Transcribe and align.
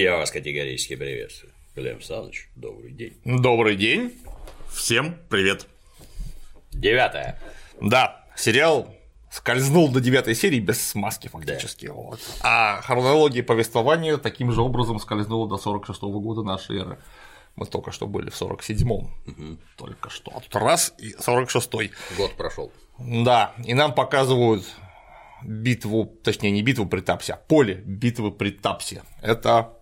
Я 0.00 0.16
вас 0.16 0.30
категорически 0.30 0.96
приветствую. 0.96 1.52
Глеб 1.76 2.02
Саныч, 2.02 2.48
добрый 2.56 2.90
день. 2.90 3.12
Добрый 3.22 3.76
день. 3.76 4.18
Всем 4.72 5.18
привет. 5.28 5.66
Девятое. 6.72 7.38
Да, 7.82 8.24
сериал 8.34 8.94
скользнул 9.30 9.92
до 9.92 10.00
девятой 10.00 10.34
серии 10.34 10.58
без 10.58 10.80
смазки 10.80 11.28
фактически. 11.28 11.88
Да. 11.88 11.92
Вот. 11.92 12.20
А 12.42 12.80
хронология 12.80 13.42
повествования 13.42 14.16
таким 14.16 14.52
же 14.52 14.62
образом 14.62 14.98
скользнула 15.00 15.46
до 15.46 15.58
46 15.58 16.00
-го 16.02 16.18
года 16.18 16.42
нашей 16.44 16.78
эры. 16.78 16.98
Мы 17.56 17.66
только 17.66 17.92
что 17.92 18.06
были 18.06 18.30
в 18.30 18.40
47-м. 18.40 19.10
Угу. 19.26 19.58
Только 19.76 20.08
что. 20.08 20.32
А 20.34 20.40
тут 20.40 20.56
раз 20.56 20.94
и 20.96 21.12
46-й. 21.12 21.90
Год 22.16 22.32
прошел. 22.38 22.72
Да, 22.98 23.52
и 23.66 23.74
нам 23.74 23.94
показывают 23.94 24.64
битву, 25.42 26.06
точнее, 26.24 26.52
не 26.52 26.62
битву 26.62 26.86
при 26.86 27.00
Тапсе, 27.00 27.34
а 27.34 27.36
поле 27.36 27.74
битвы 27.74 28.30
при 28.30 28.50
Тапсе. 28.50 29.02
Это 29.20 29.76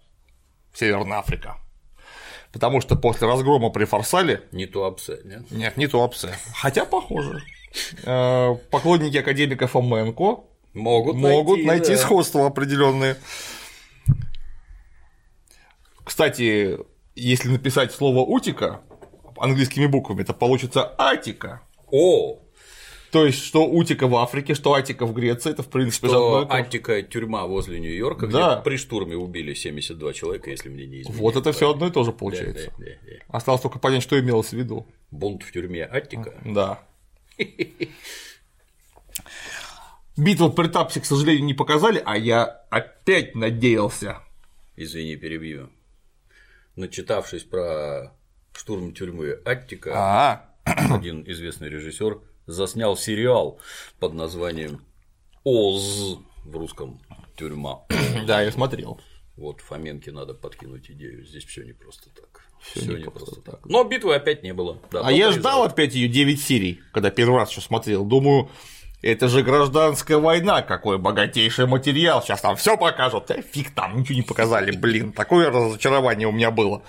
Северная 0.75 1.19
Африка. 1.19 1.57
Потому 2.53 2.81
что 2.81 2.97
после 2.97 3.27
разгрома 3.27 3.71
при 3.71 3.85
Фарсале… 3.85 4.43
Не 4.53 4.67
Туапсе, 4.67 5.21
нет? 5.25 5.51
Нет, 5.51 5.77
не 5.77 5.87
Туапсе. 5.87 6.31
Хотя 6.55 6.85
похоже. 6.85 7.43
Э, 8.05 8.55
поклонники 8.71 9.17
академика 9.19 9.67
Фоменко 9.67 10.45
могут, 10.73 11.17
могут 11.17 11.57
найти, 11.59 11.67
найти 11.67 11.93
да. 11.93 11.99
сходства 11.99 12.47
определенные. 12.47 13.17
Кстати, 16.05 16.79
если 17.15 17.49
написать 17.49 17.93
слово 17.93 18.21
утика 18.21 18.80
английскими 19.37 19.87
буквами, 19.87 20.23
это 20.23 20.33
получится 20.33 20.95
атика. 20.97 21.60
О, 21.91 22.38
То 23.10 23.24
есть, 23.24 23.42
что 23.42 23.64
Утика 23.66 24.06
в 24.06 24.14
Африке, 24.16 24.54
что 24.54 24.74
Атика 24.74 25.06
в 25.06 25.14
Греции, 25.14 25.51
это 25.51 25.62
в 25.62 25.68
принципе 25.68 26.09
что. 26.09 26.46
Аттика 26.51 27.02
тюрьма 27.02 27.46
возле 27.46 27.80
Нью-Йорка, 27.80 28.26
Да. 28.26 28.54
где 28.56 28.62
при 28.64 28.76
штурме 28.76 29.16
убили 29.16 29.54
72 29.54 30.12
человека, 30.12 30.51
если 30.51 30.68
мне 30.68 30.87
не 30.87 31.01
изменяет. 31.01 31.20
Вот 31.20 31.36
это 31.36 31.52
все 31.52 31.70
одно 31.70 31.86
и 31.86 31.90
то 31.90 32.04
же 32.04 32.12
Да, 32.12 32.18
получается. 32.18 32.70
да, 32.79 32.84
да, 32.84 32.90
да. 33.06 33.12
Осталось 33.29 33.62
только 33.62 33.79
понять, 33.79 34.02
что 34.02 34.18
имелось 34.20 34.51
в 34.51 34.52
виду. 34.52 34.86
Бунт 35.10 35.42
в 35.42 35.52
тюрьме 35.52 35.84
Аттика. 35.84 36.34
Да. 36.45 36.80
Битву 40.16 40.51
при 40.51 40.66
Тапсе, 40.68 41.01
к 41.01 41.04
сожалению, 41.06 41.45
не 41.45 41.54
показали, 41.54 42.02
а 42.04 42.16
я 42.16 42.45
опять 42.70 43.34
надеялся. 43.34 44.18
Извини, 44.76 45.16
перебью. 45.16 45.70
Начитавшись 46.76 47.45
про 47.45 48.12
штурм 48.52 48.92
тюрьмы 48.92 49.38
Аттика, 49.45 49.92
А, 49.95 50.54
один 50.64 51.23
известный 51.26 51.68
режиссер 51.68 52.20
заснял 52.49 52.96
сериал 52.96 53.60
под 54.01 54.15
названием 54.15 54.85
Оз 55.45 56.18
в 56.45 56.57
русском 56.57 57.01
тюрьма. 57.37 57.85
да, 58.27 58.43
я 58.43 58.51
смотрел. 58.51 59.01
Вот 59.37 59.60
Фоменке 59.60 60.10
надо 60.10 60.35
подкинуть 60.35 60.91
идею. 60.91 61.24
Здесь 61.24 61.45
все 61.45 61.63
не 61.63 61.73
просто 61.73 62.10
так. 62.10 62.46
Все 62.60 62.80
не 62.80 62.96
не 62.96 63.04
просто 63.04 63.37
просто 63.37 63.52
так. 63.52 63.66
Но 63.66 63.85
битвы 63.85 64.16
опять 64.16 64.43
не 64.43 64.53
было. 64.53 64.81
Да, 64.91 65.03
А 65.04 65.12
я 65.12 65.31
ждал 65.31 65.62
опять 65.62 65.94
ее 65.94 66.09
9 66.09 66.41
серий, 66.41 66.81
когда 66.93 67.10
первый 67.10 67.37
раз 67.37 67.50
еще 67.50 67.60
смотрел. 67.60 68.04
Думаю, 68.04 68.50
это 69.00 69.28
же 69.28 69.43
гражданская 69.43 70.19
война, 70.19 70.62
какой 70.62 70.99
богатейший 70.99 71.66
материал. 71.66 72.22
Сейчас 72.22 72.41
там 72.41 72.56
все 72.56 72.77
покажут. 72.77 73.27
Да 73.28 73.41
фиг 73.41 73.71
там, 73.71 74.00
ничего 74.00 74.16
не 74.16 74.22
показали, 74.22 74.72
блин. 74.77 75.12
Такое 75.12 75.50
разочарование 75.50 76.27
у 76.27 76.32
меня 76.32 76.50
было. 76.50 76.82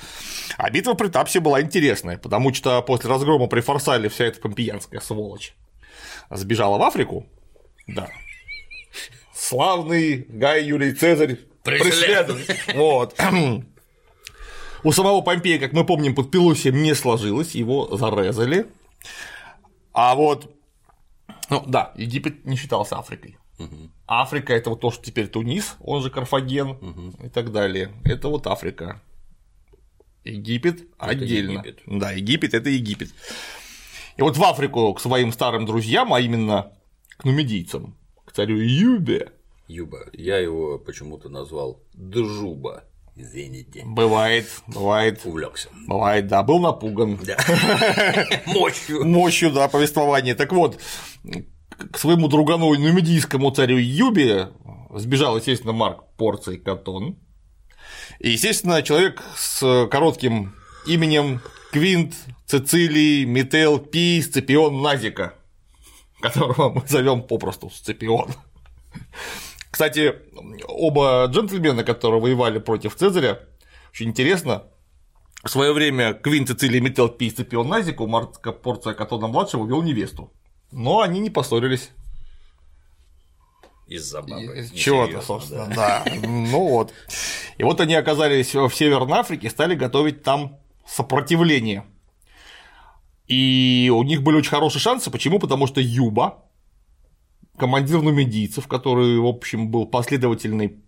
А 0.57 0.69
битва 0.71 0.95
при 0.95 1.07
Тапсе 1.07 1.39
была 1.39 1.61
интересная, 1.61 2.17
потому 2.17 2.53
что 2.53 2.81
после 2.81 3.09
разгрома 3.09 3.47
при 3.47 3.61
Форсале 3.61 4.09
вся 4.09 4.25
эта 4.25 4.41
помпеянская 4.41 4.99
сволочь 5.02 5.53
сбежала 6.31 6.77
в 6.77 6.83
Африку. 6.83 7.27
Да. 7.87 8.09
Славный 9.33 10.26
Гай 10.30 10.64
Юлий 10.64 10.93
Цезарь 10.93 11.37
Преследует. 11.64 12.45
преследует. 12.47 12.76
Вот. 12.76 13.15
У 14.83 14.91
самого 14.91 15.21
Помпея, 15.21 15.59
как 15.59 15.73
мы 15.73 15.86
помним, 15.86 16.15
под 16.15 16.31
Пелусием 16.31 16.81
не 16.81 16.95
сложилось, 16.95 17.53
его 17.53 17.95
зарезали. 17.95 18.65
А 19.93 20.15
вот, 20.15 20.49
ну 21.49 21.64
да, 21.67 21.93
Египет 21.95 22.45
не 22.45 22.55
считался 22.55 22.98
Африкой. 22.98 23.37
Африка 24.08 24.54
это 24.54 24.70
вот 24.70 24.82
то, 24.82 24.92
что 24.92 25.04
теперь 25.04 25.27
Тунис, 25.27 25.76
он 25.82 26.02
же 26.02 26.10
Карфаген 26.10 27.14
и 27.23 27.30
так 27.30 27.52
далее. 27.52 27.93
Это 28.05 28.30
вот 28.30 28.48
Африка. 28.48 29.02
Египет 30.23 30.88
отдельно. 30.98 31.59
Египет. 31.59 31.82
Да, 31.86 32.11
Египет 32.11 32.54
это 32.54 32.70
Египет. 32.70 33.09
И 34.17 34.21
вот 34.21 34.38
в 34.38 34.43
Африку 34.43 34.93
к 34.93 34.99
своим 34.99 35.32
старым 35.32 35.65
друзьям, 35.65 36.14
а 36.14 36.20
именно 36.20 36.73
к 37.17 37.26
нумидийцам, 37.26 37.98
к 38.26 38.32
царю 38.32 38.58
Юбе, 38.58 39.32
Юба. 39.70 40.08
Я 40.14 40.39
его 40.39 40.80
почему-то 40.80 41.30
назвал 41.30 41.83
Джуба. 41.95 42.83
Извините. 43.19 43.83
бывает, 43.85 44.47
бывает, 44.67 45.21
Увлекся. 45.25 45.67
бывает, 45.87 46.27
да, 46.27 46.41
был 46.41 46.59
напуган. 46.59 47.19
Да. 47.21 47.37
Мощью. 48.45 49.05
мощью, 49.05 49.52
да, 49.52 49.67
повествования. 49.67 50.35
Так 50.35 50.53
вот, 50.53 50.80
к 51.91 51.97
своему 51.97 52.29
другану 52.29 52.73
нумидийскому 52.73 53.52
царю 53.52 53.77
Юбе 53.77 54.52
сбежал, 54.95 55.35
естественно, 55.37 55.73
Марк 55.73 56.03
Порций 56.17 56.58
Катон. 56.58 57.17
И, 58.19 58.29
естественно, 58.29 58.81
человек 58.83 59.21
с 59.35 59.87
коротким 59.91 60.55
именем 60.87 61.41
Квинт 61.71 62.15
Цицилий 62.45 63.25
Метел 63.25 63.79
Пий 63.79 64.21
Сципион 64.21 64.81
Назика, 64.81 65.33
которого 66.21 66.69
мы 66.69 66.83
зовем 66.87 67.21
попросту 67.21 67.69
Сципион. 67.69 68.29
Кстати, 69.79 70.13
оба 70.67 71.25
джентльмена, 71.31 71.85
которые 71.85 72.19
воевали 72.19 72.59
против 72.59 72.97
Цезаря, 72.97 73.39
очень 73.93 74.09
интересно, 74.09 74.63
в 75.41 75.47
свое 75.47 75.71
время 75.71 76.13
Квин 76.13 76.45
Цицилий 76.45 76.81
Метел 76.81 77.07
Пий 77.07 77.29
Сципион 77.29 77.69
Назику 77.69 78.05
Марка 78.05 78.51
Порция 78.51 78.93
Катона 78.93 79.27
младшего 79.27 79.65
вел 79.65 79.81
невесту. 79.81 80.33
Но 80.73 80.99
они 80.99 81.21
не 81.21 81.29
поссорились. 81.29 81.91
Из-за 83.87 84.21
бабы. 84.21 84.67
Чего-то, 84.75 85.21
собственно, 85.21 85.67
да. 85.67 86.03
да. 86.03 86.13
Ну 86.27 86.59
вот. 86.67 86.93
И 87.57 87.63
вот 87.63 87.79
они 87.79 87.95
оказались 87.95 88.53
в 88.53 88.71
Северной 88.71 89.19
Африке 89.19 89.47
и 89.47 89.49
стали 89.49 89.75
готовить 89.75 90.23
там 90.23 90.57
сопротивление. 90.85 91.85
И 93.27 93.89
у 93.95 94.03
них 94.03 94.23
были 94.23 94.35
очень 94.35 94.49
хорошие 94.49 94.81
шансы. 94.81 95.09
Почему? 95.09 95.39
Потому 95.39 95.67
что 95.67 95.79
Юба, 95.79 96.48
командир 97.59 98.02
нумидийцев, 98.02 98.67
который, 98.67 99.20
в 99.20 99.25
общем, 99.27 99.70
был 99.70 99.86
последовательный 99.86 100.83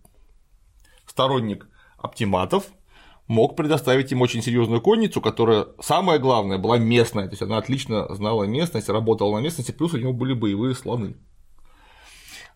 сторонник 1.06 1.68
оптиматов, 1.98 2.66
мог 3.28 3.54
предоставить 3.56 4.10
им 4.12 4.20
очень 4.22 4.42
серьезную 4.42 4.80
конницу, 4.80 5.20
которая, 5.20 5.66
самое 5.80 6.18
главное, 6.18 6.58
была 6.58 6.78
местная, 6.78 7.26
то 7.26 7.32
есть 7.32 7.42
она 7.42 7.58
отлично 7.58 8.12
знала 8.14 8.44
местность, 8.44 8.88
работала 8.88 9.38
на 9.38 9.42
местности, 9.42 9.70
плюс 9.70 9.94
у 9.94 9.98
него 9.98 10.12
были 10.12 10.34
боевые 10.34 10.74
слоны. 10.74 11.14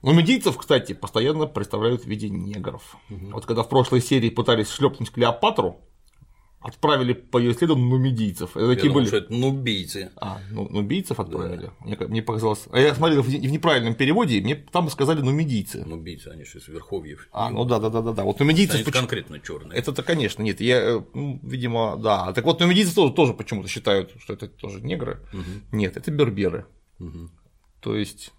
Нумидийцев, 0.02 0.56
кстати, 0.56 0.92
постоянно 0.92 1.46
представляют 1.46 2.02
в 2.02 2.06
виде 2.06 2.28
негров. 2.28 2.96
Вот 3.08 3.46
когда 3.46 3.62
в 3.62 3.68
прошлой 3.68 4.00
серии 4.00 4.30
пытались 4.30 4.70
шлепнуть 4.70 5.10
Клеопатру, 5.10 5.80
отправили 6.66 7.12
по 7.12 7.38
ее 7.38 7.54
следу 7.54 7.76
нумидийцев. 7.76 8.56
Это 8.56 8.66
Я 8.66 8.74
такие 8.74 8.88
думал, 8.88 8.94
были. 9.00 9.06
что 9.06 9.16
это 9.18 9.32
нубийцы. 9.32 10.10
А, 10.16 10.40
ну, 10.50 10.68
нубийцев 10.68 11.18
отправили. 11.20 11.70
Мне, 11.80 11.96
мне 12.08 12.22
показалось. 12.22 12.64
А 12.72 12.78
я 12.80 12.94
смотрел 12.94 13.22
в, 13.22 13.26
в 13.26 13.50
неправильном 13.50 13.94
переводе, 13.94 14.38
и 14.38 14.40
мне 14.42 14.54
там 14.56 14.90
сказали 14.90 15.20
нумидийцы. 15.20 15.84
Нубийцы, 15.84 16.28
они 16.28 16.44
же 16.44 16.58
из 16.58 16.68
верховьев. 16.68 17.28
А, 17.32 17.50
ну 17.50 17.64
да, 17.64 17.78
да, 17.78 17.88
да, 17.90 18.02
да, 18.02 18.12
да. 18.12 18.24
Вот 18.24 18.38
нумидийцев 18.40 18.74
Они 18.76 18.84
почему- 18.84 19.00
конкретно 19.02 19.40
черные. 19.40 19.78
Это-то, 19.78 20.02
конечно, 20.02 20.42
нет. 20.42 20.60
Я, 20.60 20.80
э, 20.80 21.00
ну, 21.14 21.40
видимо, 21.42 21.96
да. 21.96 22.32
Так 22.32 22.44
вот, 22.44 22.60
нумидийцы 22.60 22.94
тоже, 22.94 23.12
тоже 23.14 23.32
почему-то 23.34 23.68
считают, 23.68 24.12
что 24.18 24.32
это 24.32 24.48
тоже 24.48 24.80
негры. 24.80 25.20
Нет, 25.72 25.96
это 25.96 26.10
берберы. 26.10 26.66
То 27.80 27.94
есть 27.96 28.32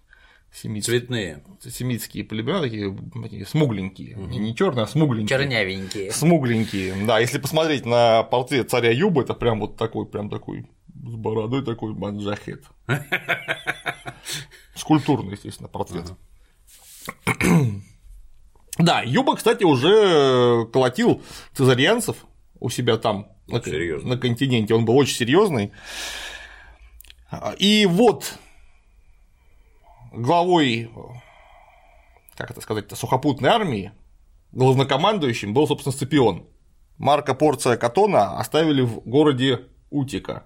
семитские, 0.52 1.00
Цветные. 1.00 1.44
семитские 1.62 2.24
племена 2.24 2.60
такие, 2.60 2.96
такие 3.22 3.46
смугленькие. 3.46 4.14
Не, 4.16 4.38
не 4.38 4.54
черные, 4.56 4.84
а 4.84 4.86
смугленькие. 4.86 5.28
Чернявенькие. 5.38 6.12
Смугленькие. 6.12 7.06
Да, 7.06 7.18
если 7.18 7.38
посмотреть 7.38 7.84
на 7.86 8.22
портрет 8.22 8.70
царя 8.70 8.90
Юба, 8.90 9.22
это 9.22 9.34
прям 9.34 9.60
вот 9.60 9.76
такой, 9.76 10.06
прям 10.06 10.30
такой 10.30 10.66
с 11.04 11.14
бородой 11.14 11.64
такой 11.64 11.94
манджахет. 11.94 12.64
Скульптурный, 14.74 15.32
естественно, 15.32 15.68
портрет. 15.68 16.12
Да, 18.78 19.02
Юба, 19.02 19.34
кстати, 19.34 19.64
уже 19.64 20.64
колотил 20.72 21.20
цезарианцев 21.52 22.16
у 22.60 22.70
себя 22.70 22.96
там 22.96 23.26
на, 23.48 23.54
на 23.58 24.16
континенте. 24.16 24.72
Он 24.72 24.84
был 24.84 24.96
очень 24.96 25.16
серьезный. 25.16 25.72
И 27.58 27.86
вот 27.90 28.38
главой, 30.12 30.90
как 32.36 32.50
это 32.50 32.60
сказать, 32.60 32.90
сухопутной 32.96 33.50
армии, 33.50 33.92
главнокомандующим 34.52 35.54
был, 35.54 35.66
собственно, 35.66 35.92
Сципион. 35.92 36.46
Марка 36.96 37.34
Порция 37.34 37.76
Катона 37.76 38.38
оставили 38.38 38.82
в 38.82 39.00
городе 39.00 39.66
Утика. 39.90 40.44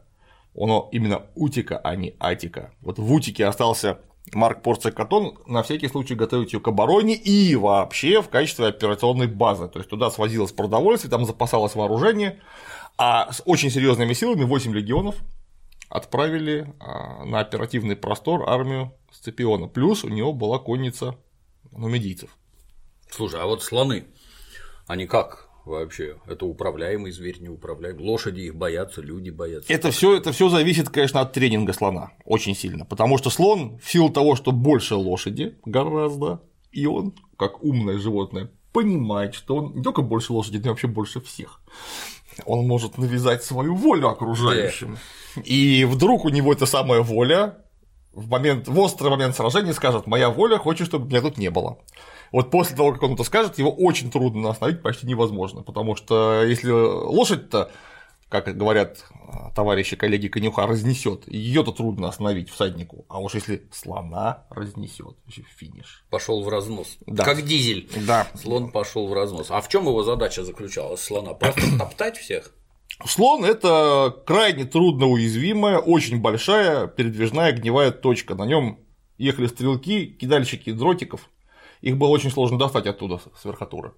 Он 0.55 0.89
именно 0.93 1.27
Утика, 1.35 1.79
а 1.79 1.97
не 1.97 2.15
Атика. 2.19 2.75
Вот 2.83 2.99
в 2.99 3.11
Утике 3.11 3.47
остался 3.47 4.01
Марк 4.35 4.63
Порция 4.63 4.93
Катон 4.93 5.39
на 5.47 5.63
всякий 5.63 5.89
случай 5.89 6.15
готовить 6.15 6.53
ее 6.53 6.61
к 6.61 6.69
обороне 6.69 7.15
и 7.15 7.55
вообще 7.57 8.23
в 8.23 8.29
качестве 8.29 8.67
операционной 8.67 9.27
базы. 9.27 9.69
То 9.69 9.79
есть 9.79 9.91
туда 9.91 10.11
свозилось 10.11 10.53
продовольствие, 10.53 11.11
там 11.11 11.25
запасалось 11.25 11.75
вооружение, 11.75 12.41
а 12.99 13.33
с 13.33 13.43
очень 13.47 13.71
серьезными 13.71 14.13
силами 14.13 14.45
8 14.45 14.75
легионов 14.75 15.17
отправили 15.93 16.75
а, 16.81 17.25
на 17.25 17.41
оперативный 17.41 17.97
простор 17.97 18.49
армию 18.49 18.95
Сципиона. 19.13 19.69
Плюс 19.69 20.05
у 20.05 20.09
него 20.09 20.33
была 20.33 20.59
конница 20.59 21.19
нумидийцев. 21.71 22.31
Слушай, 23.11 23.41
а 23.43 23.47
вот 23.47 23.63
слоны, 23.63 24.07
они 24.87 25.07
как 25.07 25.51
вообще? 25.67 26.17
Это 26.27 26.47
управляемый 26.47 27.13
зверь, 27.13 27.41
неуправляемый? 27.41 28.03
Лошади 28.05 28.41
их 28.41 28.55
боятся, 28.55 29.03
люди 29.03 29.29
боятся. 29.29 29.71
Это 29.71 29.91
все 29.91 30.17
это 30.17 30.33
все 30.33 30.49
зависит, 30.49 30.89
конечно, 30.89 31.21
от 31.21 31.35
тренинга 31.35 31.75
слона 31.75 32.13
очень 32.25 32.55
сильно. 32.55 32.87
Потому 32.87 33.19
что 33.19 33.29
слон, 33.29 33.79
в 33.79 33.91
силу 33.91 34.09
того, 34.09 34.35
что 34.35 34.51
больше 34.51 34.95
лошади 34.95 35.59
гораздо, 35.67 36.41
и 36.71 36.87
он, 36.87 37.15
как 37.37 37.63
умное 37.63 37.99
животное, 37.99 38.51
понимает, 38.73 39.35
что 39.35 39.57
он 39.57 39.75
не 39.75 39.83
только 39.83 40.01
больше 40.01 40.33
лошади, 40.33 40.57
но 40.57 40.65
и 40.65 40.69
вообще 40.71 40.87
больше 40.87 41.21
всех. 41.21 41.61
Он 42.45 42.67
может 42.67 42.99
навязать 42.99 43.45
свою 43.45 43.75
волю 43.75 44.09
окружающим. 44.09 44.99
И 45.45 45.85
вдруг 45.85 46.25
у 46.25 46.29
него 46.29 46.53
эта 46.53 46.67
самая 46.67 47.01
воля 47.01 47.59
в 48.13 48.29
момент, 48.29 48.69
в 48.69 48.79
острый 48.79 49.09
момент 49.09 49.35
сражения 49.35 49.73
скажет, 49.73 50.07
моя 50.07 50.31
воля 50.31 50.59
хочет, 50.59 50.87
чтобы 50.87 51.09
меня 51.09 51.23
тут 51.23 51.39
не 51.39 51.51
было. 51.51 51.79
Вот 52.31 52.51
после 52.51 52.77
того, 52.77 52.93
как 52.93 53.03
он 53.03 53.15
это 53.15 53.25
скажет, 53.25 53.59
его 53.59 53.71
очень 53.71 54.11
трудно 54.11 54.51
остановить, 54.51 54.83
почти 54.83 55.07
невозможно, 55.07 55.63
потому 55.63 55.97
что 55.97 56.43
если 56.45 56.71
лошадь-то, 56.71 57.71
как 58.33 58.57
говорят 58.57 59.05
товарищи, 59.55 59.95
коллеги 59.95 60.29
конюха, 60.29 60.67
разнесет, 60.67 61.29
ее-то 61.29 61.71
трудно 61.71 62.09
остановить 62.09 62.49
всаднику, 62.49 63.05
а 63.09 63.21
уж 63.21 63.35
если 63.35 63.69
слона 63.71 64.47
разнесет, 64.49 65.17
финиш. 65.29 66.05
Пошел 66.09 66.43
в 66.43 66.49
разнос. 66.49 66.97
Да. 67.07 67.25
Как 67.25 67.43
дизель. 67.43 67.91
Да. 68.07 68.27
Слон 68.35 68.71
пошел 68.71 69.07
в 69.07 69.13
разнос. 69.13 69.49
А 69.51 69.61
в 69.61 69.69
чем 69.69 69.87
его 69.87 70.03
задача 70.03 70.45
заключалась? 70.45 71.03
Слона 71.03 71.35
просто 71.35 71.61
топтать 71.79 72.17
всех? 72.17 72.55
Слон– 73.05 73.45
это 73.45 74.17
крайне 74.27 74.65
трудно 74.65 75.09
уязвимая, 75.09 75.79
очень 75.79 76.19
большая 76.21 76.87
передвижная 76.87 77.49
огневая 77.49 77.91
точка. 77.91 78.35
На 78.35 78.47
нем 78.47 78.79
ехали 79.19 79.47
стрелки, 79.47 80.07
кидальщики 80.07 80.73
дротиков. 80.73 81.29
Их 81.83 81.99
было 81.99 82.09
очень 82.09 82.31
сложно 82.31 82.59
достать 82.59 82.87
оттуда, 82.87 83.21
с 83.39 83.45
верхотуры. 83.45 83.93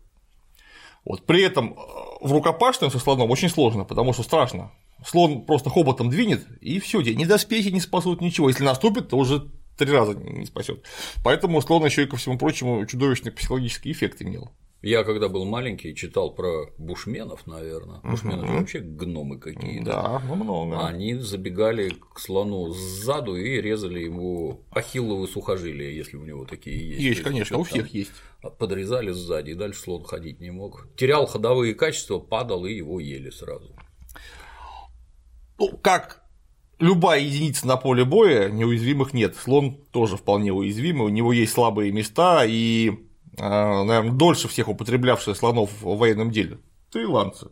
Вот. 1.04 1.26
При 1.26 1.42
этом 1.42 1.76
в 2.20 2.32
рукопашном 2.32 2.90
со 2.90 2.98
слоном 2.98 3.30
очень 3.30 3.48
сложно, 3.48 3.84
потому 3.84 4.12
что 4.12 4.22
страшно. 4.22 4.72
Слон 5.06 5.44
просто 5.44 5.70
хоботом 5.70 6.08
двинет, 6.08 6.46
и 6.60 6.80
все, 6.80 7.00
ни 7.02 7.24
доспехи 7.24 7.68
не 7.68 7.80
спасут 7.80 8.20
ничего. 8.20 8.48
Если 8.48 8.64
наступит, 8.64 9.08
то 9.08 9.18
уже 9.18 9.50
три 9.76 9.90
раза 9.90 10.14
не 10.14 10.46
спасет. 10.46 10.84
Поэтому 11.22 11.60
слон 11.60 11.84
еще 11.84 12.04
и 12.04 12.06
ко 12.06 12.16
всему 12.16 12.38
прочему 12.38 12.86
чудовищный 12.86 13.32
психологический 13.32 13.92
эффект 13.92 14.22
имел. 14.22 14.50
Я 14.84 15.02
когда 15.02 15.30
был 15.30 15.46
маленький, 15.46 15.94
читал 15.94 16.34
про 16.34 16.66
бушменов, 16.76 17.46
наверное. 17.46 18.00
Бушмены 18.00 18.46
же 18.46 18.52
вообще 18.52 18.80
гномы 18.80 19.38
какие-то. 19.38 19.84
Да, 19.84 20.22
ну 20.28 20.34
много. 20.34 20.86
Они 20.86 21.14
забегали 21.14 21.90
к 22.12 22.20
слону 22.20 22.70
сзаду 22.70 23.34
и 23.34 23.62
резали 23.62 24.00
ему 24.00 24.60
ахилловые 24.70 25.26
сухожилия, 25.26 25.90
если 25.90 26.18
у 26.18 26.24
него 26.24 26.44
такие 26.44 26.90
есть. 26.90 27.00
Есть, 27.00 27.22
конечно, 27.22 27.56
у 27.56 27.64
всех 27.64 27.88
есть. 27.94 28.12
Подрезали 28.58 29.10
сзади, 29.10 29.52
и 29.52 29.54
дальше 29.54 29.80
слон 29.80 30.04
ходить 30.04 30.40
не 30.40 30.50
мог. 30.50 30.86
Терял 30.96 31.24
ходовые 31.26 31.74
качества, 31.74 32.18
падал 32.18 32.66
и 32.66 32.74
его 32.74 33.00
ели 33.00 33.30
сразу. 33.30 33.74
Ну, 35.58 35.78
как 35.78 36.24
любая 36.78 37.20
единица 37.20 37.66
на 37.66 37.78
поле 37.78 38.04
боя, 38.04 38.50
неуязвимых 38.50 39.14
нет. 39.14 39.34
Слон 39.36 39.78
тоже 39.92 40.18
вполне 40.18 40.52
уязвимый, 40.52 41.06
у 41.06 41.08
него 41.08 41.32
есть 41.32 41.52
слабые 41.52 41.90
места, 41.90 42.44
и 42.44 42.90
а, 42.90 42.94
наверное, 43.38 44.12
дольше 44.12 44.48
всех 44.48 44.68
употреблявшие 44.68 45.34
слонов 45.34 45.70
в 45.80 45.96
военном 45.96 46.30
деле 46.30 46.58
таиландцы. 46.90 47.48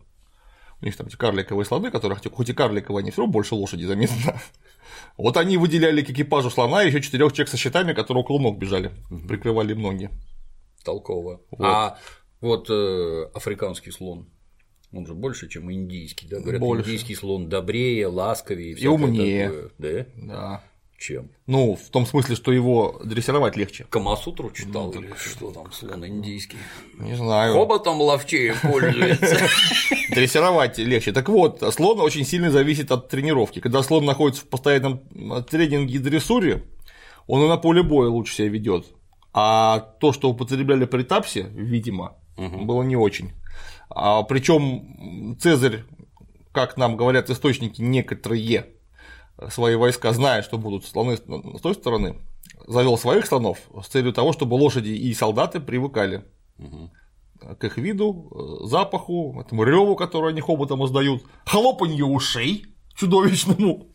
У 0.80 0.84
них 0.84 0.96
там 0.96 1.06
эти 1.06 1.16
карликовые 1.16 1.64
слоны, 1.64 1.90
которых 1.90 2.20
хоть 2.32 2.48
и 2.48 2.52
карликовые, 2.52 3.02
они 3.02 3.10
все 3.10 3.22
равно 3.22 3.32
больше 3.32 3.54
лошади 3.54 3.84
заметно. 3.84 4.40
Вот 5.16 5.36
они 5.36 5.58
выделяли 5.58 6.02
к 6.02 6.10
экипажу 6.10 6.50
слона 6.50 6.82
еще 6.82 7.02
четырех 7.02 7.32
человек 7.32 7.48
со 7.48 7.56
щитами, 7.58 7.92
которые 7.92 8.22
около 8.22 8.38
ног 8.38 8.58
бежали, 8.58 8.92
прикрывали 9.28 9.74
ноги. 9.74 10.10
Толково. 10.84 11.42
Вот. 11.50 11.60
А 11.60 11.98
вот 12.40 12.70
э, 12.70 13.28
африканский 13.34 13.90
слон, 13.90 14.28
он 14.90 15.06
же 15.06 15.14
больше, 15.14 15.48
чем 15.48 15.70
индийский, 15.70 16.26
да? 16.28 16.40
Говорят, 16.40 16.60
больше. 16.60 16.88
индийский 16.88 17.14
слон 17.14 17.48
добрее, 17.48 18.06
ласковее 18.06 18.72
и 18.72 18.86
умнее. 18.86 19.48
Такое. 19.48 19.70
Да? 19.78 20.06
Да. 20.16 20.64
Чем? 21.02 21.30
Ну, 21.48 21.74
в 21.74 21.90
том 21.90 22.06
смысле, 22.06 22.36
что 22.36 22.52
его 22.52 23.00
дрессировать 23.02 23.56
легче. 23.56 23.86
Камасутру 23.90 24.52
читал 24.52 24.92
ну, 24.94 25.00
или 25.00 25.12
что 25.16 25.50
там, 25.50 25.72
слон 25.72 26.06
индийский? 26.06 26.58
Не 26.96 27.16
знаю. 27.16 27.54
Хоботом 27.54 28.00
ловчее 28.00 28.54
пользуется. 28.62 29.48
Дрессировать 30.10 30.78
легче. 30.78 31.10
Так 31.10 31.28
вот, 31.28 31.60
слон 31.74 32.00
очень 32.00 32.24
сильно 32.24 32.52
зависит 32.52 32.92
от 32.92 33.08
тренировки. 33.08 33.58
Когда 33.58 33.82
слон 33.82 34.04
находится 34.04 34.44
в 34.44 34.48
постоянном 34.48 35.00
тренинге 35.50 35.94
и 35.94 35.98
дрессуре, 35.98 36.66
он 37.26 37.42
и 37.42 37.48
на 37.48 37.56
поле 37.56 37.82
боя 37.82 38.08
лучше 38.08 38.36
себя 38.36 38.48
ведет. 38.50 38.86
А 39.32 39.80
то, 39.80 40.12
что 40.12 40.30
употребляли 40.30 40.84
при 40.84 41.02
тапсе, 41.02 41.48
видимо, 41.52 42.16
было 42.36 42.84
не 42.84 42.94
очень. 42.94 43.32
А, 43.90 44.22
причем 44.22 45.36
Цезарь, 45.40 45.82
как 46.52 46.76
нам 46.76 46.96
говорят 46.96 47.28
источники, 47.28 47.80
некоторые 47.80 48.70
свои 49.50 49.76
войска, 49.76 50.12
зная, 50.12 50.42
что 50.42 50.58
будут 50.58 50.84
слоны 50.84 51.16
с 51.16 51.60
той 51.60 51.74
стороны, 51.74 52.16
завел 52.66 52.98
своих 52.98 53.26
слонов 53.26 53.58
с 53.82 53.88
целью 53.88 54.12
того, 54.12 54.32
чтобы 54.32 54.54
лошади 54.54 54.90
и 54.90 55.12
солдаты 55.14 55.60
привыкали 55.60 56.24
угу. 56.58 56.90
к 57.58 57.64
их 57.64 57.76
виду, 57.78 58.60
запаху, 58.64 59.40
этому 59.40 59.64
реву, 59.64 59.96
который 59.96 60.30
они 60.30 60.40
хоботом 60.40 60.84
издают, 60.84 61.22
хлопанью 61.46 62.06
ушей 62.06 62.66
чудовищному. 62.94 63.88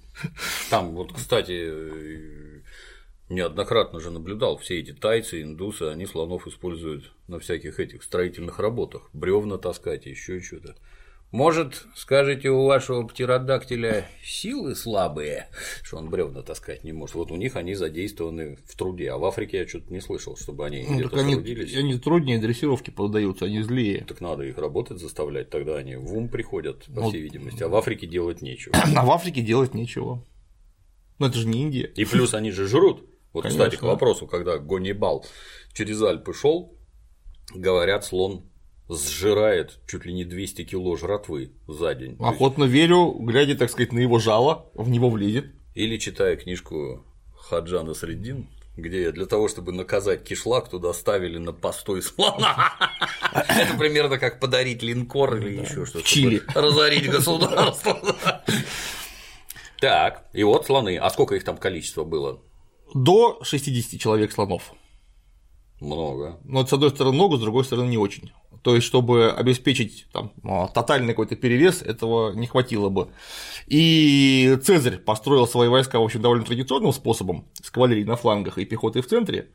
Там 0.69 0.95
вот, 0.95 1.13
кстати, 1.13 1.71
неоднократно 3.29 3.99
же 3.99 4.09
наблюдал, 4.09 4.57
все 4.57 4.79
эти 4.79 4.93
тайцы, 4.93 5.41
индусы, 5.41 5.83
они 5.83 6.05
слонов 6.05 6.47
используют 6.47 7.13
на 7.27 7.39
всяких 7.39 7.79
этих 7.79 8.03
строительных 8.03 8.59
работах, 8.59 9.09
бревна 9.13 9.57
таскать, 9.57 10.05
еще 10.05 10.41
что-то. 10.41 10.75
Может, 11.31 11.85
скажете, 11.95 12.49
у 12.49 12.65
вашего 12.65 13.05
птеродактиля 13.05 14.07
силы 14.23 14.75
слабые, 14.75 15.49
что 15.83 15.97
он 15.97 16.09
бревна 16.09 16.41
таскать 16.41 16.85
не 16.85 16.93
может. 16.93 17.15
Вот 17.15 17.31
у 17.31 17.35
них 17.35 17.57
они 17.57 17.75
задействованы 17.75 18.57
в 18.65 18.77
труде, 18.77 19.11
а 19.11 19.17
в 19.17 19.25
Африке 19.25 19.57
я 19.57 19.67
что-то 19.67 19.91
не 19.91 19.99
слышал, 19.99 20.37
чтобы 20.37 20.65
они 20.65 20.85
ну, 20.87 20.95
где-то 20.95 21.19
они, 21.19 21.35
трудились. 21.35 21.75
Они 21.75 21.99
труднее 21.99 22.39
дрессировки 22.39 22.91
поддаются, 22.91 23.45
они 23.45 23.61
злее. 23.61 24.05
Так 24.07 24.21
надо 24.21 24.43
их 24.43 24.57
работать 24.57 24.99
заставлять, 24.99 25.49
тогда 25.49 25.75
они 25.75 25.97
в 25.97 26.13
ум 26.13 26.29
приходят, 26.29 26.85
по 26.85 27.01
вот. 27.01 27.09
всей 27.09 27.23
видимости, 27.23 27.61
а 27.61 27.67
в 27.67 27.75
Африке 27.75 28.07
делать 28.07 28.41
нечего. 28.41 28.73
А 28.95 29.05
в 29.05 29.11
Африке 29.11 29.41
делать 29.41 29.73
нечего. 29.73 30.25
Ну 31.19 31.25
это 31.27 31.37
же 31.37 31.47
не 31.47 31.61
Индия. 31.61 31.91
И 31.95 32.05
плюс 32.05 32.33
они 32.33 32.51
же 32.51 32.67
жрут. 32.67 33.05
Вот, 33.33 33.43
Конечно. 33.43 33.65
кстати, 33.65 33.79
к 33.79 33.83
вопросу, 33.83 34.27
когда 34.27 34.57
Гонибал 34.57 35.25
через 35.73 36.01
Альпы 36.01 36.33
шел, 36.33 36.73
говорят, 37.53 38.05
слон 38.05 38.49
сжирает 38.89 39.79
чуть 39.87 40.05
ли 40.05 40.13
не 40.13 40.25
200 40.25 40.63
кило 40.63 40.95
жратвы 40.95 41.51
за 41.67 41.93
день. 41.93 42.15
Охотно 42.19 42.63
верю, 42.63 43.11
глядя, 43.19 43.55
так 43.55 43.69
сказать, 43.69 43.93
на 43.93 43.99
его 43.99 44.19
жало, 44.19 44.69
в 44.73 44.89
него 44.89 45.09
влезет. 45.09 45.47
Или 45.75 45.97
читая 45.97 46.35
книжку 46.37 47.05
Хаджана 47.35 47.93
Средин, 47.93 48.47
где 48.75 49.11
для 49.11 49.25
того, 49.25 49.47
чтобы 49.47 49.71
наказать 49.71 50.23
кишлак, 50.23 50.69
туда 50.69 50.93
ставили 50.93 51.37
на 51.37 51.53
постой 51.53 52.01
слона. 52.01 52.73
Это 53.33 53.77
примерно 53.77 54.17
как 54.17 54.39
подарить 54.39 54.81
линкор 54.81 55.35
или 55.37 55.61
еще 55.61 55.85
что-то. 55.85 56.05
Чили. 56.05 56.41
Разорить 56.55 57.09
государство. 57.09 57.99
Так, 59.79 60.25
и 60.33 60.43
вот 60.43 60.65
слоны. 60.65 60.97
А 60.97 61.07
сколько 61.11 61.35
их 61.35 61.43
там 61.43 61.55
количество 61.55 62.03
было? 62.03 62.41
До 62.95 63.39
60 63.43 63.99
человек 63.99 64.31
слонов. 64.31 64.73
Много. 65.79 66.39
Но 66.43 66.65
с 66.65 66.73
одной 66.73 66.89
стороны 66.89 67.13
много, 67.15 67.37
с 67.37 67.41
другой 67.41 67.63
стороны 67.63 67.87
не 67.87 67.97
очень. 67.97 68.31
То 68.61 68.75
есть, 68.75 68.87
чтобы 68.87 69.31
обеспечить 69.31 70.07
там, 70.11 70.33
а, 70.43 70.67
тотальный 70.67 71.13
какой-то 71.13 71.35
перевес, 71.35 71.81
этого 71.81 72.33
не 72.33 72.47
хватило 72.47 72.89
бы. 72.89 73.09
И 73.67 74.57
Цезарь 74.63 74.97
построил 74.97 75.47
свои 75.47 75.67
войска, 75.67 75.99
в 75.99 76.03
общем, 76.03 76.21
довольно 76.21 76.45
традиционным 76.45 76.93
способом, 76.93 77.47
с 77.61 77.69
кавалерией 77.69 78.05
на 78.05 78.15
флангах 78.15 78.57
и 78.57 78.65
пехотой 78.65 79.01
в 79.01 79.07
центре, 79.07 79.51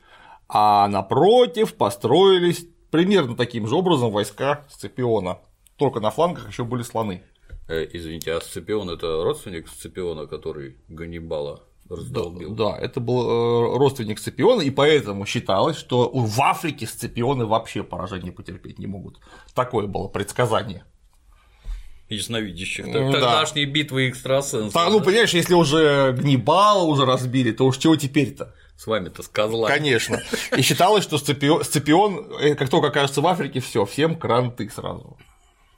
а 0.48 0.88
напротив 0.88 1.74
построились 1.74 2.66
примерно 2.90 3.36
таким 3.36 3.66
же 3.66 3.74
образом 3.74 4.10
войска 4.10 4.66
Сципиона. 4.70 5.38
Только 5.76 6.00
на 6.00 6.10
флангах 6.10 6.48
еще 6.48 6.64
были 6.64 6.82
слоны. 6.82 7.22
Э, 7.68 7.86
извините, 7.90 8.34
а 8.34 8.40
Сципион 8.40 8.90
это 8.90 9.24
родственник 9.24 9.68
Сципиона, 9.68 10.26
который 10.26 10.76
Ганнибала 10.88 11.64
раздолбил. 11.96 12.54
Да, 12.54 12.72
да, 12.72 12.78
это 12.78 13.00
был 13.00 13.22
э, 13.22 13.78
родственник 13.78 14.18
Сципиона, 14.18 14.62
и 14.62 14.70
поэтому 14.70 15.26
считалось, 15.26 15.76
что 15.76 16.10
в 16.12 16.40
Африке 16.40 16.86
Сципионы 16.86 17.46
вообще 17.46 17.82
поражение 17.82 18.32
потерпеть 18.32 18.78
не 18.78 18.86
могут. 18.86 19.18
Такое 19.54 19.86
было 19.86 20.08
предсказание. 20.08 20.84
Ясновидящих. 22.08 22.92
Да. 22.92 23.10
Тогдашние 23.10 23.66
битвы 23.66 24.08
экстрасенсов. 24.08 24.74
Да, 24.74 24.90
ну, 24.90 25.00
понимаешь, 25.00 25.32
если 25.32 25.54
уже 25.54 26.14
Гнибала 26.18 26.84
уже 26.84 27.06
разбили, 27.06 27.52
то 27.52 27.64
уж 27.64 27.78
чего 27.78 27.96
теперь-то? 27.96 28.54
с 28.82 28.86
вами-то 28.86 29.22
с 29.22 29.28
козлами. 29.28 29.72
Конечно. 29.72 30.20
И 30.56 30.62
считалось, 30.62 31.04
что 31.04 31.16
Сципион, 31.16 31.62
Сципион 31.62 32.26
э, 32.40 32.54
как 32.56 32.68
только 32.68 32.88
окажется 32.88 33.20
в 33.20 33.26
Африке, 33.28 33.60
все, 33.60 33.84
всем 33.84 34.16
кранты 34.16 34.68
сразу. 34.68 35.16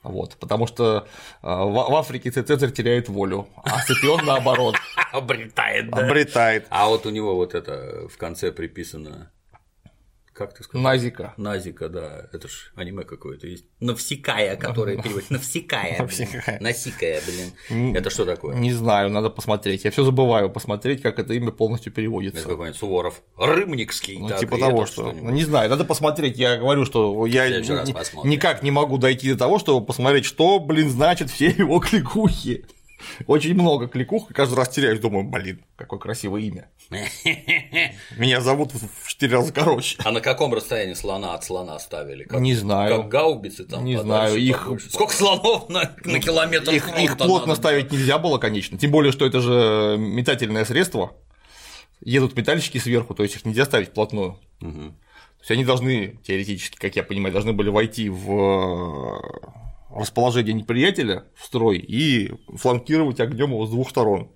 Вот, 0.05 0.37
потому 0.39 0.67
что 0.67 1.07
э, 1.41 1.47
в, 1.47 1.71
в 1.71 1.95
Африке 1.95 2.29
Цезарь 2.29 2.71
теряет 2.71 3.09
волю, 3.09 3.47
а 3.63 3.79
Сципион 3.81 4.23
наоборот. 4.25 4.75
Обретает, 5.11 5.89
да. 5.89 6.05
Обретает. 6.05 6.67
А 6.69 6.87
вот 6.87 7.05
у 7.05 7.09
него 7.09 7.35
вот 7.35 7.55
это 7.55 8.07
в 8.07 8.17
конце 8.17 8.51
приписано 8.51 9.31
как 10.35 10.53
ты 10.53 10.63
сказал? 10.63 10.83
Назика. 10.83 11.33
Назика, 11.37 11.87
да. 11.87 12.27
Это 12.33 12.49
ж 12.49 12.73
аниме 12.75 13.03
какое-то 13.03 13.47
есть. 13.47 13.63
Навсекая, 13.79 14.57
которое 14.57 15.01
переводит. 15.01 15.29
Навсекая. 15.29 15.97
Навсекая. 15.97 16.59
Насикая, 16.59 17.21
блин. 17.25 17.95
Это 17.95 18.09
что 18.09 18.25
такое? 18.25 18.55
Не 18.55 18.73
знаю, 18.73 19.09
надо 19.09 19.29
посмотреть. 19.29 19.85
Я 19.85 19.91
все 19.91 20.03
забываю 20.03 20.49
посмотреть, 20.49 21.01
как 21.01 21.19
это 21.19 21.33
имя 21.33 21.51
полностью 21.51 21.93
переводится. 21.93 22.39
Это 22.39 22.49
какой-нибудь 22.49 22.77
Суворов. 22.77 23.21
Рымникский. 23.37 24.17
Ну, 24.19 24.29
типа 24.37 24.57
того, 24.57 24.85
что. 24.85 25.13
Ну, 25.13 25.29
не 25.29 25.45
знаю, 25.45 25.69
надо 25.69 25.85
посмотреть. 25.85 26.37
Я 26.37 26.57
говорю, 26.57 26.83
что 26.85 27.25
я 27.27 27.47
никак 27.49 28.61
не 28.61 28.71
могу 28.71 28.97
дойти 28.97 29.31
до 29.31 29.37
того, 29.37 29.57
чтобы 29.57 29.85
посмотреть, 29.85 30.25
что, 30.25 30.59
блин, 30.59 30.89
значит 30.89 31.29
все 31.29 31.47
его 31.47 31.79
кликухи. 31.85 32.65
Очень 33.27 33.53
много 33.53 33.87
кликух, 33.87 34.31
и 34.31 34.33
каждый 34.33 34.55
раз 34.55 34.69
теряюсь, 34.69 34.99
думаю, 34.99 35.25
блин, 35.25 35.63
какое 35.75 35.99
красивое 35.99 36.41
имя. 36.41 36.69
Меня 38.17 38.41
зовут 38.41 38.71
в 38.73 39.07
четыре 39.07 39.33
раза 39.33 39.51
короче. 39.53 39.97
А 40.03 40.11
на 40.11 40.21
каком 40.21 40.53
расстоянии 40.53 40.93
слона 40.93 41.33
от 41.33 41.43
слона 41.43 41.79
ставили? 41.79 42.23
Как, 42.23 42.39
Не 42.39 42.53
знаю. 42.53 42.95
Как 42.95 43.09
гаубицы 43.09 43.65
там 43.65 43.83
Не 43.83 43.97
знаю, 43.97 44.35
их-? 44.37 44.69
Сколько 44.89 45.13
слонов 45.13 45.69
на, 45.69 45.95
на 46.03 46.19
километр 46.19 46.71
Их, 46.71 46.87
их 46.99 47.17
плотно 47.17 47.47
надо? 47.49 47.59
ставить 47.59 47.91
нельзя 47.91 48.17
было, 48.17 48.37
конечно. 48.37 48.77
Тем 48.77 48.91
более, 48.91 49.11
что 49.11 49.25
это 49.25 49.39
же 49.39 49.95
метательное 49.97 50.65
средство. 50.65 51.13
Едут 52.01 52.35
метальщики 52.35 52.77
сверху, 52.77 53.15
то 53.15 53.23
есть 53.23 53.35
их 53.35 53.45
нельзя 53.45 53.65
ставить 53.65 53.89
вплотную. 53.89 54.39
Мгм. 54.59 54.91
То 54.91 55.41
есть 55.41 55.51
они 55.51 55.65
должны, 55.65 56.19
теоретически, 56.23 56.77
как 56.77 56.95
я 56.95 57.03
понимаю, 57.03 57.31
должны 57.33 57.53
были 57.53 57.69
войти 57.69 58.09
в 58.09 59.21
расположение 59.95 60.53
неприятеля 60.53 61.25
в 61.35 61.45
строй 61.45 61.77
и 61.77 62.31
фланкировать 62.55 63.19
огнем 63.19 63.51
его 63.51 63.65
с 63.65 63.69
двух 63.69 63.89
сторон. 63.89 64.29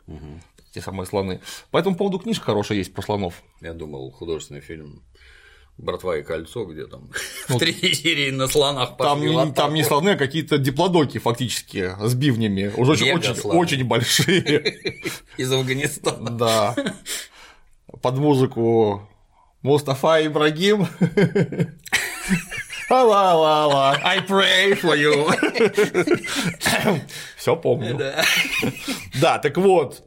Те 0.72 0.82
самые 0.82 1.08
слоны. 1.08 1.42
По 1.72 1.78
этому 1.80 1.96
поводу 1.96 2.20
книжка 2.20 2.46
хорошая 2.46 2.78
есть 2.78 2.94
про 2.94 3.02
слонов. 3.02 3.44
Я 3.62 3.74
думал, 3.74 4.12
художественный 4.12 4.62
фильм 4.62 5.04
Братва 5.80 6.18
и 6.18 6.24
кольцо, 6.24 6.66
где 6.66 6.86
там 6.86 7.10
Ну, 7.48 7.56
в 7.56 7.60
третьей 7.60 7.94
серии 7.94 8.32
на 8.32 8.48
слонах 8.48 8.98
Там 8.98 9.22
не, 9.22 9.34
атаку. 9.34 9.54
там 9.54 9.74
не 9.74 9.84
слоны, 9.84 10.10
а 10.10 10.18
какие-то 10.18 10.58
диплодоки 10.58 11.18
фактически 11.20 11.96
с 12.00 12.14
бивнями, 12.16 12.72
уже 12.76 12.92
очень, 12.92 13.40
очень 13.50 13.86
большие. 13.86 15.02
из 15.38 15.52
Афганистана. 15.52 16.32
Да. 16.32 16.76
Под 18.02 18.18
музыку 18.18 19.10
Мустафа 19.62 20.26
Ибрагим. 20.26 20.88
Ала, 22.90 23.32
ала, 23.32 23.64
ала, 23.66 24.00
I 24.04 24.20
pray 24.26 24.74
for 24.80 24.96
you. 24.98 25.30
Все 27.38 27.56
помню. 27.56 27.96
Да. 27.98 28.24
Да, 29.22 29.38
так 29.40 29.58
вот. 29.58 30.04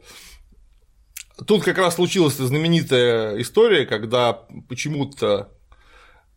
Тут 1.46 1.64
как 1.64 1.78
раз 1.78 1.94
случилась 1.96 2.34
знаменитая 2.34 3.40
история, 3.40 3.86
когда 3.86 4.32
почему-то 4.68 5.52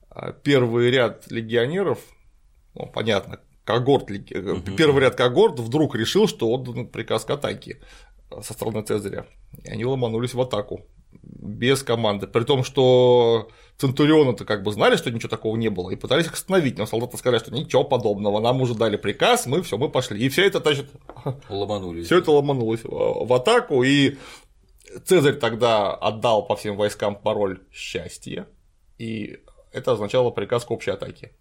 а, 0.09 0.31
первый 0.31 0.89
ряд 0.89 1.29
легионеров, 1.31 1.99
ну, 2.73 2.87
понятно, 2.87 3.39
когорт, 3.65 4.09
леги- 4.09 4.75
первый 4.75 5.01
ряд 5.01 5.15
когорт 5.15 5.59
вдруг 5.59 5.95
решил, 5.95 6.27
что 6.27 6.49
отдан 6.49 6.87
приказ 6.87 7.25
к 7.25 7.29
атаке 7.29 7.81
со 8.41 8.53
стороны 8.53 8.81
Цезаря. 8.83 9.25
И 9.63 9.69
они 9.69 9.85
ломанулись 9.85 10.33
в 10.33 10.41
атаку 10.41 10.85
без 11.21 11.83
команды. 11.83 12.25
При 12.27 12.43
том, 12.43 12.63
что 12.63 13.49
Центурионы-то 13.77 14.45
как 14.45 14.63
бы 14.63 14.71
знали, 14.71 14.95
что 14.95 15.11
ничего 15.11 15.29
такого 15.29 15.57
не 15.57 15.69
было, 15.69 15.89
и 15.89 15.95
пытались 15.97 16.27
их 16.27 16.33
остановить, 16.33 16.77
но 16.77 16.85
солдаты 16.85 17.17
сказали, 17.17 17.39
что 17.39 17.51
ничего 17.51 17.83
подобного, 17.83 18.39
нам 18.39 18.61
уже 18.61 18.73
дали 18.73 18.95
приказ, 18.95 19.45
мы 19.47 19.61
все, 19.63 19.77
мы 19.77 19.89
пошли. 19.89 20.23
И 20.23 20.29
все 20.29 20.45
это, 20.45 20.59
значит, 20.61 20.85
Ломанулись. 21.49 22.05
все 22.05 22.19
это 22.19 22.31
ломанулось 22.31 22.81
в 22.83 23.33
атаку, 23.33 23.83
и 23.83 24.17
Цезарь 25.05 25.35
тогда 25.35 25.93
отдал 25.93 26.45
по 26.45 26.55
всем 26.55 26.77
войскам 26.77 27.15
пароль 27.15 27.59
счастья, 27.73 28.47
и 28.97 29.39
это 29.73 29.91
означало 29.91 30.31
приказ 30.31 30.63
к 30.63 30.71
общей 30.71 30.91
атаке. 30.91 31.33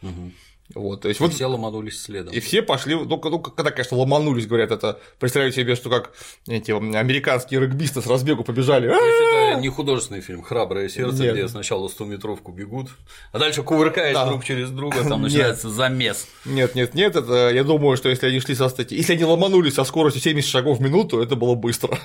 Мгм. 0.00 0.32
Вот, 0.74 1.00
то 1.00 1.08
есть 1.08 1.18
И 1.20 1.22
вот 1.22 1.32
все 1.34 1.46
ломанулись 1.46 2.00
следом. 2.00 2.32
и 2.32 2.38
все 2.38 2.62
пошли, 2.62 2.94
к- 2.94 3.04
ну, 3.08 3.40
когда, 3.40 3.72
конечно, 3.72 3.96
ломанулись, 3.96 4.46
говорят, 4.46 4.70
это 4.70 5.00
представляю 5.18 5.52
себе, 5.52 5.74
что 5.74 5.90
как 5.90 6.12
эти 6.46 6.70
американские 6.70 7.60
регбисты 7.60 8.00
с 8.00 8.06
разбегу 8.06 8.44
побежали. 8.44 8.88
То 8.88 8.94
есть 8.94 9.22
это 9.52 9.60
не 9.60 9.68
художественный 9.68 10.20
фильм 10.20 10.42
«Храброе 10.42 10.88
сердце», 10.88 11.24
Нет. 11.24 11.34
где 11.34 11.48
сначала 11.48 11.88
100-метровку 11.88 12.52
бегут, 12.52 12.90
а 13.32 13.38
дальше 13.40 13.62
кувыркаясь 13.64 14.14
Да. 14.14 14.26
друг 14.26 14.44
через 14.44 14.70
друга, 14.70 14.98
там 15.02 15.22
Нет. 15.22 15.32
начинается 15.32 15.70
замес. 15.70 16.28
Нет, 16.44 16.74
нет, 16.76 16.94
нет, 16.94 17.16
это 17.16 17.50
я 17.50 17.64
думаю, 17.64 17.96
что 17.96 18.08
если 18.08 18.26
они 18.28 18.38
шли 18.40 18.54
со 18.54 18.68
стати... 18.68 18.94
если 18.94 19.14
они 19.14 19.24
ломанулись 19.24 19.74
со 19.74 19.82
скоростью 19.84 20.22
70 20.22 20.48
шагов 20.48 20.78
в 20.78 20.80
минуту, 20.80 21.20
это 21.20 21.34
было 21.34 21.54
быстро. 21.56 21.98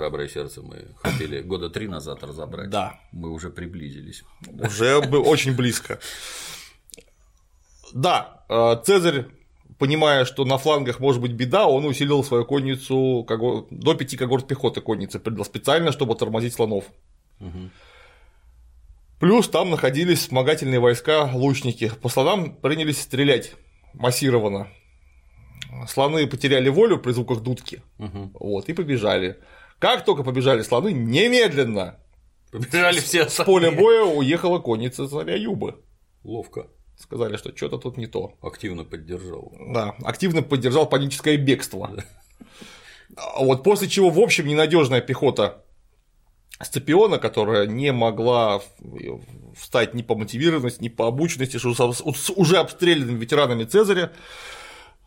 «Храброе 0.00 0.28
сердце» 0.28 0.62
мы 0.62 0.86
хотели 1.02 1.42
года 1.42 1.68
три 1.68 1.86
назад 1.86 2.22
разобрать. 2.24 2.70
Да. 2.70 2.98
Мы 3.12 3.28
уже 3.30 3.50
приблизились. 3.50 4.22
Уже 4.48 4.96
очень 4.96 5.54
близко. 5.54 5.98
Да, 7.92 8.44
э, 8.48 8.76
Цезарь, 8.82 9.26
понимая, 9.78 10.24
что 10.24 10.46
на 10.46 10.56
флангах 10.56 11.00
может 11.00 11.20
быть 11.20 11.32
беда, 11.32 11.66
он 11.66 11.84
усилил 11.84 12.24
свою 12.24 12.46
конницу 12.46 13.26
до 13.70 13.94
пяти 13.94 14.16
когорт 14.16 14.48
пехоты 14.48 14.80
конницы, 14.80 15.18
придал 15.18 15.44
специально, 15.44 15.92
чтобы 15.92 16.14
тормозить 16.14 16.54
слонов. 16.54 16.84
Плюс 19.18 19.48
там 19.50 19.68
находились 19.68 20.20
вспомогательные 20.20 20.80
войска, 20.80 21.28
лучники. 21.34 21.92
По 22.00 22.08
слонам 22.08 22.54
принялись 22.54 23.02
стрелять 23.02 23.52
массированно. 23.92 24.68
Слоны 25.88 26.26
потеряли 26.26 26.70
волю 26.70 26.96
при 26.98 27.12
звуках 27.12 27.40
дудки, 27.42 27.82
Мгм. 27.98 28.32
вот, 28.40 28.68
и 28.70 28.72
побежали. 28.72 29.36
Как 29.80 30.04
только 30.04 30.22
побежали 30.22 30.62
слоны, 30.62 30.92
немедленно 30.92 31.96
Побежали 32.50 32.98
все 32.98 33.28
с 33.28 33.44
поля 33.44 33.70
боя 33.70 34.02
уехала 34.02 34.58
конница 34.58 35.08
царя 35.08 35.36
Юбы. 35.36 35.82
Ловко. 36.24 36.66
Сказали, 36.98 37.36
что 37.36 37.56
что-то 37.56 37.78
тут 37.78 37.96
не 37.96 38.06
то. 38.06 38.34
Активно 38.42 38.84
поддержал. 38.84 39.52
Да, 39.72 39.94
активно 40.02 40.42
поддержал 40.42 40.88
паническое 40.88 41.36
бегство. 41.36 41.96
А 43.16 43.42
Вот 43.42 43.62
после 43.62 43.88
чего, 43.88 44.10
в 44.10 44.18
общем, 44.18 44.46
ненадежная 44.46 45.00
пехота 45.00 45.64
Сципиона, 46.60 47.18
которая 47.18 47.66
не 47.66 47.92
могла 47.92 48.60
встать 49.56 49.94
ни 49.94 50.02
по 50.02 50.14
мотивированности, 50.14 50.82
ни 50.82 50.88
по 50.88 51.06
обученности, 51.06 51.56
что 51.56 51.92
с 51.92 52.30
уже 52.30 52.58
обстрелянными 52.58 53.18
ветеранами 53.18 53.64
Цезаря, 53.64 54.12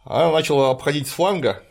она 0.03 0.31
начала 0.31 0.71
обходить 0.71 1.07
с 1.07 1.11
фланга, 1.11 1.61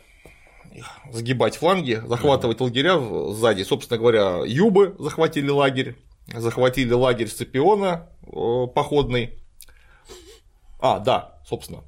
сгибать 1.11 1.55
фланги, 1.57 2.01
захватывать 2.05 2.59
лагеря 2.61 2.99
сзади. 3.33 3.63
Собственно 3.63 3.99
говоря, 3.99 4.41
Юбы 4.45 4.95
захватили 4.99 5.49
лагерь, 5.49 5.95
захватили 6.27 6.93
лагерь 6.93 7.27
Сципиона 7.27 8.09
э, 8.25 8.67
походный. 8.73 9.39
А, 10.79 10.99
да, 10.99 11.39
собственно. 11.45 11.83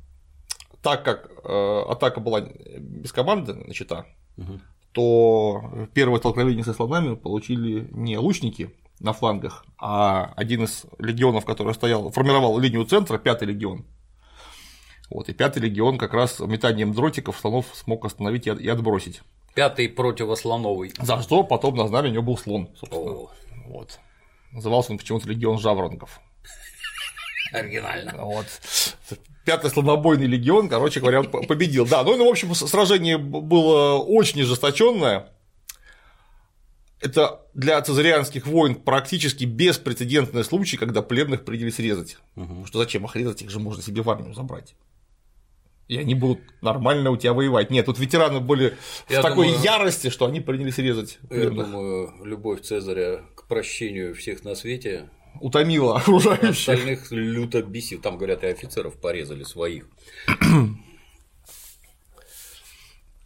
Так 0.81 1.03
как 1.03 1.29
э, 1.43 1.81
атака 1.89 2.19
была 2.19 2.41
без 2.41 3.11
команды 3.11 3.53
начата, 3.55 4.05
Мгм. 4.37 4.61
то 4.91 5.87
первое 5.93 6.19
столкновение 6.19 6.63
со 6.63 6.73
слонами 6.73 7.15
получили 7.15 7.87
не 7.91 8.17
лучники 8.17 8.69
на 8.99 9.13
флангах, 9.13 9.65
а 9.77 10.33
один 10.35 10.63
из 10.63 10.85
легионов, 10.99 11.45
который 11.45 11.73
стоял, 11.73 12.09
формировал 12.11 12.57
линию 12.59 12.85
центра, 12.85 13.17
пятый 13.17 13.47
легион. 13.47 13.85
Вот, 15.09 15.29
и 15.29 15.33
пятый 15.33 15.59
легион 15.59 15.97
как 15.97 16.13
раз 16.13 16.39
метанием 16.39 16.93
дротиков 16.93 17.37
слонов 17.39 17.67
смог 17.73 18.05
остановить 18.05 18.47
и 18.47 18.49
от- 18.49 18.59
и 18.59 18.67
отбросить. 18.67 19.21
Пятый 19.53 19.87
противослоновый. 19.87 20.93
За 20.99 21.21
что 21.21 21.43
потом 21.43 21.75
на 21.75 21.87
знамени 21.87 22.11
у 22.11 22.13
него 22.15 22.23
был 22.23 22.37
слон, 22.37 22.69
собственно. 22.77 23.11
О, 23.11 23.31
Вот. 23.67 23.99
Назывался 24.51 24.91
он 24.91 24.97
почему-то 24.97 25.27
легион 25.29 25.59
жаворонков. 25.59 26.19
оригинально. 27.53 28.13
Вот. 28.25 28.45
Пятый 29.45 29.69
слонобойный 29.69 30.25
легион, 30.25 30.67
короче 30.69 30.99
говоря, 30.99 31.21
победил. 31.23 31.85
Да, 31.85 32.03
ну 32.03 32.15
и, 32.15 32.19
в 32.19 32.27
общем, 32.27 32.53
сражение 32.55 33.17
было 33.17 33.99
очень 33.99 34.41
ожесточенное. 34.41 35.29
Это 36.99 37.41
для 37.53 37.79
цезарианских 37.81 38.47
войн 38.47 38.73
практически 38.75 39.43
беспрецедентный 39.45 40.43
случай, 40.43 40.77
когда 40.77 41.01
пленных 41.03 41.45
принялись 41.45 41.77
резать. 41.77 42.17
Потому 42.33 42.65
что 42.65 42.79
зачем 42.79 43.05
их 43.05 43.15
резать, 43.15 43.43
их 43.43 43.49
же 43.51 43.59
можно 43.59 43.83
себе 43.83 44.01
в 44.01 44.09
армию 44.09 44.33
забрать. 44.33 44.73
И 45.87 45.97
они 45.97 46.15
будут 46.15 46.39
нормально 46.61 47.11
у 47.11 47.17
тебя 47.17 47.33
воевать. 47.33 47.69
Нет, 47.69 47.85
тут 47.85 47.99
ветераны 47.99 48.39
были 48.39 48.75
Я 49.07 49.19
в 49.19 49.21
такой 49.21 49.47
думаю- 49.47 49.63
ярости, 49.63 50.09
что 50.09 50.25
они 50.25 50.39
принялись 50.41 50.77
резать 50.79 51.19
Я 51.23 51.27
пленных. 51.29 51.65
думаю, 51.67 52.13
любовь 52.23 52.61
Цезаря 52.61 53.23
к 53.35 53.47
прощению 53.47 54.15
всех 54.15 54.43
на 54.43 54.55
свете 54.55 55.09
Утомило 55.41 55.97
окружающих. 55.97 56.49
остальных 56.69 57.11
люто 57.11 57.61
бесил. 57.61 58.01
Там, 58.01 58.17
говорят, 58.17 58.43
и 58.43 58.47
офицеров 58.47 58.99
порезали 58.99 59.43
своих. 59.43 59.87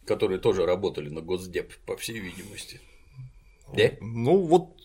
которые 0.05 0.39
тоже 0.39 0.65
работали 0.65 1.09
на 1.09 1.21
Госдеп, 1.21 1.71
по 1.85 1.95
всей 1.95 2.19
видимости. 2.19 2.81
Да? 3.75 3.91
Ну, 4.01 4.37
вот 4.37 4.75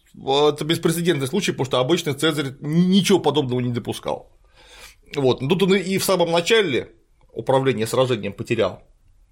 это 0.55 0.65
беспрецедентный 0.65 1.27
случай, 1.27 1.53
потому 1.53 1.65
что 1.65 1.81
обычно 1.81 2.13
Цезарь 2.15 2.55
ничего 2.61 3.19
подобного 3.19 3.61
не 3.61 3.73
допускал. 3.73 4.31
Вот. 5.17 5.41
Но 5.41 5.49
тут 5.49 5.63
он 5.63 5.75
и 5.77 5.97
в 5.99 6.05
самом 6.05 6.31
начале 6.31 6.93
управление 7.35 7.87
сражением 7.87 8.33
потерял. 8.33 8.83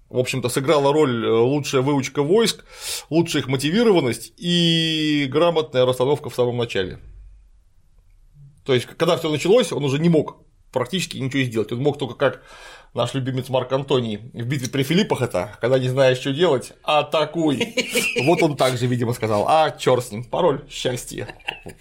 В 0.09 0.17
общем-то, 0.19 0.49
сыграла 0.49 0.93
роль 0.93 1.25
э, 1.25 1.29
лучшая 1.29 1.81
выучка 1.81 2.21
войск, 2.21 2.65
лучшая 3.09 3.41
их 3.41 3.47
мотивированность 3.47 4.33
и 4.37 5.27
грамотная 5.31 5.85
расстановка 5.85 6.29
в 6.29 6.35
самом 6.35 6.57
начале. 6.57 6.99
То 8.65 8.73
есть, 8.73 8.85
когда 8.85 9.17
все 9.17 9.31
началось, 9.31 9.71
он 9.71 9.83
уже 9.83 9.99
не 9.99 10.09
мог 10.09 10.37
практически 10.71 11.17
ничего 11.17 11.43
сделать. 11.43 11.71
Он 11.71 11.79
мог 11.79 11.97
только 11.97 12.15
как 12.15 12.43
наш 12.93 13.13
любимец 13.13 13.49
Марк 13.49 13.71
Антоний 13.71 14.17
в 14.17 14.45
битве 14.45 14.69
при 14.69 14.83
Филиппах 14.83 15.21
это, 15.21 15.57
когда 15.61 15.79
не 15.79 15.89
знаешь, 15.89 16.19
что 16.19 16.31
делать, 16.31 16.73
атакуй. 16.83 17.75
Вот 18.25 18.43
он 18.43 18.55
также, 18.55 18.87
видимо, 18.87 19.13
сказал, 19.13 19.45
а, 19.47 19.71
черт 19.71 20.05
с 20.05 20.11
ним, 20.11 20.23
пароль 20.23 20.63
счастья. 20.69 21.27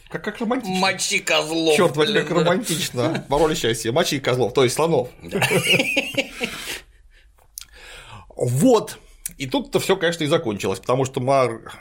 Как, 0.09 0.25
как 0.25 0.41
романтично. 0.41 0.81
Мочи 0.81 1.19
козлов. 1.19 1.77
Черт 1.77 1.97
возьми, 1.97 2.21
как 2.21 2.31
романтично. 2.31 3.27
Пароль 3.29 3.57
счастья, 3.57 3.93
мочи 3.93 4.19
козлов, 4.19 4.55
то 4.55 4.65
есть 4.65 4.75
слонов. 4.75 5.09
Вот. 8.35 8.99
И 9.39 9.47
тут-то 9.47 9.79
все, 9.79 9.97
конечно, 9.97 10.25
и 10.25 10.27
закончилось, 10.27 10.81
потому 10.81 11.05
что 11.05 11.21
Мар 11.21 11.73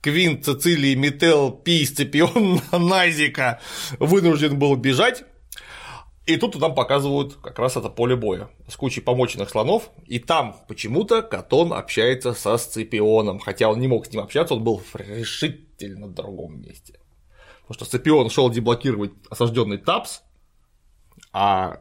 Квинт, 0.00 0.44
Цицилий, 0.44 0.94
Метел, 0.94 1.50
Пий, 1.50 1.86
Сципион, 1.86 2.60
Назика 2.72 3.60
вынужден 3.98 4.58
был 4.58 4.76
бежать, 4.76 5.24
и 6.24 6.36
тут 6.36 6.54
нам 6.60 6.74
показывают 6.74 7.34
как 7.34 7.58
раз 7.58 7.76
это 7.76 7.88
поле 7.88 8.14
боя 8.14 8.48
с 8.68 8.76
кучей 8.76 9.00
помоченных 9.00 9.50
слонов, 9.50 9.90
и 10.06 10.20
там 10.20 10.56
почему-то 10.68 11.22
Катон 11.22 11.72
общается 11.72 12.32
со 12.32 12.56
Сципионом, 12.58 13.40
хотя 13.40 13.68
он 13.68 13.80
не 13.80 13.88
мог 13.88 14.06
с 14.06 14.12
ним 14.12 14.22
общаться, 14.22 14.54
он 14.54 14.62
был 14.62 14.78
в 14.78 14.94
решительно 14.96 16.08
другом 16.08 16.60
месте. 16.62 17.00
Потому 17.62 17.74
что 17.74 17.84
Сципион 17.84 18.30
шел 18.30 18.50
деблокировать 18.50 19.12
осажденный 19.30 19.78
Тапс, 19.78 20.22
а 21.32 21.80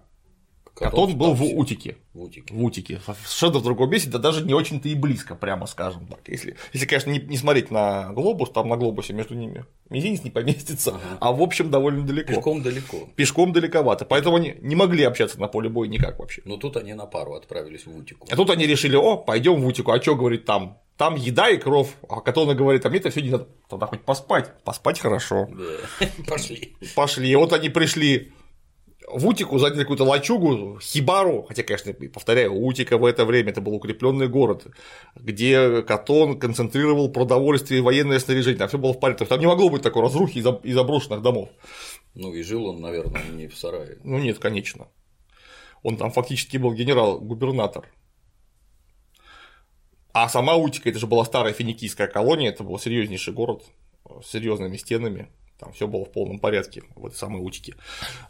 Катон, 0.74 1.16
был 1.16 1.34
в 1.34 1.44
Утике. 1.44 1.98
В 2.14 2.24
Утике. 2.24 2.54
В 2.54 2.64
Утике. 2.64 3.02
Совершенно 3.06 3.60
в 3.60 3.64
другом 3.64 3.90
месте, 3.90 4.10
да 4.10 4.20
даже 4.20 4.44
не 4.44 4.54
очень-то 4.54 4.90
и 4.90 4.96
близко, 4.96 5.36
прямо 5.36 5.68
скажем 5.68 6.08
так. 6.08 6.20
Если, 6.28 6.58
если 6.74 6.86
конечно, 6.86 7.10
не, 7.10 7.20
не 7.20 7.38
смотреть 7.38 7.72
на 7.72 8.12
глобус, 8.14 8.50
там 8.52 8.70
на 8.70 8.78
глобусе 8.78 9.14
между 9.14 9.36
ними 9.36 9.66
мизинец 9.90 10.24
не 10.24 10.32
поместится, 10.32 10.92
ага. 10.92 11.18
а 11.20 11.32
в 11.32 11.42
общем 11.42 11.70
довольно 11.70 12.06
далеко. 12.06 12.34
Пешком 12.34 12.64
далеко. 12.64 12.98
Пешком 13.16 13.54
далековато. 13.54 14.06
Поэтому 14.06 14.38
они 14.38 14.56
не 14.62 14.76
могли 14.76 15.04
общаться 15.04 15.40
на 15.40 15.48
поле 15.48 15.70
боя 15.70 15.88
никак 15.88 16.18
вообще. 16.20 16.42
Но 16.46 16.58
тут 16.58 16.78
они 16.78 16.94
на 16.94 17.06
пару 17.06 17.34
отправились 17.36 17.86
в 17.86 17.96
Утику. 17.96 18.28
А 18.30 18.36
тут 18.36 18.50
они 18.50 18.66
решили, 18.66 18.96
о, 18.96 19.18
пойдем 19.18 19.62
в 19.62 19.68
Утику, 19.68 19.92
а 19.92 20.02
что 20.02 20.16
говорит 20.16 20.46
там? 20.46 20.80
Там 20.98 21.16
еда 21.16 21.50
и 21.50 21.58
кровь, 21.58 21.90
а 22.08 22.22
Катона 22.22 22.54
говорит, 22.54 22.86
а 22.86 22.90
мне 22.90 23.00
это 23.00 23.10
все 23.10 23.22
не 23.22 23.32
надо. 23.32 23.48
Тогда 23.68 23.88
хоть 23.88 24.02
поспать. 24.02 24.54
Поспать 24.64 25.00
хорошо. 25.00 25.50
Да. 25.50 26.08
Пошли. 26.28 26.76
Пошли. 26.96 27.30
И 27.30 27.36
вот 27.36 27.54
они 27.54 27.70
пришли 27.70 28.34
в 29.14 29.28
Утику 29.28 29.58
заняли 29.60 29.82
какую-то 29.82 30.04
лачугу, 30.04 30.80
хибару, 30.82 31.44
хотя, 31.48 31.64
конечно, 31.64 31.94
повторяю, 31.94 32.54
Утика 32.54 32.98
в 32.98 33.06
это 33.06 33.26
время 33.26 33.52
это 33.52 33.62
был 33.62 33.74
укрепленный 33.76 34.28
город, 34.28 34.68
где 35.16 35.82
Катон 35.82 36.40
концентрировал 36.40 37.12
продовольствие 37.12 37.80
и 37.80 37.84
военное 37.84 38.20
снаряжение, 38.20 38.60
там 38.60 38.68
все 38.68 38.78
было 38.78 38.94
в 38.94 39.00
порядке, 39.00 39.26
там 39.26 39.40
не 39.40 39.48
могло 39.48 39.70
быть 39.70 39.82
такой 39.82 40.02
разрухи 40.02 40.40
и 40.64 40.74
заброшенных 40.74 41.22
домов. 41.22 41.50
Ну 42.14 42.34
и 42.34 42.44
жил 42.44 42.66
он, 42.66 42.82
наверное, 42.82 43.24
не 43.32 43.48
в 43.48 43.58
сарае. 43.58 43.98
Ну 44.04 44.20
нет, 44.20 44.40
конечно. 44.40 44.88
Он 45.84 45.98
там 45.98 46.12
фактически 46.12 46.58
был 46.58 46.74
генерал-губернатор. 46.74 47.88
А 50.14 50.28
сама 50.28 50.56
Утика, 50.56 50.90
это 50.90 51.00
же 51.00 51.08
была 51.08 51.24
старая 51.24 51.54
финикийская 51.54 52.08
колония, 52.08 52.50
это 52.50 52.64
был 52.64 52.78
серьезнейший 52.78 53.34
город 53.34 53.64
с 54.24 54.30
серьезными 54.30 54.76
стенами. 54.78 55.30
Там 55.62 55.74
все 55.74 55.88
было 55.88 56.06
в 56.06 56.12
полном 56.12 56.40
порядке 56.40 56.82
в 56.96 57.06
этой 57.06 57.16
самой 57.16 57.46
утике. 57.46 57.76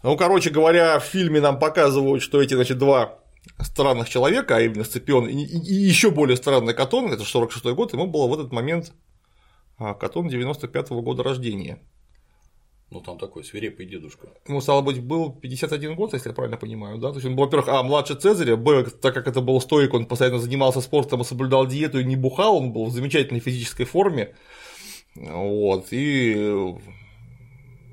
Ну, 0.03 0.17
короче 0.17 0.49
говоря, 0.49 0.99
в 0.99 1.05
фильме 1.05 1.39
нам 1.39 1.59
показывают, 1.59 2.21
что 2.21 2.41
эти, 2.41 2.55
значит, 2.55 2.77
два 2.77 3.19
странных 3.59 4.09
человека, 4.09 4.57
а 4.57 4.61
именно 4.61 4.83
Сципион 4.83 5.27
и, 5.27 5.37
еще 5.37 6.11
более 6.11 6.35
странный 6.35 6.73
Катон, 6.73 7.09
это 7.09 7.23
46 7.23 7.65
год, 7.67 7.93
ему 7.93 8.05
было 8.05 8.27
в 8.27 8.33
этот 8.33 8.51
момент 8.51 8.91
а, 9.77 9.93
Катон 9.93 10.27
95 10.27 10.89
-го 10.89 11.01
года 11.01 11.23
рождения. 11.23 11.79
Ну, 12.89 12.99
там 12.99 13.17
такой 13.17 13.45
свирепый 13.45 13.85
дедушка. 13.85 14.27
Ему, 14.45 14.59
стало 14.59 14.81
быть, 14.81 15.01
был 15.01 15.31
51 15.31 15.95
год, 15.95 16.11
если 16.11 16.27
я 16.27 16.35
правильно 16.35 16.57
понимаю, 16.57 16.97
да? 16.97 17.11
То 17.11 17.15
есть 17.15 17.25
он 17.25 17.37
был, 17.37 17.45
во-первых, 17.45 17.69
а, 17.69 17.81
младше 17.81 18.15
Цезаря, 18.15 18.57
б, 18.57 18.83
так 19.01 19.13
как 19.13 19.27
это 19.29 19.39
был 19.39 19.61
стоик, 19.61 19.93
он 19.93 20.05
постоянно 20.05 20.39
занимался 20.39 20.81
спортом 20.81 21.21
и 21.21 21.23
соблюдал 21.23 21.65
диету 21.65 21.99
и 21.99 22.03
не 22.03 22.17
бухал, 22.17 22.57
он 22.57 22.73
был 22.73 22.87
в 22.87 22.91
замечательной 22.91 23.39
физической 23.39 23.85
форме. 23.85 24.35
Вот, 25.15 25.87
и 25.91 26.75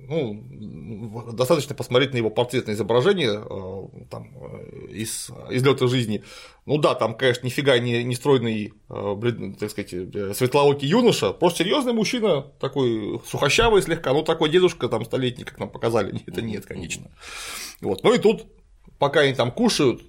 ну, 0.09 1.33
достаточно 1.33 1.75
посмотреть 1.75 2.15
на 2.15 2.17
его 2.17 2.31
портретное 2.31 2.75
изображение 2.75 3.43
э, 3.45 4.05
там, 4.11 4.31
э, 4.35 4.87
из 4.91 5.31
излета 5.51 5.87
жизни. 5.87 6.25
Ну 6.65 6.79
да, 6.79 6.95
там, 6.95 7.15
конечно, 7.15 7.45
нифига 7.45 7.79
не, 7.79 8.03
не 8.05 8.15
стройный, 8.15 8.73
э, 8.89 9.55
так 9.61 9.71
сказать, 9.71 9.91
светлоокий 10.37 10.89
юноша, 10.89 11.33
просто 11.33 11.65
серьезный 11.65 11.93
мужчина, 11.93 12.43
такой 12.59 13.21
сухощавый 13.27 13.83
слегка, 13.83 14.15
ну 14.15 14.23
такой 14.23 14.49
дедушка 14.49 14.89
там 14.89 15.05
столетний, 15.05 15.45
как 15.45 15.59
нам 15.59 15.69
показали, 15.69 16.23
это 16.27 16.41
нет, 16.41 16.65
конечно. 16.65 17.11
Вот. 17.83 18.03
Ну 18.03 18.15
и 18.15 18.19
тут, 18.19 18.47
пока 18.99 19.21
они 19.21 19.35
там 19.35 19.53
кушают, 19.53 20.03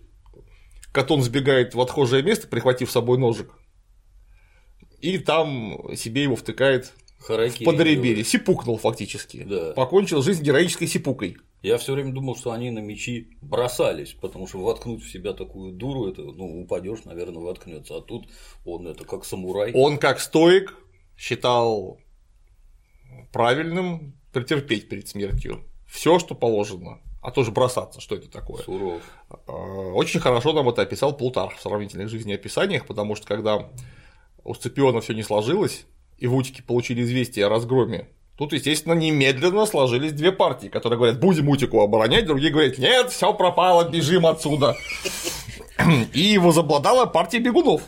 Катон 0.93 1.21
сбегает 1.21 1.75
в 1.75 1.81
отхожее 1.81 2.23
место, 2.23 2.47
прихватив 2.47 2.89
с 2.89 2.93
собой 2.93 3.17
ножик, 3.17 3.51
и 5.01 5.17
там 5.17 5.93
себе 5.95 6.23
его 6.23 6.37
втыкает 6.37 6.93
Харакири. 7.19 7.63
В 7.63 7.65
Подребере. 7.65 8.23
Сипукнул 8.23 8.77
фактически. 8.77 9.43
Да. 9.43 9.73
Покончил 9.73 10.21
жизнь 10.21 10.43
героической 10.43 10.87
сипукой. 10.87 11.37
Я 11.61 11.77
все 11.77 11.93
время 11.93 12.13
думал, 12.13 12.37
что 12.37 12.51
они 12.51 12.71
на 12.71 12.79
мечи 12.79 13.37
бросались, 13.41 14.13
потому 14.13 14.47
что 14.47 14.59
воткнуть 14.59 15.03
в 15.03 15.11
себя 15.11 15.33
такую 15.33 15.73
дуру, 15.73 16.07
это, 16.07 16.21
ну, 16.21 16.61
упадешь, 16.61 17.03
наверное, 17.03 17.41
воткнется. 17.41 17.97
А 17.97 18.01
тут 18.01 18.27
он 18.65 18.87
это 18.87 19.03
как 19.03 19.25
самурай. 19.25 19.73
Он 19.73 19.97
как 19.97 20.21
стоик 20.21 20.75
считал 21.17 21.99
правильным 23.33 24.15
претерпеть 24.31 24.87
перед 24.87 25.07
смертью 25.09 25.65
все, 25.89 26.19
что 26.19 26.35
положено, 26.35 26.99
а 27.21 27.31
тоже 27.31 27.51
бросаться, 27.51 27.99
что 27.99 28.15
это 28.15 28.29
такое. 28.29 28.63
Суров. 28.63 29.01
А, 29.29 29.51
очень 29.51 30.19
хорошо 30.19 30.53
нам 30.53 30.69
это 30.69 30.83
описал 30.83 31.15
Плутарх 31.15 31.57
в 31.57 31.61
сравнительных 31.61 32.09
жизнеописаниях, 32.09 32.85
потому 32.85 33.15
что 33.15 33.27
когда 33.27 33.69
у 34.43 34.53
Сципиона 34.53 35.01
все 35.01 35.13
не 35.13 35.23
сложилось, 35.23 35.85
и 36.19 36.27
в 36.27 36.35
Утике 36.35 36.63
получили 36.63 37.01
известие 37.01 37.45
о 37.45 37.49
разгроме, 37.49 38.07
тут, 38.37 38.53
естественно, 38.53 38.93
немедленно 38.93 39.65
сложились 39.65 40.13
две 40.13 40.31
партии, 40.31 40.67
которые 40.67 40.97
говорят, 40.97 41.19
будем 41.19 41.49
Утику 41.49 41.81
оборонять, 41.81 42.25
другие 42.25 42.51
говорят, 42.51 42.77
нет, 42.77 43.11
все 43.11 43.33
пропало, 43.33 43.89
бежим 43.89 44.25
отсюда. 44.25 44.75
И 46.13 46.37
возобладала 46.37 47.05
партия 47.05 47.39
бегунов. 47.39 47.81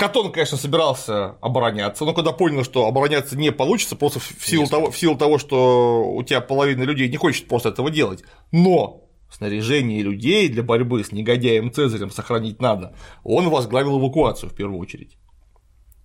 Катон, 0.00 0.32
конечно, 0.32 0.56
собирался 0.56 1.36
обороняться, 1.42 2.06
но 2.06 2.14
когда 2.14 2.32
понял, 2.32 2.64
что 2.64 2.86
обороняться 2.86 3.36
не 3.36 3.52
получится, 3.52 3.96
просто 3.96 4.18
в 4.18 4.46
силу, 4.46 4.66
того, 4.66 4.90
в 4.90 4.96
силу 4.96 5.14
того, 5.14 5.36
что 5.36 6.10
у 6.10 6.22
тебя 6.22 6.40
половина 6.40 6.84
людей 6.84 7.10
не 7.10 7.18
хочет 7.18 7.48
просто 7.48 7.68
этого 7.68 7.90
делать. 7.90 8.24
Но 8.50 9.02
снаряжение 9.30 10.00
людей 10.00 10.48
для 10.48 10.62
борьбы 10.62 11.04
с 11.04 11.12
негодяем 11.12 11.70
Цезарем 11.70 12.10
сохранить 12.10 12.62
надо, 12.62 12.96
он 13.24 13.50
возглавил 13.50 14.00
эвакуацию 14.00 14.48
в 14.48 14.54
первую 14.54 14.80
очередь. 14.80 15.18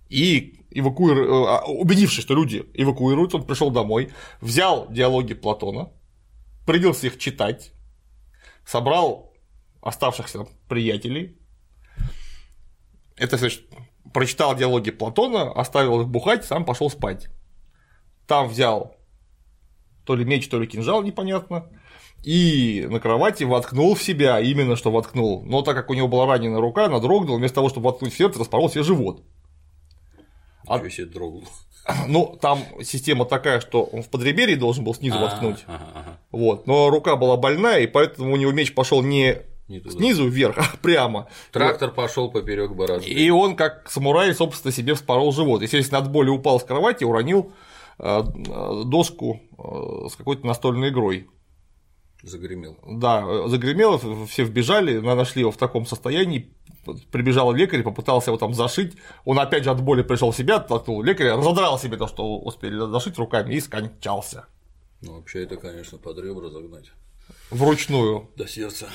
И 0.08 0.64
эвакуир... 0.70 1.18
Э, 1.18 1.46
а, 1.48 1.64
убедившись, 1.66 2.22
что 2.22 2.34
люди 2.34 2.66
эвакуируются, 2.74 3.38
он 3.38 3.44
пришел 3.44 3.70
домой, 3.70 4.10
взял 4.40 4.90
диалоги 4.90 5.34
Платона, 5.34 5.90
принялся 6.66 7.06
их 7.06 7.18
читать, 7.18 7.72
собрал 8.64 9.32
оставшихся 9.80 10.46
приятелей. 10.68 11.38
Это 13.16 13.36
значит, 13.36 13.64
прочитал 14.12 14.54
диалоги 14.54 14.90
Платона, 14.90 15.50
оставил 15.52 16.02
их 16.02 16.08
бухать, 16.08 16.44
сам 16.44 16.64
пошел 16.64 16.90
спать. 16.90 17.28
Там 18.26 18.48
взял 18.48 18.96
то 20.04 20.14
ли 20.14 20.24
меч, 20.24 20.48
то 20.48 20.60
ли 20.60 20.66
кинжал, 20.66 21.02
непонятно, 21.02 21.68
и 22.22 22.86
на 22.88 23.00
кровати 23.00 23.44
воткнул 23.44 23.94
в 23.94 24.02
себя, 24.02 24.40
именно 24.40 24.76
что 24.76 24.90
воткнул. 24.90 25.42
Но 25.44 25.62
так 25.62 25.76
как 25.76 25.90
у 25.90 25.94
него 25.94 26.08
была 26.08 26.26
ранена 26.26 26.60
рука, 26.60 26.86
она 26.86 27.00
дрогнула, 27.00 27.38
вместо 27.38 27.56
того, 27.56 27.68
чтобы 27.68 27.86
воткнуть 27.86 28.12
в 28.12 28.16
сердце, 28.16 28.38
распорол 28.38 28.70
себе 28.70 28.84
живот. 28.84 29.22
А... 30.66 30.90
себе 30.90 31.06
дрогнул. 31.06 31.44
Ну, 32.08 32.36
там 32.40 32.64
система 32.82 33.24
такая, 33.24 33.60
что 33.60 33.84
он 33.84 34.02
в 34.02 34.08
подреберье 34.08 34.56
должен 34.56 34.82
был 34.82 34.94
снизу 34.94 35.18
воткнуть. 35.18 35.64
Вот. 36.32 36.66
Но 36.66 36.90
рука 36.90 37.16
была 37.16 37.36
больная, 37.36 37.80
и 37.80 37.86
поэтому 37.86 38.32
у 38.32 38.36
него 38.36 38.50
меч 38.52 38.74
пошел 38.74 39.02
не 39.02 39.42
не 39.68 39.80
снизу 39.80 40.28
вверх, 40.28 40.58
а 40.74 40.76
прямо. 40.80 41.28
Трактор 41.52 41.88
вот. 41.88 41.96
пошел 41.96 42.30
поперек 42.30 42.72
борозды. 42.72 43.10
И 43.10 43.30
он, 43.30 43.56
как 43.56 43.90
самурай, 43.90 44.32
собственно, 44.34 44.72
себе 44.72 44.94
вспорол 44.94 45.32
живот. 45.32 45.62
Естественно, 45.62 45.98
от 45.98 46.10
боли 46.10 46.28
упал 46.28 46.60
с 46.60 46.64
кровати, 46.64 47.04
уронил 47.04 47.52
э, 47.98 48.22
доску 48.84 49.40
э, 49.58 50.08
с 50.08 50.16
какой-то 50.16 50.46
настольной 50.46 50.90
игрой. 50.90 51.28
Загремел. 52.26 52.76
Да, 52.84 53.46
загремело, 53.46 54.26
все 54.26 54.42
вбежали, 54.42 54.98
нашли 54.98 55.40
его 55.40 55.52
в 55.52 55.56
таком 55.56 55.86
состоянии, 55.86 56.52
прибежал 57.12 57.52
лекарь, 57.52 57.84
попытался 57.84 58.30
его 58.30 58.38
там 58.38 58.52
зашить, 58.52 58.96
он 59.24 59.38
опять 59.38 59.62
же 59.62 59.70
от 59.70 59.80
боли 59.80 60.02
пришел 60.02 60.32
в 60.32 60.36
себя, 60.36 60.58
толкнул 60.58 61.02
лекаря, 61.02 61.36
разодрал 61.36 61.78
себе 61.78 61.96
то, 61.96 62.08
что 62.08 62.38
успели 62.38 62.76
зашить 62.90 63.16
руками 63.16 63.54
и 63.54 63.60
скончался. 63.60 64.46
Ну, 65.02 65.14
вообще 65.14 65.44
это, 65.44 65.56
конечно, 65.56 65.98
под 65.98 66.18
ребра 66.18 66.50
загнать. 66.50 66.86
Вручную. 67.50 68.28
До 68.36 68.48
сердца. 68.48 68.88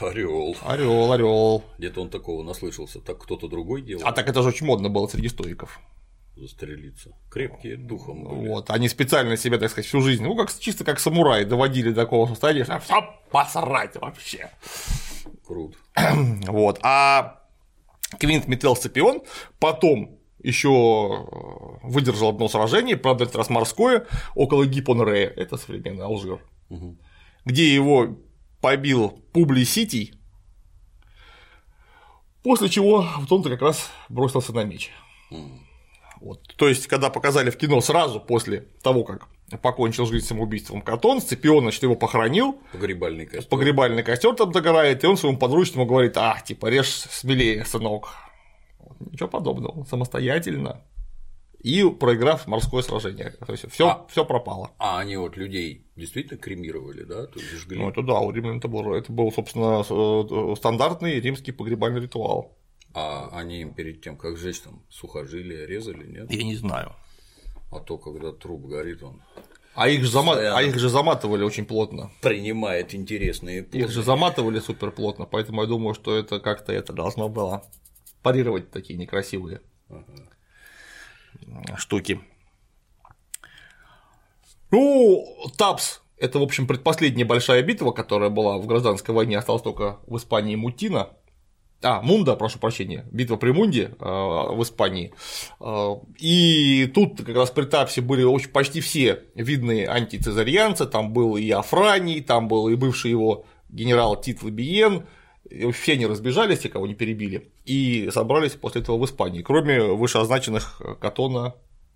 Орел. 0.00 0.56
Орел, 0.62 1.12
орел. 1.12 1.64
Где-то 1.76 2.00
он 2.00 2.08
такого 2.08 2.42
наслышался. 2.42 3.00
Так 3.00 3.18
кто-то 3.18 3.48
другой 3.48 3.82
делал. 3.82 4.02
А 4.06 4.12
так 4.12 4.28
это 4.28 4.42
же 4.42 4.48
очень 4.48 4.66
модно 4.66 4.88
было 4.88 5.06
среди 5.08 5.28
стоиков. 5.28 5.78
Застрелиться. 6.38 7.10
Крепкие 7.30 7.76
духом 7.76 8.22
были. 8.24 8.48
Вот, 8.48 8.70
они 8.70 8.88
специально 8.88 9.36
себя, 9.36 9.58
так 9.58 9.70
сказать, 9.70 9.86
всю 9.86 10.00
жизнь, 10.00 10.22
ну, 10.22 10.36
как, 10.36 10.56
чисто 10.56 10.84
как 10.84 11.00
самураи, 11.00 11.44
доводили 11.44 11.90
до 11.90 12.02
такого 12.02 12.28
состояния, 12.28 12.64
что 12.64 12.78
все 12.78 13.02
посрать 13.30 13.96
вообще. 13.96 14.50
Круто. 15.46 15.76
Вот. 16.46 16.78
А 16.82 17.42
Квинт 18.20 18.46
Метел 18.46 18.76
Сципион 18.76 19.22
потом 19.58 20.18
еще 20.42 21.26
выдержал 21.82 22.28
одно 22.28 22.48
сражение, 22.48 22.96
правда, 22.96 23.24
это 23.24 23.38
раз 23.38 23.50
морское, 23.50 24.06
около 24.36 24.64
Гиппон-Рея, 24.64 25.32
это 25.34 25.56
современный 25.56 26.04
Алжир, 26.04 26.40
Угу. 26.70 26.96
где 27.46 27.74
его 27.74 28.18
побил 28.60 29.10
Публий 29.32 29.64
Ситий, 29.64 30.14
после 32.42 32.68
чего 32.68 33.04
вот 33.18 33.32
он-то 33.32 33.50
как 33.50 33.62
раз 33.62 33.90
бросился 34.08 34.52
на 34.52 34.64
меч. 34.64 34.90
Вот. 36.20 36.40
То 36.56 36.68
есть, 36.68 36.86
когда 36.86 37.10
показали 37.10 37.50
в 37.50 37.56
кино 37.56 37.80
сразу 37.80 38.20
после 38.20 38.66
того, 38.82 39.04
как 39.04 39.28
покончил 39.62 40.04
жизнь 40.06 40.26
самоубийством 40.26 40.82
Катон, 40.82 41.20
Сципион, 41.20 41.62
значит, 41.62 41.82
его 41.82 41.94
похоронил, 41.94 42.58
Погребальный 42.72 43.24
костер. 43.26 43.48
погребальный 43.48 44.02
костер 44.02 44.34
там 44.34 44.52
догорает, 44.52 45.04
и 45.04 45.06
он 45.06 45.16
своему 45.16 45.38
подручному 45.38 45.86
говорит, 45.86 46.16
а, 46.16 46.38
типа, 46.44 46.66
режь 46.66 46.88
смелее, 46.90 47.64
сынок. 47.64 48.08
Вот, 48.78 49.00
Ничего 49.12 49.28
подобного, 49.28 49.84
самостоятельно. 49.84 50.82
И 51.62 51.82
проиграв 51.82 52.46
морское 52.46 52.82
сражение. 52.82 53.30
То 53.44 53.52
есть 53.52 53.68
все, 53.72 53.88
А. 53.88 54.06
все 54.08 54.24
пропало. 54.24 54.70
А 54.78 55.00
они 55.00 55.16
вот 55.16 55.36
людей 55.36 55.86
действительно 55.96 56.38
кремировали, 56.38 57.02
да? 57.02 57.26
То 57.26 57.40
есть 57.40 57.50
жгли. 57.52 57.78
Ну, 57.78 57.88
это 57.90 58.02
да, 58.02 58.20
у 58.20 58.30
римлян 58.30 58.58
это 58.58 58.68
был, 58.68 58.94
это 58.94 59.10
был, 59.12 59.32
собственно, 59.32 59.82
с- 59.82 59.88
э, 59.90 60.54
стандартный 60.56 61.18
римский 61.20 61.50
погребальный 61.50 62.00
ритуал. 62.00 62.56
А 63.00 63.28
они 63.32 63.60
им 63.60 63.74
перед 63.74 64.02
тем, 64.02 64.16
как 64.16 64.36
сжечь 64.36 64.58
там 64.60 64.82
сухожилия 64.90 65.66
резали, 65.66 66.04
нет? 66.06 66.30
Я 66.32 66.42
не 66.42 66.56
знаю. 66.56 66.94
А 67.70 67.78
то, 67.80 67.96
когда 67.96 68.32
труп 68.32 68.66
горит, 68.66 69.02
он 69.04 69.22
А 69.74 69.88
их, 69.88 70.02
же 70.04 70.10
зама- 70.10 70.32
Постоянно. 70.32 70.58
а 70.58 70.62
их 70.62 70.78
же 70.78 70.88
заматывали 70.88 71.44
очень 71.44 71.64
плотно. 71.64 72.10
принимает 72.22 72.94
интересные 72.94 73.60
Их 73.60 73.70
позы. 73.70 73.88
же 73.88 74.02
заматывали 74.02 74.58
супер 74.58 74.90
плотно, 74.90 75.26
поэтому 75.26 75.60
я 75.62 75.68
думаю, 75.68 75.94
что 75.94 76.16
это 76.16 76.40
как-то 76.40 76.72
это 76.72 76.92
должно 76.92 77.28
было 77.28 77.62
парировать 78.22 78.70
такие 78.72 78.98
некрасивые 78.98 79.60
штуки. 81.76 82.20
Ну, 84.70 85.24
Тапс– 85.56 86.00
это, 86.18 86.38
в 86.40 86.42
общем, 86.42 86.66
предпоследняя 86.66 87.26
большая 87.26 87.62
битва, 87.62 87.92
которая 87.92 88.28
была 88.30 88.58
в 88.58 88.66
гражданской 88.66 89.14
войне, 89.14 89.38
осталась 89.38 89.62
только 89.62 89.98
в 90.06 90.16
Испании 90.16 90.56
Мутина. 90.56 91.10
А, 91.80 92.02
Мунда, 92.02 92.34
прошу 92.34 92.58
прощения, 92.58 93.06
битва 93.12 93.36
при 93.36 93.52
Мунде 93.52 93.92
э, 94.00 94.04
в 94.04 94.60
Испании. 94.62 95.12
Э, 95.60 95.94
И 96.18 96.90
тут 96.92 97.22
как 97.22 97.36
раз 97.36 97.50
при 97.50 97.66
Тапсе 97.66 98.00
были 98.00 98.24
очень, 98.24 98.50
почти 98.50 98.80
все 98.80 99.22
видные 99.36 99.88
антицезарианцы, 99.88 100.86
там 100.86 101.12
был 101.12 101.36
и 101.36 101.48
Афраний, 101.50 102.20
там 102.20 102.48
был 102.48 102.68
и 102.68 102.74
бывший 102.74 103.12
его 103.12 103.44
генерал 103.68 104.20
Тит 104.20 104.42
Лабиен, 104.42 105.06
все 105.72 105.92
они 105.92 106.06
разбежались, 106.06 106.60
те, 106.60 106.68
кого 106.68 106.86
не 106.86 106.94
перебили, 106.94 107.52
и 107.64 108.10
собрались 108.12 108.52
после 108.52 108.82
этого 108.82 108.98
в 108.98 109.04
Испании, 109.04 109.42
кроме 109.42 109.80
вышеозначенных 109.80 110.82
Катона 111.00 111.54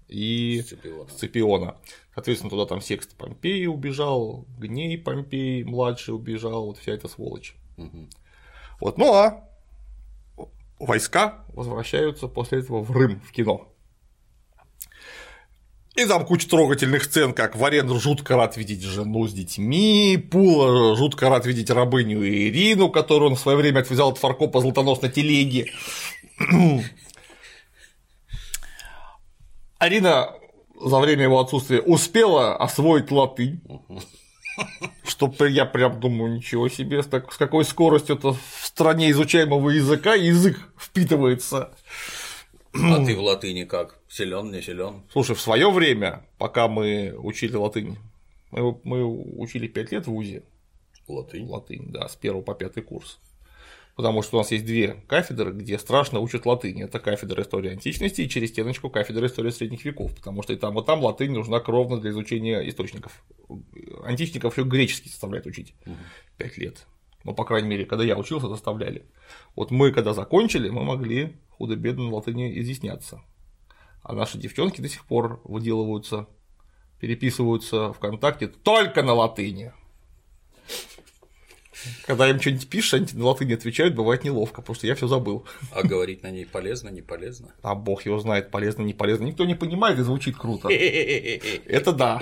и 0.08 0.62
Сципиона. 0.64 1.10
Сципиона. 1.10 1.76
Соответственно, 2.14 2.50
туда 2.50 2.66
там 2.66 2.80
Секст 2.80 3.16
Помпей 3.16 3.66
убежал, 3.66 4.46
Гней 4.58 4.96
Помпей 4.96 5.64
младший 5.64 6.14
убежал, 6.14 6.66
вот 6.66 6.78
вся 6.78 6.92
эта 6.92 7.08
сволочь. 7.08 7.56
Мгм. 7.76 8.10
Вот, 8.80 8.96
ну 8.98 9.12
а 9.12 9.48
войска 10.86 11.44
возвращаются 11.48 12.28
после 12.28 12.58
этого 12.58 12.82
в 12.82 12.96
Рим, 12.96 13.20
в 13.20 13.32
кино. 13.32 13.68
И 15.94 16.06
там 16.06 16.24
куча 16.24 16.48
трогательных 16.48 17.04
сцен, 17.04 17.34
как 17.34 17.54
Варен 17.54 18.00
жутко 18.00 18.36
рад 18.36 18.56
видеть 18.56 18.82
жену 18.82 19.28
с 19.28 19.32
детьми, 19.32 20.16
Пула 20.30 20.96
жутко 20.96 21.28
рад 21.28 21.44
видеть 21.44 21.68
рабыню 21.68 22.26
Ирину, 22.26 22.88
которую 22.88 23.32
он 23.32 23.36
в 23.36 23.40
свое 23.40 23.58
время 23.58 23.80
отвязал 23.80 24.10
от 24.10 24.18
Фаркопа 24.18 24.60
золотонос 24.60 25.02
на 25.02 25.10
телеге. 25.10 25.70
Арина 29.78 30.34
за 30.80 30.98
время 30.98 31.24
его 31.24 31.40
отсутствия 31.40 31.82
успела 31.82 32.56
освоить 32.56 33.10
латынь, 33.10 33.60
что 35.04 35.32
я 35.46 35.64
прям 35.64 36.00
думаю, 36.00 36.34
ничего 36.34 36.68
себе, 36.68 37.02
с, 37.02 37.06
так- 37.06 37.32
с 37.32 37.36
какой 37.36 37.64
скоростью 37.64 38.16
это 38.16 38.32
в 38.32 38.40
стране 38.62 39.10
изучаемого 39.10 39.70
языка 39.70 40.14
язык 40.14 40.58
впитывается. 40.78 41.72
А 42.74 43.04
ты 43.04 43.14
в 43.14 43.20
латыни 43.20 43.64
как? 43.64 43.98
Силен, 44.08 44.50
не 44.50 44.62
силен? 44.62 45.02
Слушай, 45.12 45.34
в 45.36 45.40
свое 45.40 45.70
время, 45.70 46.24
пока 46.38 46.68
мы 46.68 47.14
учили 47.18 47.54
латынь, 47.54 47.98
мы, 48.50 48.78
мы 48.84 49.04
учили 49.04 49.66
5 49.66 49.92
лет 49.92 50.06
в 50.06 50.10
ВУЗе 50.10 50.42
Латынь. 51.08 51.46
латынь, 51.46 51.90
да, 51.90 52.08
с 52.08 52.16
первого 52.16 52.42
по 52.42 52.54
пятый 52.54 52.82
курс. 52.82 53.18
Потому 53.94 54.22
что 54.22 54.36
у 54.36 54.40
нас 54.40 54.50
есть 54.50 54.64
две 54.64 54.96
кафедры, 55.06 55.52
где 55.52 55.78
страшно 55.78 56.20
учат 56.20 56.46
латынь. 56.46 56.80
Это 56.80 56.98
кафедра 56.98 57.42
истории 57.42 57.72
античности 57.72 58.22
и 58.22 58.28
через 58.28 58.48
стеночку 58.48 58.88
кафедра 58.88 59.26
истории 59.26 59.50
средних 59.50 59.84
веков, 59.84 60.14
потому 60.14 60.42
что 60.42 60.54
и 60.54 60.56
там, 60.56 60.78
и 60.78 60.84
там 60.84 61.04
латынь 61.04 61.32
нужна 61.32 61.60
кровно 61.60 62.00
для 62.00 62.10
изучения 62.10 62.66
источников. 62.66 63.22
Античников 64.02 64.56
еще 64.56 64.66
греческий 64.66 65.08
заставляют 65.08 65.46
учить 65.46 65.74
пять 66.36 66.58
лет. 66.58 66.86
Ну, 67.24 67.34
по 67.34 67.44
крайней 67.44 67.68
мере, 67.68 67.86
когда 67.86 68.04
я 68.04 68.18
учился, 68.18 68.48
заставляли. 68.48 69.06
Вот 69.54 69.70
мы, 69.70 69.92
когда 69.92 70.12
закончили, 70.12 70.68
мы 70.68 70.82
могли 70.82 71.36
худо-бедно 71.50 72.04
на 72.04 72.14
латыни 72.14 72.58
изъясняться. 72.60 73.22
А 74.02 74.14
наши 74.14 74.38
девчонки 74.38 74.80
до 74.80 74.88
сих 74.88 75.04
пор 75.04 75.40
выделываются, 75.44 76.26
переписываются 76.98 77.92
ВКонтакте 77.92 78.48
только 78.48 79.02
на 79.02 79.14
латыни. 79.14 79.72
Когда 82.06 82.28
им 82.28 82.40
что-нибудь 82.40 82.68
пишешь, 82.68 82.94
они 82.94 83.06
на 83.12 83.26
латыни 83.26 83.54
отвечают, 83.54 83.94
бывает 83.94 84.24
неловко, 84.24 84.60
потому 84.60 84.74
что 84.74 84.86
я 84.86 84.94
все 84.94 85.06
забыл. 85.06 85.46
А 85.70 85.82
говорить 85.82 86.22
на 86.22 86.30
ней 86.30 86.46
полезно, 86.46 86.88
не 86.88 87.02
полезно? 87.02 87.54
А 87.62 87.74
бог 87.74 88.04
его 88.06 88.18
знает, 88.18 88.50
полезно, 88.50 88.82
не 88.82 88.94
полезно. 88.94 89.24
Никто 89.24 89.44
не 89.44 89.54
понимает 89.54 89.98
и 89.98 90.02
звучит 90.02 90.36
круто. 90.36 90.68
Это 90.70 91.92
да. 91.92 92.20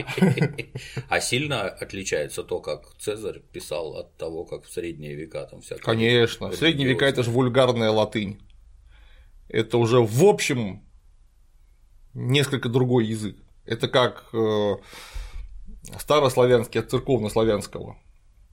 А 1.08 1.20
сильно 1.20 1.62
отличается 1.62 2.42
то, 2.42 2.60
как 2.60 2.94
Цезарь 2.98 3.40
писал 3.52 3.96
от 3.96 4.16
того, 4.16 4.44
как 4.44 4.64
в 4.64 4.72
средние 4.72 5.14
века 5.14 5.46
там 5.46 5.60
всякое. 5.60 5.82
Конечно. 5.82 6.48
В 6.48 6.56
средние 6.56 6.88
века 6.88 7.06
это 7.06 7.22
же 7.22 7.30
вульгарная 7.30 7.90
латынь. 7.90 8.40
Это 9.48 9.78
уже 9.78 10.00
в 10.00 10.24
общем 10.24 10.84
несколько 12.14 12.68
другой 12.68 13.06
язык. 13.06 13.36
Это 13.64 13.88
как 13.88 14.28
э, 14.32 14.74
старославянский 15.98 16.80
от 16.80 16.90
церковнославянского. 16.90 17.96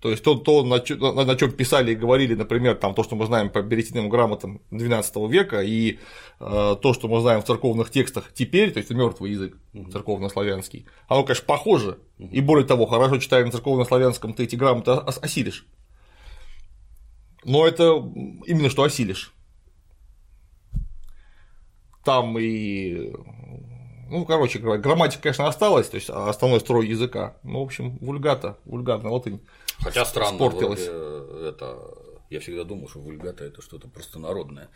То 0.02 0.12
есть 0.12 0.24
то, 0.24 0.36
то 0.36 0.64
на, 0.64 0.80
чем 0.80 1.52
писали 1.52 1.92
и 1.92 1.96
говорили, 1.96 2.36
например, 2.36 2.76
там, 2.76 2.94
то, 2.94 3.04
что 3.04 3.16
мы 3.16 3.26
знаем 3.26 3.50
по 3.50 3.64
берестяным 3.64 4.10
грамотам 4.10 4.62
XII 4.70 5.28
века, 5.28 5.62
и 5.62 6.00
э, 6.40 6.76
то, 6.82 6.94
что 6.94 7.08
мы 7.08 7.20
знаем 7.22 7.42
в 7.42 7.46
церковных 7.46 7.90
текстах 7.90 8.32
теперь, 8.32 8.72
то 8.72 8.78
есть 8.78 8.92
мертвый 8.92 9.32
язык 9.32 9.58
церковнославянский, 9.92 10.86
оно, 11.08 11.24
конечно, 11.24 11.46
похоже, 11.48 11.98
и 12.20 12.42
более 12.42 12.68
того, 12.68 12.86
хорошо 12.86 13.18
читая 13.18 13.44
на 13.44 13.52
церковнославянском, 13.52 14.34
ты 14.36 14.44
эти 14.44 14.56
грамоты 14.56 14.92
ос- 14.92 15.18
осилишь. 15.20 15.66
Но 17.44 17.66
это 17.66 17.94
именно 18.46 18.70
что 18.70 18.84
осилишь. 18.84 19.34
Там 22.06 22.38
и 22.38 23.14
ну, 24.10 24.26
короче 24.26 24.60
говоря, 24.60 24.82
грамматика, 24.82 25.24
конечно, 25.24 25.48
осталась, 25.48 25.90
то 25.90 25.96
есть 25.96 26.10
основной 26.10 26.60
строй 26.60 26.88
языка. 26.88 27.38
Ну, 27.44 27.60
в 27.60 27.64
общем, 27.64 27.98
вульгата, 27.98 28.58
вульгарная 28.66 29.12
латынь. 29.12 29.42
Хотя 29.80 30.06
странно, 30.06 30.38
Спортилось. 30.38 30.88
вроде 30.88 31.50
это. 31.50 31.78
Я 32.30 32.40
всегда 32.40 32.64
думал, 32.64 32.90
что 32.90 33.00
вульгата 33.00 33.46
это 33.46 33.62
что-то 33.62 33.88
простонародное. 33.88 34.70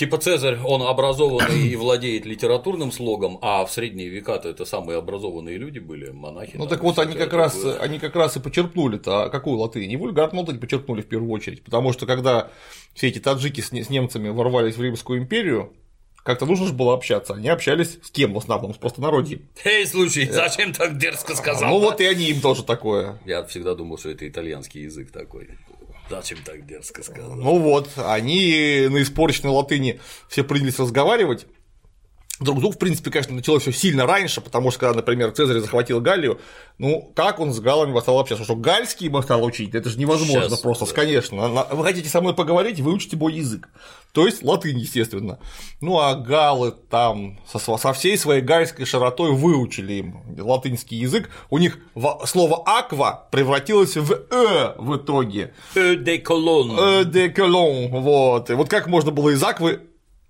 Типа 0.00 0.16
Цезарь, 0.16 0.58
он 0.64 0.80
образованный 0.80 1.68
и 1.68 1.76
владеет 1.76 2.24
литературным 2.24 2.90
слогом, 2.90 3.38
а 3.42 3.66
в 3.66 3.70
средние 3.70 4.08
века-то 4.08 4.48
это 4.48 4.64
самые 4.64 4.96
образованные 4.96 5.58
люди 5.58 5.78
были, 5.78 6.08
монахи. 6.08 6.52
Ну 6.54 6.60
там, 6.60 6.68
так 6.70 6.82
вот 6.82 6.98
они 6.98 7.14
как 7.14 7.34
раз, 7.34 7.52
такое. 7.52 7.78
они 7.80 7.98
как 7.98 8.16
раз 8.16 8.34
и 8.34 8.40
почерпнули-то, 8.40 9.24
а 9.24 9.28
какую 9.28 9.58
латынь? 9.58 9.86
Не 9.86 9.98
вульгарную 9.98 10.46
латынь 10.46 10.58
почерпнули 10.58 11.02
в 11.02 11.06
первую 11.06 11.30
очередь, 11.30 11.62
потому 11.62 11.92
что 11.92 12.06
когда 12.06 12.50
все 12.94 13.08
эти 13.08 13.18
таджики 13.18 13.60
с 13.60 13.90
немцами 13.90 14.30
ворвались 14.30 14.76
в 14.76 14.82
Римскую 14.82 15.18
империю, 15.18 15.74
как-то 16.24 16.46
нужно 16.46 16.66
же 16.66 16.72
было 16.72 16.94
общаться. 16.94 17.34
Они 17.34 17.48
общались 17.48 17.98
с 18.02 18.10
кем 18.10 18.34
в 18.34 18.38
основном? 18.38 18.74
С 18.74 18.78
простонародьем. 18.78 19.48
Эй, 19.64 19.86
слушай, 19.86 20.28
зачем 20.30 20.72
так 20.72 20.98
дерзко 20.98 21.34
сказал? 21.34 21.70
Ну 21.70 21.80
вот 21.80 22.00
и 22.00 22.04
они 22.04 22.26
им 22.30 22.40
тоже 22.40 22.62
такое. 22.62 23.18
Я 23.24 23.44
всегда 23.44 23.74
думал, 23.74 23.98
что 23.98 24.10
это 24.10 24.28
итальянский 24.28 24.82
язык 24.82 25.10
такой. 25.10 25.48
Зачем 26.10 26.38
так 26.44 26.66
дерзко 26.66 27.02
сказал? 27.04 27.36
Ну 27.36 27.58
вот, 27.58 27.90
они 27.96 28.88
на 28.90 29.00
испорченной 29.02 29.52
латыни 29.52 30.00
все 30.28 30.42
принялись 30.42 30.78
разговаривать, 30.78 31.46
друг 32.40 32.58
другу, 32.58 32.74
в 32.74 32.78
принципе, 32.78 33.10
конечно, 33.10 33.34
началось 33.34 33.62
все 33.62 33.72
сильно 33.72 34.06
раньше, 34.06 34.40
потому 34.40 34.70
что, 34.70 34.80
когда, 34.80 34.96
например, 34.96 35.30
Цезарь 35.32 35.60
захватил 35.60 36.00
Галлию, 36.00 36.40
ну, 36.78 37.12
как 37.14 37.38
он 37.40 37.52
с 37.52 37.60
галами 37.60 37.98
стал 38.00 38.18
общаться? 38.18 38.44
Что 38.44 38.56
гальский 38.56 39.06
ему 39.06 39.20
стал 39.22 39.44
учить? 39.44 39.74
Это 39.74 39.90
же 39.90 39.98
невозможно 39.98 40.48
Сейчас, 40.48 40.60
просто, 40.60 40.86
да. 40.86 40.92
конечно. 40.92 41.48
Вы 41.48 41.84
хотите 41.84 42.08
со 42.08 42.20
мной 42.20 42.34
поговорить, 42.34 42.80
выучите 42.80 43.16
мой 43.16 43.34
язык. 43.34 43.68
То 44.12 44.26
есть 44.26 44.42
латынь, 44.42 44.78
естественно. 44.78 45.38
Ну, 45.80 45.98
а 46.00 46.14
галы 46.14 46.72
там 46.90 47.38
со, 47.46 47.58
со 47.76 47.92
всей 47.92 48.16
своей 48.18 48.40
гальской 48.40 48.84
широтой 48.86 49.32
выучили 49.32 49.92
им 49.94 50.22
латынский 50.38 50.98
язык. 50.98 51.30
У 51.50 51.58
них 51.58 51.78
во- 51.94 52.26
слово 52.26 52.62
аква 52.66 53.28
превратилось 53.30 53.96
в 53.96 54.12
э 54.30 54.74
в 54.78 54.96
итоге. 54.96 55.52
Э 55.74 55.94
де 55.96 56.18
колонн. 56.18 56.76
Э 56.80 57.04
де 57.04 57.28
колон, 57.28 57.88
вот. 57.90 58.50
И 58.50 58.54
вот 58.54 58.68
как 58.68 58.86
можно 58.88 59.10
было 59.12 59.30
из 59.30 59.42
аквы 59.44 59.80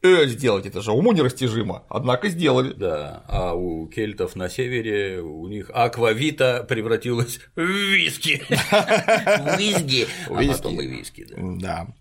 э 0.03 0.27
сделать? 0.27 0.67
Это 0.67 0.83
же 0.83 0.93
уму 0.93 1.13
нерастяжимо. 1.13 1.85
Однако 1.89 2.29
сделали. 2.29 2.73
Да, 2.73 3.25
а 3.29 3.55
у 3.55 3.87
кельтов 3.89 4.37
на 4.37 4.49
севере 4.49 5.21
у 5.21 5.47
них 5.49 5.71
аквавита 5.73 6.65
превратилась 6.69 7.41
в 7.57 7.61
виски. 7.61 8.43
Виски. 9.59 10.07
А 10.29 10.43
Виски. 10.43 10.57
потом 10.57 10.81
и 10.81 10.87
виски, 10.87 11.25
да. 11.25 11.37
Да. 11.61 11.95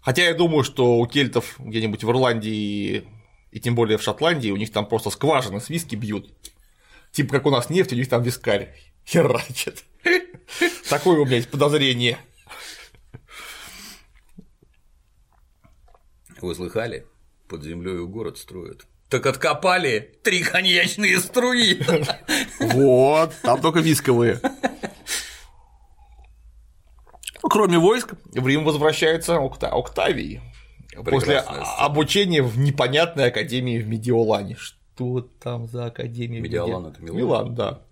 Хотя 0.00 0.24
я 0.24 0.34
думаю, 0.34 0.64
что 0.64 0.98
у 0.98 1.06
кельтов 1.06 1.56
где-нибудь 1.58 2.04
в 2.04 2.10
Ирландии 2.10 3.04
и 3.50 3.60
тем 3.60 3.74
более 3.74 3.96
в 3.96 4.02
Шотландии 4.02 4.50
у 4.50 4.56
них 4.56 4.70
там 4.72 4.86
просто 4.86 5.10
скважины 5.10 5.60
с 5.60 5.70
виски 5.70 5.94
бьют. 5.94 6.30
Типа 7.12 7.36
как 7.36 7.46
у 7.46 7.50
нас 7.50 7.70
нефть, 7.70 7.92
у 7.92 7.96
них 7.96 8.08
там 8.08 8.22
вискарь 8.22 8.74
херачит. 9.06 9.84
Такое 10.90 11.20
у 11.20 11.24
меня 11.24 11.36
есть 11.36 11.50
подозрение. 11.50 12.18
Вы 16.44 16.54
слыхали? 16.54 17.06
Под 17.48 17.62
землей 17.62 18.04
город 18.06 18.36
строят. 18.36 18.86
Так 19.08 19.24
откопали 19.26 20.18
три 20.22 20.42
коньячные 20.42 21.18
струи. 21.18 21.80
Вот, 22.60 23.32
там 23.42 23.60
только 23.62 23.80
висковые. 23.80 24.40
Кроме 27.42 27.78
войск, 27.78 28.14
в 28.24 28.46
Рим 28.46 28.64
возвращается 28.64 29.34
Окта- 29.36 29.68
Октавий. 29.68 30.40
После 30.96 31.36
Прекрасная 31.42 31.62
обучения 31.78 32.42
в 32.42 32.58
непонятной 32.58 33.26
академии 33.28 33.78
в 33.78 33.88
Медиолане. 33.88 34.56
Что 34.56 35.20
там 35.42 35.66
за 35.66 35.86
академия? 35.86 36.40
Медиолан 36.40 36.84
Меди- 36.84 36.92
это 36.92 37.02
Милан? 37.02 37.16
Милан, 37.18 37.54
да. 37.54 37.82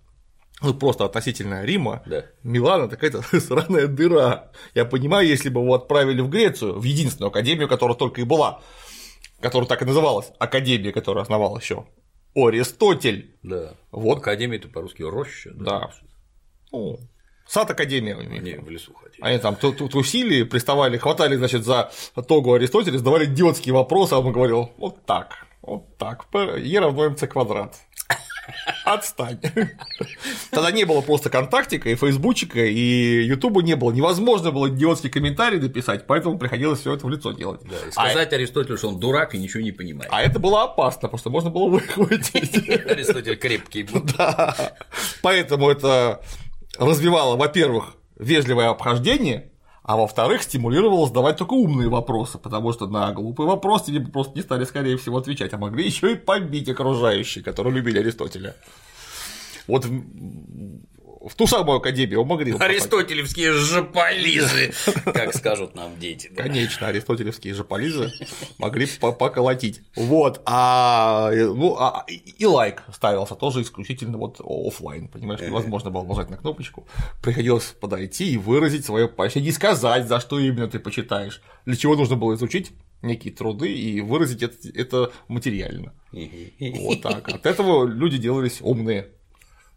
Ну, 0.63 0.73
просто 0.73 1.03
относительно 1.03 1.63
Рима. 1.63 2.01
Да. 2.05 2.25
Милан 2.41 2.85
это 2.85 2.95
какая-то 2.95 3.39
сраная 3.39 3.87
дыра. 3.87 4.51
Я 4.73 4.85
понимаю, 4.85 5.27
если 5.27 5.49
бы 5.49 5.61
его 5.61 5.73
отправили 5.73 6.21
в 6.21 6.29
Грецию, 6.29 6.79
в 6.79 6.83
единственную 6.83 7.29
академию, 7.29 7.67
которая 7.67 7.97
только 7.97 8.21
и 8.21 8.23
была, 8.23 8.61
которая 9.41 9.67
так 9.67 9.81
и 9.81 9.85
называлась, 9.85 10.31
академия, 10.39 10.93
которая 10.93 11.23
основал 11.23 11.57
еще 11.57 11.85
Аристотель. 12.33 13.35
Да. 13.43 13.73
Вот. 13.91 14.19
Академия 14.19 14.57
это 14.57 14.69
по-русски 14.69 15.03
роща. 15.03 15.51
Да. 15.53 15.91
Ну, 16.71 16.97
сад 17.45 17.69
академия 17.69 18.15
у 18.15 18.21
них. 18.21 18.41
Не, 18.41 18.57
в 18.57 18.69
лесу 18.69 18.93
хотели. 18.93 19.21
Они 19.21 19.37
там 19.39 19.55
трусили, 19.55 20.43
приставали, 20.43 20.97
хватали, 20.97 21.35
значит, 21.35 21.65
за 21.65 21.91
тогу 22.27 22.53
Аристотеля, 22.53 22.97
задавали 22.97 23.25
идиотские 23.25 23.73
вопросы, 23.73 24.13
а 24.13 24.19
он 24.19 24.31
говорил, 24.31 24.71
вот 24.77 25.05
так, 25.05 25.45
вот 25.61 25.97
так, 25.97 26.25
Е 26.33 26.79
равно 26.79 27.09
МЦ 27.09 27.27
квадрат. 27.27 27.75
Отстань. 28.85 29.39
Тогда 30.51 30.71
не 30.71 30.83
было 30.85 31.01
просто 31.01 31.29
контактика, 31.29 31.89
и 31.89 31.95
фейсбучика, 31.95 32.59
и 32.59 33.23
ютуба 33.23 33.61
не 33.61 33.75
было. 33.75 33.91
Невозможно 33.91 34.51
было 34.51 34.69
идиотский 34.69 35.09
комментарий 35.09 35.59
написать, 35.59 36.05
поэтому 36.07 36.37
приходилось 36.37 36.79
все 36.79 36.93
это 36.93 37.05
в 37.05 37.09
лицо 37.09 37.31
делать. 37.31 37.61
Да, 37.63 37.75
и 37.75 37.89
а, 37.95 38.09
сказать 38.09 38.33
Аристотелю, 38.33 38.77
что 38.77 38.89
он 38.89 38.99
дурак 38.99 39.35
и 39.35 39.37
ничего 39.37 39.63
не 39.63 39.71
понимает. 39.71 40.09
а 40.11 40.21
это 40.21 40.39
было 40.39 40.63
опасно, 40.63 41.01
потому 41.01 41.17
что 41.19 41.29
можно 41.29 41.49
было 41.49 41.69
выхватить. 41.69 42.69
Аристотель 42.69 43.37
крепкий 43.37 43.83
был. 43.83 44.03
Да. 44.17 44.75
Поэтому 45.21 45.69
это 45.69 46.21
развивало, 46.77 47.35
во-первых, 47.35 47.95
вежливое 48.17 48.69
обхождение, 48.69 49.51
а 49.83 49.97
во-вторых, 49.97 50.43
стимулировало 50.43 51.07
задавать 51.07 51.37
только 51.37 51.53
умные 51.53 51.89
вопросы, 51.89 52.37
потому 52.37 52.71
что 52.71 52.87
на 52.87 53.11
глупый 53.11 53.45
вопрос 53.45 53.83
тебе 53.83 53.99
просто 53.99 54.33
не 54.35 54.41
стали, 54.41 54.63
скорее 54.63 54.97
всего, 54.97 55.17
отвечать, 55.17 55.53
а 55.53 55.57
могли 55.57 55.85
еще 55.85 56.13
и 56.13 56.15
побить 56.15 56.69
окружающие, 56.69 57.43
которые 57.43 57.75
любили 57.75 57.99
Аристотеля. 57.99 58.55
Вот 59.67 59.85
в, 61.23 61.35
ту 61.35 61.47
самую 61.47 61.77
академию 61.77 62.21
он 62.21 62.27
могли. 62.27 62.53
Аристотелевские 62.53 63.53
жополизы, 63.53 64.73
как 65.05 65.33
скажут 65.35 65.75
нам 65.75 65.97
дети. 65.99 66.29
да. 66.31 66.43
Конечно, 66.43 66.87
аристотелевские 66.87 67.53
же 67.53 67.63
полизы 67.63 68.11
могли 68.57 68.87
по- 68.99 69.11
поколотить. 69.11 69.81
Вот, 69.95 70.41
а, 70.45 71.29
э, 71.31 71.45
ну, 71.45 71.75
а, 71.77 72.05
и 72.07 72.45
лайк 72.45 72.83
ставился 72.93 73.35
тоже 73.35 73.61
исключительно 73.61 74.17
вот 74.17 74.39
офлайн, 74.39 75.07
понимаешь, 75.07 75.41
невозможно 75.41 75.89
было 75.89 76.03
нажать 76.03 76.29
на 76.29 76.37
кнопочку, 76.37 76.87
приходилось 77.21 77.75
подойти 77.79 78.33
и 78.33 78.37
выразить 78.37 78.85
свое 78.85 79.07
поощрение, 79.07 79.49
и 79.51 79.53
сказать, 79.53 80.07
за 80.07 80.19
что 80.19 80.39
именно 80.39 80.67
ты 80.67 80.79
почитаешь, 80.79 81.41
для 81.65 81.75
чего 81.75 81.95
нужно 81.95 82.15
было 82.15 82.35
изучить 82.35 82.71
некие 83.01 83.33
труды 83.33 83.71
и 83.71 84.01
выразить 84.01 84.43
это, 84.43 84.55
это 84.73 85.11
материально. 85.27 85.93
Вот 86.59 87.01
так. 87.01 87.27
От 87.29 87.45
этого 87.45 87.85
люди 87.85 88.17
делались 88.17 88.59
умные. 88.61 89.09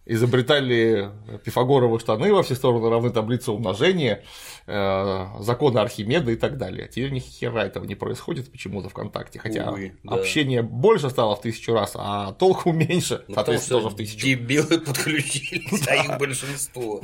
Изобретали 0.08 1.10
пифагоровы 1.44 1.98
штаны 1.98 2.32
во 2.32 2.42
все 2.44 2.54
стороны 2.54 2.88
равны 2.88 3.10
таблице 3.10 3.50
умножения, 3.50 4.22
э, 4.66 5.26
законы 5.40 5.78
Архимеда 5.78 6.30
и 6.30 6.36
так 6.36 6.58
далее. 6.58 6.86
Теперь 6.88 7.10
ни 7.10 7.18
хера 7.18 7.64
этого 7.64 7.84
не 7.84 7.96
происходит 7.96 8.50
почему-то 8.52 8.88
ВКонтакте, 8.88 9.40
хотя 9.40 9.68
Увы, 9.70 9.94
да. 10.04 10.14
общение 10.14 10.62
больше 10.62 11.10
стало 11.10 11.34
в 11.34 11.40
тысячу 11.40 11.72
раз, 11.74 11.92
а 11.96 12.32
толку 12.34 12.72
меньше, 12.72 13.24
Ну, 13.26 13.34
соответственно, 13.34 13.80
тоже 13.80 13.94
в 13.94 13.96
тысячу. 13.98 14.24
дебилы 14.26 14.78
подключились, 14.78 15.86
а 15.88 15.94
их 15.96 16.18
большинство. 16.20 17.00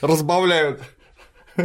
Разбавляют. 0.00 0.80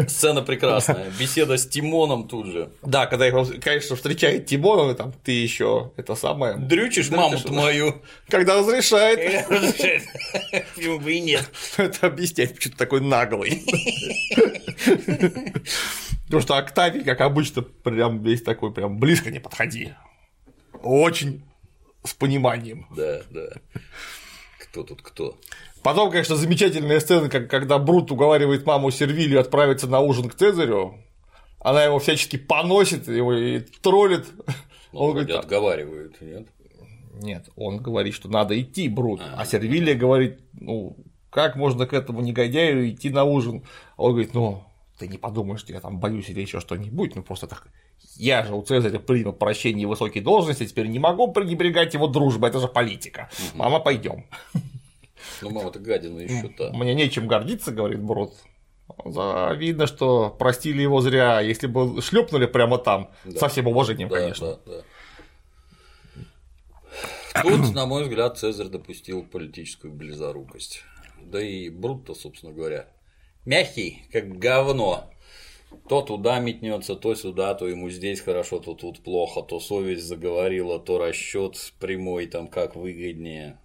Сцена 0.08 0.41
прекрасная. 0.41 1.12
Беседа 1.19 1.58
с 1.58 1.67
Тимоном 1.67 2.27
тут 2.27 2.47
же. 2.47 2.71
Да, 2.82 3.06
когда 3.06 3.27
их, 3.27 3.34
конечно, 3.62 3.95
встречает 3.95 4.45
Тимон, 4.45 4.95
там 4.95 5.13
ты 5.23 5.32
еще 5.32 5.91
это 5.97 6.15
самое. 6.15 6.56
Дрючишь 6.58 7.10
маму 7.12 7.38
мою. 7.47 8.01
Когда 8.27 8.58
разрешает, 8.60 9.47
Почему 10.75 10.99
бы 11.03 11.13
и 11.13 11.21
нет? 11.21 11.49
это 11.77 12.08
объяснять, 12.08 12.56
почему 12.56 12.71
ты 12.73 12.77
такой 12.77 13.01
наглый. 13.01 13.62
Потому 16.25 16.41
что 16.41 16.58
Октавий, 16.58 17.03
как 17.03 17.21
обычно, 17.21 17.62
прям 17.62 18.23
весь 18.23 18.41
такой, 18.41 18.73
прям 18.73 18.97
близко 18.97 19.29
не 19.29 19.39
подходи. 19.39 19.93
Очень 20.82 21.43
с 22.03 22.13
пониманием. 22.13 22.88
Да, 22.95 23.21
да. 23.29 23.49
Кто 24.60 24.84
тут 24.84 25.01
кто? 25.03 25.38
Потом, 25.84 26.12
конечно, 26.12 26.36
замечательная 26.36 27.00
сцена, 27.00 27.30
как, 27.30 27.50
когда 27.50 27.78
Брут 27.78 28.12
уговаривает 28.12 28.65
маму 28.65 28.89
Сервилию 28.89 29.41
отправиться 29.41 29.88
на 29.88 30.00
ужин 30.00 30.30
к 30.30 30.36
Цезарю. 30.36 30.98
Она 31.60 31.84
его 31.84 32.00
всячески 32.00 32.38
поносит 32.38 33.08
его 33.08 33.34
и 33.34 33.60
троллит. 33.60 34.26
Ну, 34.91 35.00
Он 35.00 35.12
говорит, 35.12 35.32
отговаривают, 35.32 36.22
нет? 36.22 36.48
Нет, 37.22 37.50
он 37.56 37.78
говорит, 37.78 38.13
что 38.13 38.30
надо 38.30 38.60
идти, 38.60 38.88
Брут. 38.88 39.22
А 39.36 39.46
Сервилия 39.46 39.96
говорит, 39.96 40.39
ну, 40.54 40.98
как 41.30 41.56
можно 41.56 41.86
к 41.86 41.93
этому 41.93 42.22
негодяю 42.22 42.89
идти 42.89 43.10
на 43.10 43.24
ужин? 43.24 43.63
А 43.98 44.04
Он 44.04 44.12
говорит, 44.12 44.34
ну, 44.34 44.63
ты 44.98 45.08
не 45.08 45.17
подумаешь, 45.17 45.60
что 45.60 45.74
я 45.74 45.80
там 45.80 46.00
боюсь 46.00 46.30
или 46.30 46.41
еще 46.41 46.60
что-нибудь, 46.60 47.15
ну 47.15 47.24
просто 47.24 47.48
так. 47.48 47.67
Я 48.15 48.46
же 48.46 48.54
у 48.54 48.62
Цезаря 48.62 49.00
принял 49.00 49.34
прощение 49.34 49.88
высокие 49.88 50.24
должности, 50.24 50.65
теперь 50.65 50.88
не 50.88 51.00
могу 51.00 51.32
пренебрегать 51.32 51.93
его 51.93 52.08
дружбой, 52.08 52.50
это 52.50 52.60
же 52.60 52.67
политика. 52.67 53.30
Мама, 53.56 53.80
пойдем. 53.80 54.26
Ну, 55.42 55.50
мама-то 55.52 55.80
гадина 55.80 56.20
еще 56.20 56.48
та. 56.50 56.72
Мне 56.74 56.94
нечем 56.94 57.28
гордиться, 57.28 57.72
говорит. 57.72 58.00
За- 59.06 59.54
Видно, 59.58 59.88
что 59.88 60.30
простили 60.30 60.82
его 60.82 61.02
зря. 61.02 61.40
Если 61.42 61.68
бы 61.68 62.02
шлепнули 62.02 62.46
прямо 62.46 62.78
там, 62.78 63.12
Да. 63.26 63.40
со 63.40 63.48
всем 63.48 63.68
уважением, 63.68 64.10
Да, 64.10 64.16
конечно. 64.20 64.48
да, 64.48 64.60
да. 64.66 64.82
Тут, 67.42 67.74
на 67.74 67.86
мой 67.86 68.04
взгляд, 68.04 68.38
Цезарь 68.38 68.68
допустил 68.68 69.24
политическую 69.24 69.94
близорукость. 69.94 70.84
Да 71.22 71.42
и 71.42 71.70
Брут-то, 71.70 72.14
собственно 72.14 72.52
говоря, 72.54 72.88
мягкий, 73.46 74.04
как 74.12 74.38
говно. 74.38 75.10
То 75.90 76.02
туда 76.04 76.40
метнется, 76.40 76.96
то 76.96 77.16
сюда, 77.16 77.56
то 77.56 77.68
ему 77.68 77.90
здесь 77.90 78.20
хорошо, 78.22 78.60
то 78.60 78.76
тут 78.76 79.00
плохо, 79.00 79.42
то 79.42 79.60
совесть 79.60 80.04
заговорила, 80.06 80.80
то 80.80 81.00
расчет 81.00 81.74
прямой, 81.80 82.28
там 82.28 82.48
как 82.48 82.76
выгоднее. 82.76 83.58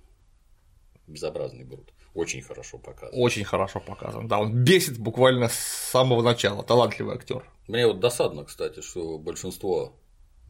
Безобразный 1.08 1.64
Брут. 1.64 1.92
Очень 2.14 2.42
хорошо 2.42 2.78
показан. 2.78 3.18
Очень 3.18 3.44
хорошо 3.44 3.80
показан. 3.80 4.28
Да, 4.28 4.40
он 4.40 4.64
бесит 4.64 4.98
буквально 4.98 5.48
с 5.48 5.54
самого 5.54 6.22
начала. 6.22 6.62
Талантливый 6.62 7.14
актер. 7.14 7.44
Мне 7.66 7.86
вот 7.86 8.00
досадно, 8.00 8.44
кстати, 8.44 8.80
что 8.80 9.18
большинство 9.18 9.96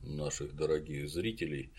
наших 0.03 0.55
дорогих 0.55 1.09
зрителей 1.09 1.73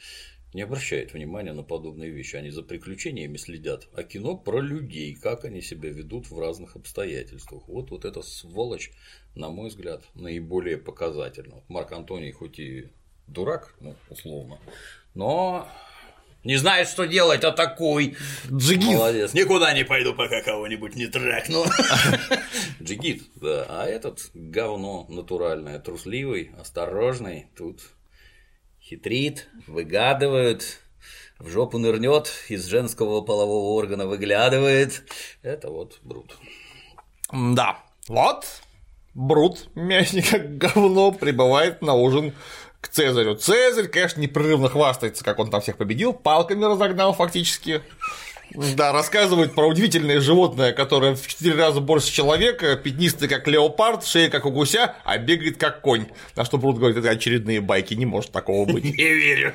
не 0.53 0.63
обращает 0.63 1.13
внимания 1.13 1.53
на 1.53 1.63
подобные 1.63 2.09
вещи. 2.09 2.35
Они 2.35 2.49
за 2.49 2.63
приключениями 2.63 3.37
следят. 3.37 3.87
А 3.93 4.03
кино 4.03 4.35
про 4.35 4.61
людей, 4.61 5.15
как 5.15 5.45
они 5.45 5.61
себя 5.61 5.89
ведут 5.89 6.29
в 6.29 6.39
разных 6.39 6.75
обстоятельствах. 6.75 7.67
Вот, 7.67 7.91
вот 7.91 8.05
эта 8.05 8.21
сволочь, 8.21 8.91
на 9.35 9.49
мой 9.49 9.69
взгляд, 9.69 10.03
наиболее 10.15 10.77
показательна. 10.77 11.63
Марк 11.67 11.91
Антоний 11.91 12.31
хоть 12.31 12.59
и 12.59 12.89
дурак, 13.27 13.75
ну, 13.79 13.95
условно, 14.09 14.59
но 15.13 15.67
не 16.43 16.55
знает, 16.55 16.87
что 16.87 17.05
делать, 17.05 17.43
а 17.43 17.51
такой. 17.51 18.15
Джигит. 18.49 18.87
Молодец. 18.87 19.33
Никуда 19.33 19.73
не 19.73 19.83
пойду, 19.83 20.13
пока 20.13 20.41
кого-нибудь 20.41 20.95
не 20.95 21.07
трахну. 21.07 21.65
Джигит, 22.81 23.23
да. 23.35 23.65
А 23.67 23.85
этот 23.85 24.29
говно 24.33 25.05
натуральное, 25.09 25.79
трусливый, 25.79 26.51
осторожный, 26.59 27.47
тут 27.57 27.81
хитрит, 28.81 29.49
выгадывает, 29.67 30.79
в 31.39 31.49
жопу 31.49 31.77
нырнет, 31.77 32.31
из 32.47 32.65
женского 32.65 33.21
полового 33.21 33.75
органа 33.77 34.07
выглядывает. 34.07 35.03
Это 35.41 35.69
вот 35.69 35.99
Брут. 36.03 36.37
Да, 37.31 37.83
вот 38.07 38.45
Брут, 39.13 39.69
мягкий 39.75 40.21
как 40.21 40.57
говно, 40.57 41.11
прибывает 41.11 41.81
на 41.81 41.93
ужин 41.95 42.33
к 42.81 42.87
Цезарю. 42.87 43.35
Цезарь, 43.35 43.87
конечно, 43.87 44.21
непрерывно 44.21 44.69
хвастается, 44.69 45.23
как 45.23 45.39
он 45.39 45.49
там 45.49 45.61
всех 45.61 45.77
победил, 45.77 46.13
палками 46.13 46.65
разогнал 46.65 47.13
фактически. 47.13 47.81
Да, 48.75 48.91
рассказывает 48.91 49.53
про 49.53 49.67
удивительное 49.67 50.19
животное, 50.19 50.73
которое 50.73 51.15
в 51.15 51.27
четыре 51.27 51.55
раза 51.55 51.81
больше 51.81 52.11
человека, 52.11 52.75
пятнистый 52.75 53.27
как 53.27 53.47
леопард, 53.47 54.05
шея 54.05 54.29
как 54.29 54.45
у 54.45 54.51
гуся, 54.51 54.95
а 55.03 55.17
бегает 55.17 55.57
как 55.57 55.81
конь. 55.81 56.07
На 56.35 56.45
что 56.45 56.57
Брут 56.57 56.77
говорит, 56.77 56.97
это 56.97 57.09
очередные 57.11 57.61
байки, 57.61 57.93
не 57.93 58.05
может 58.05 58.31
такого 58.31 58.65
быть. 58.65 58.83
Не 58.97 59.13
верю. 59.13 59.53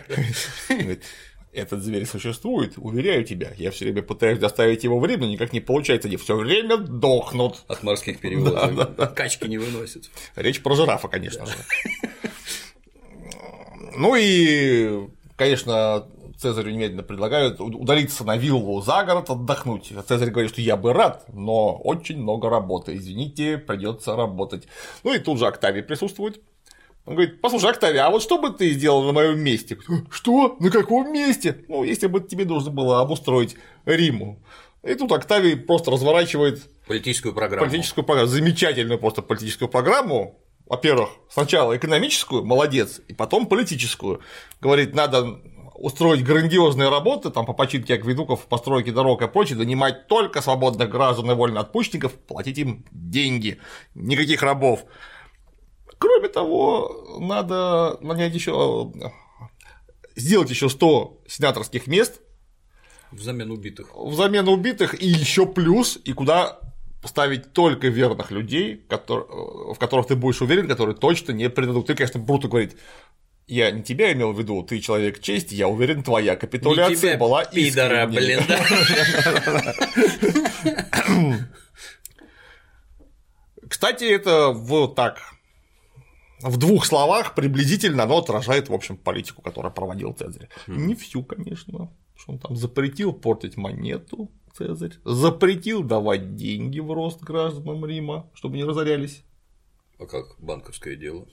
Этот 1.52 1.84
зверь 1.84 2.04
существует, 2.04 2.72
уверяю 2.76 3.24
тебя. 3.24 3.52
Я 3.56 3.70
все 3.70 3.84
время 3.84 4.02
пытаюсь 4.02 4.40
доставить 4.40 4.82
его 4.82 4.98
в 4.98 5.06
Рим, 5.06 5.20
но 5.20 5.26
никак 5.26 5.52
не 5.52 5.60
получается. 5.60 6.08
Они 6.08 6.16
все 6.16 6.36
время 6.36 6.76
дохнут. 6.76 7.62
От 7.68 7.84
морских 7.84 8.18
перевозок. 8.18 9.14
Качки 9.14 9.46
не 9.46 9.58
выносят. 9.58 10.10
Речь 10.34 10.60
про 10.62 10.74
жирафа, 10.74 11.06
конечно 11.06 11.46
же. 11.46 11.52
Ну 13.96 14.14
и, 14.16 15.08
конечно, 15.36 16.06
Цезарю 16.38 16.72
немедленно 16.72 17.02
предлагают 17.02 17.60
удалиться 17.60 18.24
на 18.24 18.36
виллу 18.36 18.80
за 18.82 19.04
город, 19.04 19.30
отдохнуть. 19.30 19.92
Цезарь 20.06 20.30
говорит, 20.30 20.50
что 20.50 20.60
я 20.60 20.76
бы 20.76 20.92
рад, 20.92 21.24
но 21.32 21.76
очень 21.76 22.20
много 22.20 22.50
работы. 22.50 22.96
Извините, 22.96 23.58
придется 23.58 24.16
работать. 24.16 24.66
Ну 25.04 25.14
и 25.14 25.18
тут 25.18 25.38
же 25.38 25.46
Октавий 25.46 25.82
присутствует. 25.82 26.40
Он 27.06 27.14
говорит, 27.14 27.40
послушай, 27.40 27.70
Октавий, 27.70 28.00
а 28.00 28.10
вот 28.10 28.22
что 28.22 28.40
бы 28.40 28.50
ты 28.50 28.72
сделал 28.72 29.02
на 29.04 29.12
моем 29.12 29.38
месте? 29.38 29.78
Что? 30.10 30.56
На 30.58 30.70
каком 30.70 31.12
месте? 31.12 31.64
Ну, 31.68 31.84
если 31.84 32.06
бы 32.06 32.20
тебе 32.20 32.46
нужно 32.46 32.70
было 32.70 33.00
обустроить 33.00 33.56
Риму. 33.84 34.42
И 34.82 34.94
тут 34.94 35.12
Октавий 35.12 35.56
просто 35.56 35.90
разворачивает 35.90 36.62
политическую 36.86 37.34
программу. 37.34 37.66
Политическую 37.66 38.04
программу, 38.04 38.28
замечательную 38.28 38.98
просто 38.98 39.22
политическую 39.22 39.68
программу, 39.68 40.38
во-первых, 40.66 41.10
сначала 41.28 41.76
экономическую, 41.76 42.44
молодец, 42.44 43.00
и 43.08 43.12
потом 43.12 43.46
политическую. 43.46 44.20
Говорит, 44.60 44.94
надо 44.94 45.40
устроить 45.74 46.24
грандиозные 46.24 46.88
работы 46.88 47.30
там, 47.30 47.44
по 47.44 47.52
починке 47.52 47.94
акведуков, 47.94 48.46
постройке 48.46 48.92
дорог 48.92 49.22
и 49.22 49.28
прочее, 49.28 49.58
нанимать 49.58 50.06
только 50.06 50.40
свободных 50.40 50.88
граждан 50.88 51.30
и 51.30 51.34
вольноотпущенников, 51.34 52.14
платить 52.14 52.58
им 52.58 52.84
деньги, 52.92 53.58
никаких 53.94 54.42
рабов. 54.42 54.84
Кроме 55.98 56.28
того, 56.28 57.18
надо 57.20 57.98
нанять 58.00 58.34
еще 58.34 58.92
сделать 60.16 60.50
еще 60.50 60.68
100 60.68 61.22
сенаторских 61.26 61.86
мест 61.86 62.20
взамен 63.10 63.50
убитых. 63.50 63.88
Взамен 63.94 64.48
убитых 64.48 65.00
и 65.00 65.06
еще 65.06 65.46
плюс, 65.46 65.98
и 66.04 66.12
куда 66.12 66.58
ставить 67.04 67.52
только 67.52 67.88
верных 67.88 68.30
людей, 68.30 68.84
которые, 68.88 69.26
в 69.74 69.78
которых 69.78 70.06
ты 70.06 70.16
будешь 70.16 70.42
уверен, 70.42 70.68
которые 70.68 70.96
точно 70.96 71.32
не 71.32 71.50
предадут. 71.50 71.86
Ты, 71.86 71.94
конечно, 71.94 72.20
Бруто 72.20 72.48
говорит, 72.48 72.76
я 73.46 73.70
не 73.70 73.82
тебя 73.82 74.12
имел 74.12 74.32
в 74.32 74.38
виду, 74.38 74.62
ты 74.62 74.80
человек 74.80 75.20
чести, 75.20 75.54
я 75.54 75.68
уверен, 75.68 76.02
твоя 76.02 76.34
капитуляция 76.36 76.92
не 76.92 76.96
тебя, 76.96 77.18
была 77.18 77.44
пидора, 77.44 78.06
блин, 78.06 78.40
да. 78.48 78.64
Кстати, 83.68 84.04
это 84.04 84.50
вот 84.50 84.94
так 84.94 85.20
в 86.40 86.56
двух 86.58 86.84
словах 86.86 87.34
приблизительно 87.34 88.04
оно 88.04 88.18
отражает, 88.18 88.68
в 88.68 88.74
общем, 88.74 88.96
политику, 88.96 89.42
которую 89.42 89.72
проводил 89.72 90.12
Цезарь. 90.12 90.48
Не 90.66 90.94
всю, 90.94 91.22
конечно, 91.22 91.90
что 92.16 92.32
он 92.32 92.38
там 92.38 92.56
запретил 92.56 93.12
портить 93.12 93.56
монету, 93.56 94.30
Цезарь, 94.56 94.92
запретил 95.04 95.82
давать 95.82 96.36
деньги 96.36 96.78
в 96.78 96.92
рост 96.92 97.20
гражданам 97.22 97.84
Рима, 97.84 98.30
чтобы 98.34 98.56
не 98.56 98.64
разорялись. 98.64 99.24
А 99.98 100.06
как 100.06 100.36
банковское 100.38 100.94
дело? 100.94 101.26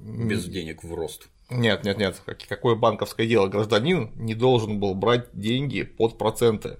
Без 0.00 0.44
денег 0.44 0.84
в 0.84 0.94
рост. 0.94 1.28
Нет, 1.48 1.84
нет, 1.84 1.96
нет. 1.96 2.20
Какое 2.48 2.74
банковское 2.74 3.26
дело? 3.26 3.48
Гражданин 3.48 4.10
не 4.16 4.34
должен 4.34 4.80
был 4.80 4.94
брать 4.94 5.28
деньги 5.32 5.82
под 5.82 6.18
проценты. 6.18 6.76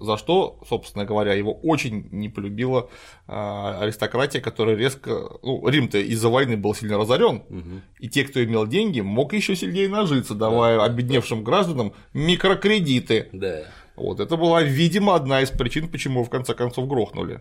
За 0.00 0.16
что, 0.16 0.60
собственно 0.68 1.04
говоря, 1.04 1.32
его 1.32 1.54
очень 1.54 2.08
не 2.12 2.28
полюбила 2.28 2.88
а, 3.26 3.80
аристократия, 3.80 4.40
которая 4.40 4.76
резко. 4.76 5.38
Ну, 5.42 5.66
Рим-то 5.66 5.98
из-за 5.98 6.28
войны 6.28 6.56
был 6.56 6.74
сильно 6.74 6.98
разорен, 6.98 7.42
угу. 7.48 7.80
и 7.98 8.08
те, 8.08 8.24
кто 8.24 8.44
имел 8.44 8.66
деньги, 8.66 9.00
мог 9.00 9.32
еще 9.32 9.56
сильнее 9.56 9.88
нажиться, 9.88 10.34
давая 10.34 10.78
да. 10.78 10.84
обедневшим 10.84 11.42
гражданам 11.42 11.94
микрокредиты. 12.12 13.28
Да. 13.32 13.64
Вот 13.98 14.20
это 14.20 14.36
была, 14.36 14.62
видимо, 14.62 15.14
одна 15.14 15.42
из 15.42 15.50
причин, 15.50 15.88
почему 15.88 16.24
в 16.24 16.30
конце 16.30 16.54
концов 16.54 16.88
грохнули. 16.88 17.40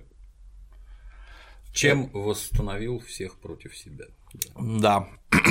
Чем 1.74 2.10
восстановил 2.12 3.00
всех 3.00 3.40
против 3.40 3.78
себя. 3.78 4.06
Да. 4.60 5.08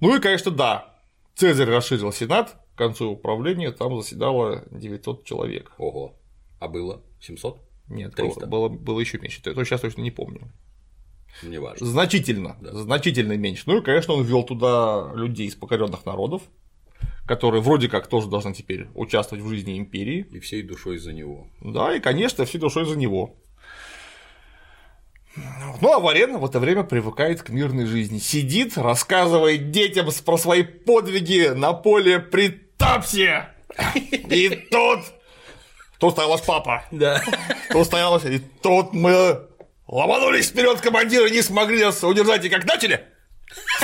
ну 0.00 0.16
и, 0.16 0.20
конечно, 0.20 0.50
да. 0.50 0.94
Цезарь 1.34 1.68
расширил 1.68 2.12
Сенат, 2.12 2.56
к 2.74 2.78
концу 2.78 3.10
управления 3.10 3.70
там 3.70 4.00
заседало 4.00 4.64
900 4.70 5.24
человек. 5.24 5.72
Ого. 5.78 6.14
А 6.58 6.68
было 6.68 7.02
700? 7.20 7.60
Нет, 7.88 8.14
300. 8.14 8.46
Было, 8.46 8.68
было, 8.68 9.00
еще 9.00 9.18
меньше. 9.18 9.40
Это 9.44 9.64
сейчас 9.64 9.80
точно 9.80 10.02
не 10.02 10.10
помню. 10.10 10.50
Не 11.42 11.58
важно. 11.58 11.86
Значительно, 11.86 12.56
да. 12.60 12.72
значительно 12.72 13.36
меньше. 13.36 13.64
Ну 13.66 13.78
и, 13.78 13.82
конечно, 13.82 14.14
он 14.14 14.24
ввел 14.24 14.42
туда 14.42 15.12
людей 15.14 15.46
из 15.46 15.54
покоренных 15.54 16.06
народов, 16.06 16.42
которые 17.26 17.62
вроде 17.62 17.88
как 17.88 18.06
тоже 18.06 18.28
должны 18.28 18.54
теперь 18.54 18.88
участвовать 18.94 19.44
в 19.44 19.48
жизни 19.48 19.78
империи. 19.78 20.26
И 20.30 20.40
всей 20.40 20.62
душой 20.62 20.98
за 20.98 21.12
него. 21.12 21.46
Да, 21.60 21.94
и, 21.94 22.00
конечно, 22.00 22.44
всей 22.44 22.58
душой 22.58 22.84
за 22.84 22.96
него. 22.96 23.36
Ну, 25.80 25.92
а 25.92 26.00
Варен 26.00 26.38
в 26.38 26.44
это 26.44 26.58
время 26.58 26.82
привыкает 26.82 27.42
к 27.42 27.50
мирной 27.50 27.86
жизни. 27.86 28.18
Сидит, 28.18 28.76
рассказывает 28.76 29.70
детям 29.70 30.08
про 30.24 30.36
свои 30.36 30.62
подвиги 30.62 31.52
на 31.54 31.72
поле 31.72 32.18
при 32.18 32.48
Тапсе. 32.48 33.48
И 33.94 34.48
тут... 34.70 35.00
Тут 35.98 36.12
стоялась 36.12 36.40
папа. 36.40 36.84
Да. 36.90 37.22
Тут 37.70 37.86
стоялась... 37.86 38.24
И 38.24 38.38
тут 38.38 38.92
мы 38.92 39.46
ломанулись 39.86 40.48
вперед, 40.48 40.80
командиры 40.80 41.30
не 41.30 41.42
смогли 41.42 41.84
нас 41.84 42.02
удержать, 42.02 42.44
и 42.44 42.48
как 42.48 42.64
начали, 42.64 43.04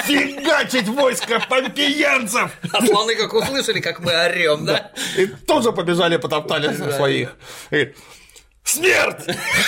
фигачить 0.05 0.89
войско 0.89 1.41
помпеянцев! 1.49 2.51
А 2.73 2.87
слоны 2.87 3.15
как 3.15 3.33
услышали, 3.35 3.81
как 3.81 4.01
мы 4.01 4.13
орем, 4.13 4.65
да? 4.65 4.93
И 5.17 5.27
тоже 5.27 5.73
побежали, 5.73 6.17
потоптали 6.17 6.75
своих. 6.93 7.37
Смерть! 8.67 9.25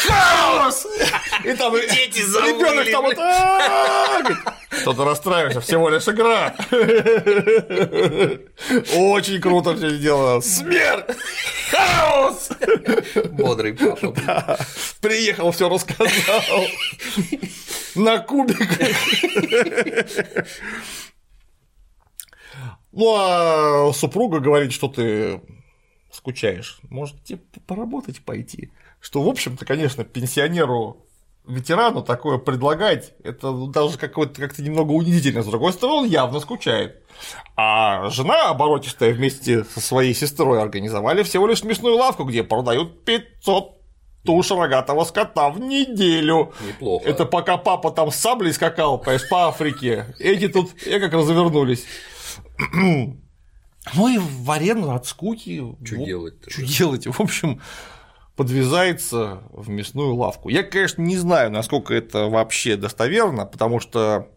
Хаос! 0.07 0.87
И 1.45 1.55
там 1.55 1.73
дети 1.73 2.19
ребенок 2.19 2.91
там 2.91 3.05
вот 3.05 3.17
кто-то 4.69 5.05
расстраивается, 5.05 5.61
всего 5.61 5.89
лишь 5.89 6.09
игра. 6.09 6.55
Очень 8.97 9.41
круто 9.41 9.77
все 9.77 9.91
сделано. 9.91 10.41
Смерть! 10.41 11.17
Хаос! 11.71 12.51
Бодрый 13.31 13.75
папа. 13.75 14.13
Да. 14.27 14.59
Приехал, 15.01 15.53
все 15.53 15.69
рассказал. 15.69 16.67
На 17.95 18.19
кубиках. 18.19 18.69
Ну, 22.91 23.15
а 23.17 23.93
супруга 23.93 24.41
говорит, 24.41 24.73
что 24.73 24.89
ты 24.89 25.41
скучаешь. 26.11 26.81
Может, 26.91 27.23
тебе 27.23 27.39
поработать 27.67 28.21
пойти? 28.25 28.73
Что, 29.01 29.23
в 29.23 29.29
общем-то, 29.29 29.65
конечно, 29.65 30.05
пенсионеру 30.05 31.07
ветерану 31.47 32.03
такое 32.03 32.39
предлагать, 32.39 33.15
это 33.25 33.53
даже 33.69 33.97
какое-то 33.97 34.41
как-то 34.41 34.63
немного 34.63 34.93
унизительно. 34.93 35.43
С 35.43 35.47
другой 35.47 35.73
стороны, 35.73 36.01
он 36.01 36.07
явно 36.07 36.41
скучает. 36.41 37.03
А 37.57 38.11
жена 38.11 38.51
оборотистая 38.51 39.13
вместе 39.13 39.65
со 39.65 39.81
своей 39.81 40.15
сестрой 40.15 40.61
организовали 40.61 41.23
всего 41.23 41.47
лишь 41.47 41.65
мясную 41.65 41.97
лавку, 41.97 42.25
где 42.25 42.45
продают 42.45 43.05
500 43.05 43.79
туш 44.25 44.51
рогатого 44.51 45.05
скота 45.05 45.49
в 45.49 45.59
неделю. 45.59 46.53
Неплохо. 46.67 47.09
Это 47.09 47.25
пока 47.25 47.57
папа 47.57 47.91
там 47.91 48.11
с 48.11 48.17
саблей 48.17 48.53
скакал, 48.53 48.99
понимаешь, 48.99 49.29
по 49.29 49.49
Африке. 49.49 50.15
Эти 50.19 50.49
тут, 50.49 50.71
я 50.87 51.01
как 51.01 51.13
развернулись. 51.13 51.85
Ну 53.95 54.07
и 54.07 54.19
в 54.19 54.51
арену 54.51 54.91
от 54.91 55.07
скуки. 55.07 55.65
Что 55.83 55.97
делать-то? 55.97 56.51
Что 56.51 56.63
делать? 56.63 57.07
В 57.07 57.19
общем, 57.23 57.63
подвязается 58.39 59.43
в 59.51 59.69
мясную 59.69 60.15
лавку. 60.15 60.49
Я, 60.49 60.63
конечно, 60.63 61.03
не 61.03 61.17
знаю, 61.17 61.51
насколько 61.51 61.93
это 61.93 62.29
вообще 62.29 62.77
достоверно, 62.77 63.47
потому 63.47 63.81
что 63.81 64.29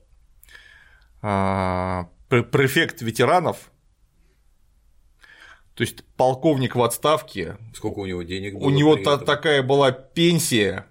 а, 1.22 2.10
префект 2.28 3.04
ветеранов, 3.04 3.72
то 5.76 5.84
есть 5.84 6.04
полковник 6.18 6.76
в 6.76 6.82
отставке. 6.82 7.58
Сколько 7.76 8.00
у 8.00 8.08
него 8.08 8.24
денег 8.24 8.56
было? 8.56 8.64
У 8.64 8.70
него 8.72 8.96
та 8.96 9.20
такая 9.20 9.62
была 9.62 9.92
пенсия. 9.92 10.88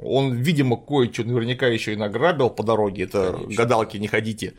Он, 0.00 0.32
видимо, 0.32 0.76
кое-что 0.76 1.24
наверняка 1.24 1.66
еще 1.66 1.94
и 1.94 1.96
награбил 1.96 2.48
по 2.48 2.62
дороге. 2.62 3.02
Это 3.04 3.32
Конечно. 3.32 3.56
гадалки 3.56 3.96
не 3.96 4.06
ходите. 4.06 4.54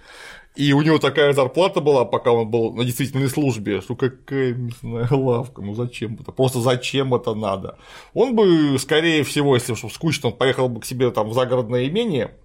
И 0.55 0.71
у 0.73 0.81
него 0.83 0.99
такая 0.99 1.33
зарплата 1.33 1.81
была, 1.81 2.05
пока 2.05 2.31
он 2.31 2.49
был 2.49 2.73
на 2.73 2.83
действительной 2.83 3.27
службе, 3.27 3.81
что 3.81 3.95
какая 3.95 4.53
мясная 4.53 5.07
лавка, 5.09 5.61
ну 5.61 5.73
зачем 5.73 6.15
это, 6.19 6.31
просто 6.31 6.59
зачем 6.59 7.15
это 7.15 7.33
надо. 7.33 7.79
Он 8.13 8.35
бы, 8.35 8.77
скорее 8.77 9.23
всего, 9.23 9.55
если 9.55 9.73
чтобы 9.73 9.93
скучно, 9.93 10.29
он 10.29 10.37
поехал 10.37 10.69
бы 10.69 10.79
к 10.79 10.85
себе 10.85 11.09
там 11.09 11.29
в 11.29 11.33
загородное 11.33 11.87
имение, 11.87 12.35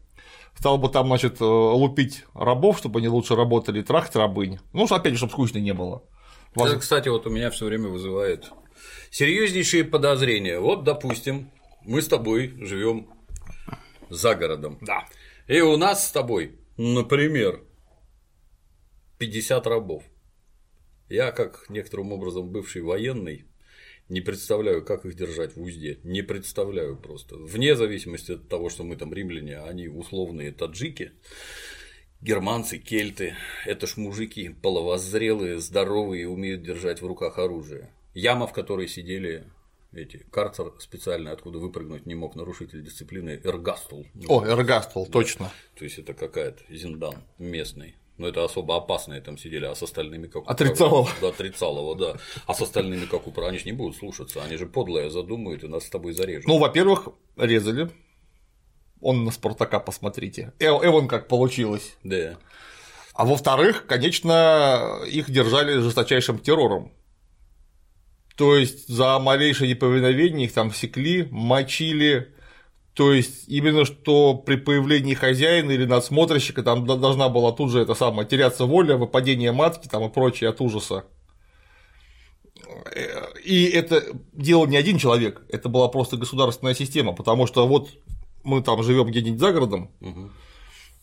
стал 0.59 0.79
бы 0.79 0.89
там, 0.89 1.09
значит, 1.09 1.41
э, 1.41 1.45
лупить 1.45 2.25
рабов, 2.35 2.79
чтобы 2.79 3.01
они 3.01 3.09
лучше 3.09 3.37
работали, 3.37 3.83
трахать 3.83 4.17
рабынь. 4.17 4.59
Ну, 4.73 4.87
опять 4.87 5.13
же, 5.13 5.19
чтобы 5.19 5.33
скучно 5.33 5.59
не 5.59 5.75
было. 5.75 6.03
Это, 6.55 6.79
кстати, 6.79 7.09
вот 7.09 7.27
у 7.27 7.31
меня 7.31 7.51
все 7.51 7.67
время 7.67 7.89
вызывает 7.89 8.51
серьезнейшие 9.11 9.85
подозрения. 9.85 10.59
Вот, 10.59 10.83
допустим, 10.83 11.51
мы 11.85 12.01
с 12.01 12.09
тобой 12.09 12.55
живем 12.59 13.07
за 14.09 14.35
городом. 14.35 14.79
Да. 14.81 15.05
И 15.47 15.61
у 15.61 15.77
нас 15.77 16.07
с 16.07 16.11
тобой, 16.11 16.59
например, 16.77 17.63
50 19.19 19.67
рабов. 19.67 20.05
Я, 21.09 21.33
как 21.33 21.67
некоторым 21.69 22.13
образом 22.13 22.51
бывший 22.51 22.83
военный, 22.83 23.45
не 24.09 24.21
представляю, 24.21 24.85
как 24.85 25.05
их 25.05 25.15
держать 25.17 25.57
в 25.57 25.63
узде. 25.63 25.99
Не 26.03 26.23
представляю 26.23 26.97
просто. 26.97 27.37
Вне 27.37 27.77
зависимости 27.77 28.33
от 28.33 28.49
того, 28.49 28.71
что 28.71 28.85
мы 28.85 28.97
там 28.97 29.13
римляне, 29.13 29.59
они 29.59 29.89
условные 29.89 30.53
таджики, 30.53 31.13
германцы, 32.21 32.79
кельты. 32.79 33.35
Это 33.67 33.87
ж 33.87 33.97
мужики 33.97 34.49
половозрелые, 34.49 35.59
здоровые, 35.59 36.29
умеют 36.29 36.63
держать 36.63 37.03
в 37.03 37.07
руках 37.07 37.39
оружие. 37.39 37.91
Яма, 38.15 38.47
в 38.47 38.53
которой 38.53 38.89
сидели 38.89 39.45
эти 39.93 40.19
карцер 40.31 40.73
специально, 40.79 41.33
откуда 41.33 41.59
выпрыгнуть 41.59 42.07
не 42.07 42.15
мог 42.15 42.35
нарушитель 42.35 42.83
дисциплины 42.83 43.41
Эргастул. 43.45 44.07
О, 44.27 44.45
Эргастул, 44.45 45.07
да. 45.07 45.13
точно. 45.13 45.53
То 45.77 45.85
есть 45.85 45.99
это 45.99 46.15
какая-то 46.15 46.63
Зиндан 46.71 47.17
местный 47.39 47.95
но 48.19 48.29
это 48.29 48.45
особо 48.45 48.77
опасные 48.77 49.21
там 49.21 49.39
сидели, 49.39 49.65
а 49.65 49.75
с 49.75 49.83
остальными 49.83 50.27
как 50.27 50.43
Отрицалово. 50.49 51.09
Да, 51.21 51.29
отрицалово, 51.29 51.97
да. 51.97 52.17
А 52.47 52.55
с 52.55 52.61
остальными 52.61 53.07
как 53.07 53.27
упра, 53.27 53.47
они 53.47 53.59
же 53.59 53.65
не 53.65 53.73
будут 53.73 53.97
слушаться, 53.97 54.43
они 54.43 54.57
же 54.57 54.67
подлое 54.67 55.09
задумают 55.09 55.65
и 55.65 55.69
нас 55.69 55.85
с 55.85 55.91
тобой 55.91 56.13
зарежут. 56.13 56.47
Ну, 56.47 56.59
во-первых, 56.59 57.09
резали. 57.37 57.91
Он 59.01 59.25
на 59.25 59.31
Спартака 59.31 59.79
посмотрите. 59.79 60.53
Эв 60.59 60.85
Эван 60.85 61.07
как 61.07 61.29
получилось. 61.29 61.97
Да. 62.03 62.37
А 63.15 63.25
во-вторых, 63.25 63.87
конечно, 63.87 65.01
их 65.07 65.31
держали 65.31 65.79
жесточайшим 65.79 66.39
террором. 66.39 66.93
То 68.37 68.57
есть 68.57 68.89
за 68.89 69.19
малейшее 69.19 69.71
неповиновение 69.71 70.47
их 70.47 70.53
там 70.53 70.73
секли, 70.73 71.29
мочили, 71.31 72.35
то 72.99 73.13
есть 73.13 73.45
именно 73.47 73.85
что 73.85 74.35
при 74.35 74.57
появлении 74.57 75.15
хозяина 75.15 75.71
или 75.71 75.85
надсмотрщика 75.85 76.65
там 76.65 76.85
должна 76.85 77.29
была 77.29 77.53
тут 77.53 77.71
же 77.71 77.79
это 77.79 77.95
самое 77.95 78.27
теряться 78.27 78.65
воля, 78.65 78.97
выпадение 78.97 79.53
матки 79.53 79.87
там 79.87 80.03
и 80.07 80.13
прочее 80.13 80.51
от 80.51 80.61
ужаса. 80.61 81.05
И 83.45 83.67
это 83.67 84.03
делал 84.33 84.67
не 84.67 84.77
один 84.77 84.99
человек, 84.99 85.43
это 85.49 85.69
была 85.69 85.87
просто 85.87 86.17
государственная 86.17 86.75
система, 86.75 87.13
потому 87.13 87.47
что 87.47 87.69
вот 87.69 87.89
мы 88.43 88.65
там 88.65 88.83
живем 88.83 89.07
где-нибудь 89.07 89.39
за 89.39 89.53
городом, 89.53 89.93
угу. 90.01 90.31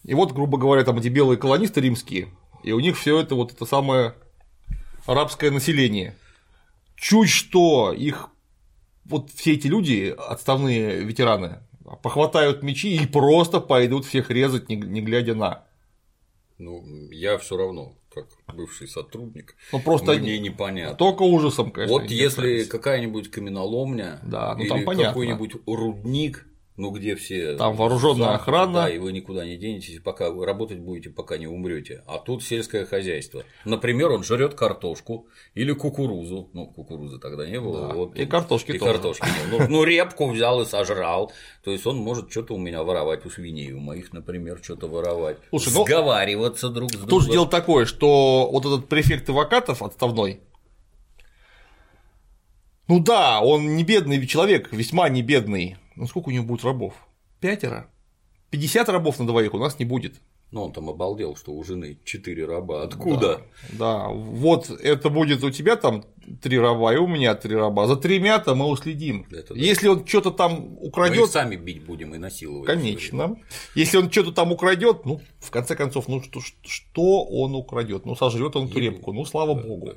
и 0.03 0.13
вот, 0.13 0.33
грубо 0.33 0.57
говоря, 0.57 0.83
там 0.83 0.97
эти 0.97 1.07
белые 1.07 1.37
колонисты 1.37 1.79
римские, 1.79 2.27
и 2.61 2.73
у 2.73 2.81
них 2.81 2.99
все 2.99 3.21
это 3.21 3.35
вот 3.35 3.53
это 3.53 3.65
самое 3.65 4.15
арабское 5.05 5.49
население. 5.49 6.17
Чуть 6.97 7.29
что 7.29 7.93
их 7.93 8.31
вот 9.05 9.31
все 9.31 9.53
эти 9.53 9.67
люди, 9.67 10.13
отставные 10.17 11.01
ветераны, 11.01 11.59
похватают 12.01 12.63
мечи 12.63 12.95
и 12.95 13.05
просто 13.05 13.59
пойдут 13.59 14.05
всех 14.05 14.31
резать, 14.31 14.69
не, 14.69 14.75
не 14.75 15.01
глядя 15.01 15.35
на. 15.35 15.65
Ну, 16.57 16.83
я 17.11 17.37
все 17.37 17.57
равно, 17.57 17.97
как 18.13 18.27
бывший 18.47 18.87
сотрудник, 18.87 19.55
ну, 19.73 19.81
просто 19.81 20.13
мне 20.13 20.39
непонятно. 20.39 20.95
Только 20.95 21.23
ужасом, 21.23 21.71
конечно. 21.71 21.99
Вот 21.99 22.09
если 22.09 22.63
какая-нибудь 22.63 23.29
каменоломня 23.29 24.19
да, 24.23 24.55
ну, 24.55 24.63
или 24.63 25.03
какой-нибудь 25.03 25.55
рудник 25.67 26.47
ну 26.77 26.91
где 26.91 27.15
все. 27.15 27.55
Там 27.55 27.75
вооруженная 27.75 28.35
охрана. 28.35 28.73
Да, 28.73 28.89
и 28.89 28.97
вы 28.97 29.13
никуда 29.13 29.45
не 29.45 29.55
денетесь, 29.55 29.99
пока 30.01 30.29
вы 30.29 30.45
работать 30.45 30.79
будете, 30.79 31.09
пока 31.09 31.37
не 31.37 31.47
умрете. 31.47 32.03
А 32.05 32.17
тут 32.17 32.43
сельское 32.43 32.85
хозяйство. 32.85 33.43
Например, 33.63 34.11
он 34.11 34.23
жрет 34.23 34.55
картошку 34.55 35.27
или 35.53 35.71
кукурузу. 35.71 36.49
Ну, 36.53 36.67
кукурузы 36.67 37.19
тогда 37.19 37.47
не 37.47 37.59
было. 37.61 37.87
Да. 37.87 37.93
Вот, 37.93 38.15
и 38.15 38.25
картошки 38.25 38.71
и 38.71 38.79
тоже. 38.79 38.91
картошки 38.91 39.25
не 39.25 39.51
было. 39.51 39.67
Ну, 39.67 39.77
ну, 39.77 39.83
репку 39.83 40.29
взял 40.29 40.61
и 40.61 40.65
сожрал. 40.65 41.31
То 41.63 41.71
есть 41.71 41.85
он 41.87 41.97
может 41.97 42.29
что-то 42.29 42.53
у 42.53 42.57
меня 42.57 42.83
воровать 42.83 43.25
у 43.25 43.29
свиней, 43.29 43.71
у 43.71 43.79
моих, 43.79 44.11
например, 44.11 44.59
что-то 44.61 44.87
воровать. 44.87 45.37
Слушай, 45.49 45.73
ну, 45.73 45.85
Сговариваться 45.85 46.69
друг 46.69 46.91
с 46.91 46.95
другом. 46.95 47.09
Тут 47.09 47.23
же 47.23 47.31
дело 47.31 47.47
такое, 47.47 47.85
что 47.85 48.49
вот 48.51 48.65
этот 48.65 48.87
префект 48.89 49.29
Ивакатов 49.29 49.81
отставной, 49.81 50.41
ну 52.87 52.99
да, 52.99 53.41
он 53.41 53.75
не 53.75 53.83
бедный 53.83 54.25
человек, 54.27 54.71
весьма 54.71 55.09
не 55.09 55.23
бедный. 55.23 55.77
Ну 55.95 56.07
сколько 56.07 56.29
у 56.29 56.31
него 56.31 56.45
будет 56.45 56.63
рабов? 56.63 56.93
Пятеро? 57.39 57.89
50 58.51 58.89
рабов 58.89 59.19
на 59.19 59.27
двоих 59.27 59.53
у 59.53 59.57
нас 59.57 59.79
не 59.79 59.85
будет. 59.85 60.15
Ну, 60.51 60.63
он 60.63 60.71
там 60.71 60.89
обалдел, 60.89 61.35
что 61.35 61.51
у 61.51 61.63
жены 61.63 61.97
четыре 62.05 62.45
раба. 62.45 62.83
Откуда? 62.83 63.41
Да, 63.73 63.77
да, 63.77 64.07
вот 64.07 64.69
это 64.69 65.09
будет 65.09 65.43
у 65.43 65.49
тебя 65.49 65.75
там 65.75 66.05
три 66.41 66.57
раба, 66.57 66.93
и 66.93 66.97
у 66.97 67.07
меня 67.07 67.35
три 67.35 67.55
раба. 67.55 67.87
За 67.87 67.95
тремя-то 67.95 68.55
мы 68.55 68.67
уследим. 68.67 69.25
Это 69.31 69.53
да. 69.53 69.59
Если 69.59 69.87
он 69.87 70.07
что-то 70.07 70.31
там 70.31 70.77
украдет. 70.79 71.21
Мы 71.21 71.27
сами 71.27 71.55
бить 71.55 71.83
будем 71.83 72.13
и 72.13 72.17
насиловать. 72.19 72.67
Конечно. 72.67 73.37
Если 73.73 73.97
он 73.97 74.09
что-то 74.09 74.31
там 74.31 74.51
украдет, 74.51 75.05
ну, 75.05 75.19
в 75.39 75.51
конце 75.51 75.75
концов, 75.75 76.07
ну 76.07 76.21
что, 76.21 76.39
что 76.61 77.25
он 77.25 77.55
украдет? 77.55 78.05
Ну, 78.05 78.15
сожрет 78.15 78.55
он 78.55 78.69
трепку. 78.69 79.11
Ну, 79.11 79.25
слава 79.25 79.55
богу. 79.55 79.95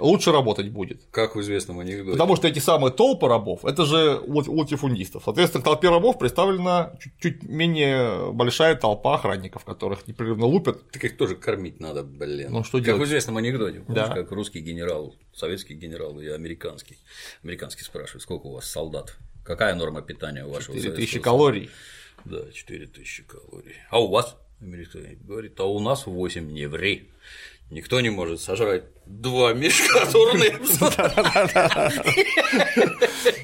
Лучше 0.00 0.32
работать 0.32 0.70
будет. 0.70 1.02
Как 1.10 1.36
в 1.36 1.40
известном 1.40 1.80
анекдоте. 1.80 2.12
Потому 2.12 2.36
что 2.36 2.48
эти 2.48 2.58
самые 2.58 2.92
толпы 2.92 3.28
рабов– 3.28 3.64
это 3.64 3.84
же 3.84 4.20
латифундистов. 4.26 5.22
Соответственно, 5.24 5.62
к 5.62 5.64
толпе 5.64 5.88
рабов 5.88 6.18
представлена 6.18 6.92
чуть-чуть 7.00 7.42
менее 7.42 8.32
большая 8.32 8.74
толпа 8.74 9.14
охранников, 9.14 9.64
которых 9.64 10.08
непрерывно 10.08 10.46
лупят. 10.46 10.90
Так 10.90 11.04
их 11.04 11.16
тоже 11.16 11.36
кормить 11.36 11.80
надо, 11.80 12.02
блин. 12.02 12.50
Ну, 12.50 12.64
что 12.64 12.78
как 12.78 12.86
делать? 12.86 13.02
в 13.02 13.04
известном 13.04 13.36
анекдоте. 13.36 13.84
Да. 13.88 14.08
как 14.08 14.32
русский 14.32 14.60
генерал, 14.60 15.14
советский 15.34 15.74
генерал 15.74 16.18
и 16.20 16.26
американский. 16.28 16.98
Американский 17.42 17.84
спрашивает, 17.84 18.22
сколько 18.22 18.46
у 18.46 18.54
вас 18.54 18.66
солдат? 18.66 19.16
Какая 19.44 19.74
норма 19.74 20.02
питания 20.02 20.44
у 20.44 20.50
вашего 20.50 20.78
4000 20.78 21.20
калорий. 21.20 21.70
Да, 22.24 22.50
4000 22.52 23.24
калорий. 23.24 23.76
А 23.90 24.00
у 24.00 24.08
вас? 24.08 24.36
Американец 24.60 25.18
говорит, 25.22 25.58
а 25.58 25.64
у 25.64 25.80
нас 25.80 26.06
8, 26.06 26.52
не 26.52 26.66
ври. 26.66 27.08
Никто 27.70 28.00
не 28.00 28.10
может 28.10 28.40
сожрать 28.40 28.82
два 29.06 29.52
мешка 29.52 30.06
турнепса. 30.12 30.90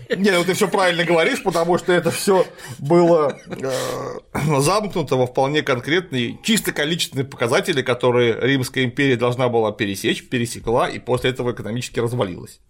Не, 0.16 0.30
ну 0.30 0.44
ты 0.44 0.54
все 0.54 0.68
правильно 0.68 1.04
говоришь, 1.04 1.42
потому 1.42 1.78
что 1.78 1.92
это 1.92 2.10
все 2.10 2.46
было 2.78 3.38
э, 3.46 4.60
замкнуто 4.60 5.16
во 5.16 5.26
вполне 5.26 5.62
конкретные, 5.62 6.38
чисто 6.42 6.72
количественные 6.72 7.24
показатели, 7.24 7.82
которые 7.82 8.38
Римская 8.40 8.84
империя 8.84 9.16
должна 9.16 9.48
была 9.48 9.72
пересечь, 9.72 10.28
пересекла, 10.28 10.88
и 10.88 10.98
после 10.98 11.30
этого 11.30 11.52
экономически 11.52 12.00
развалилась. 12.00 12.60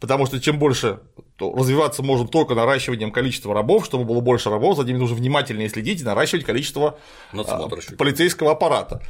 Потому 0.00 0.26
что 0.26 0.40
чем 0.40 0.58
больше 0.58 1.00
развиваться 1.38 2.02
можно 2.02 2.28
только 2.28 2.54
наращиванием 2.54 3.10
количества 3.10 3.54
рабов, 3.54 3.84
чтобы 3.84 4.04
было 4.04 4.20
больше 4.20 4.50
рабов, 4.50 4.76
за 4.76 4.84
ними 4.84 4.98
нужно 4.98 5.16
внимательнее 5.16 5.68
следить 5.68 6.00
и 6.00 6.04
наращивать 6.04 6.44
количество 6.44 6.98
а, 7.32 7.68
полицейского 7.98 8.52
аппарата. 8.52 9.02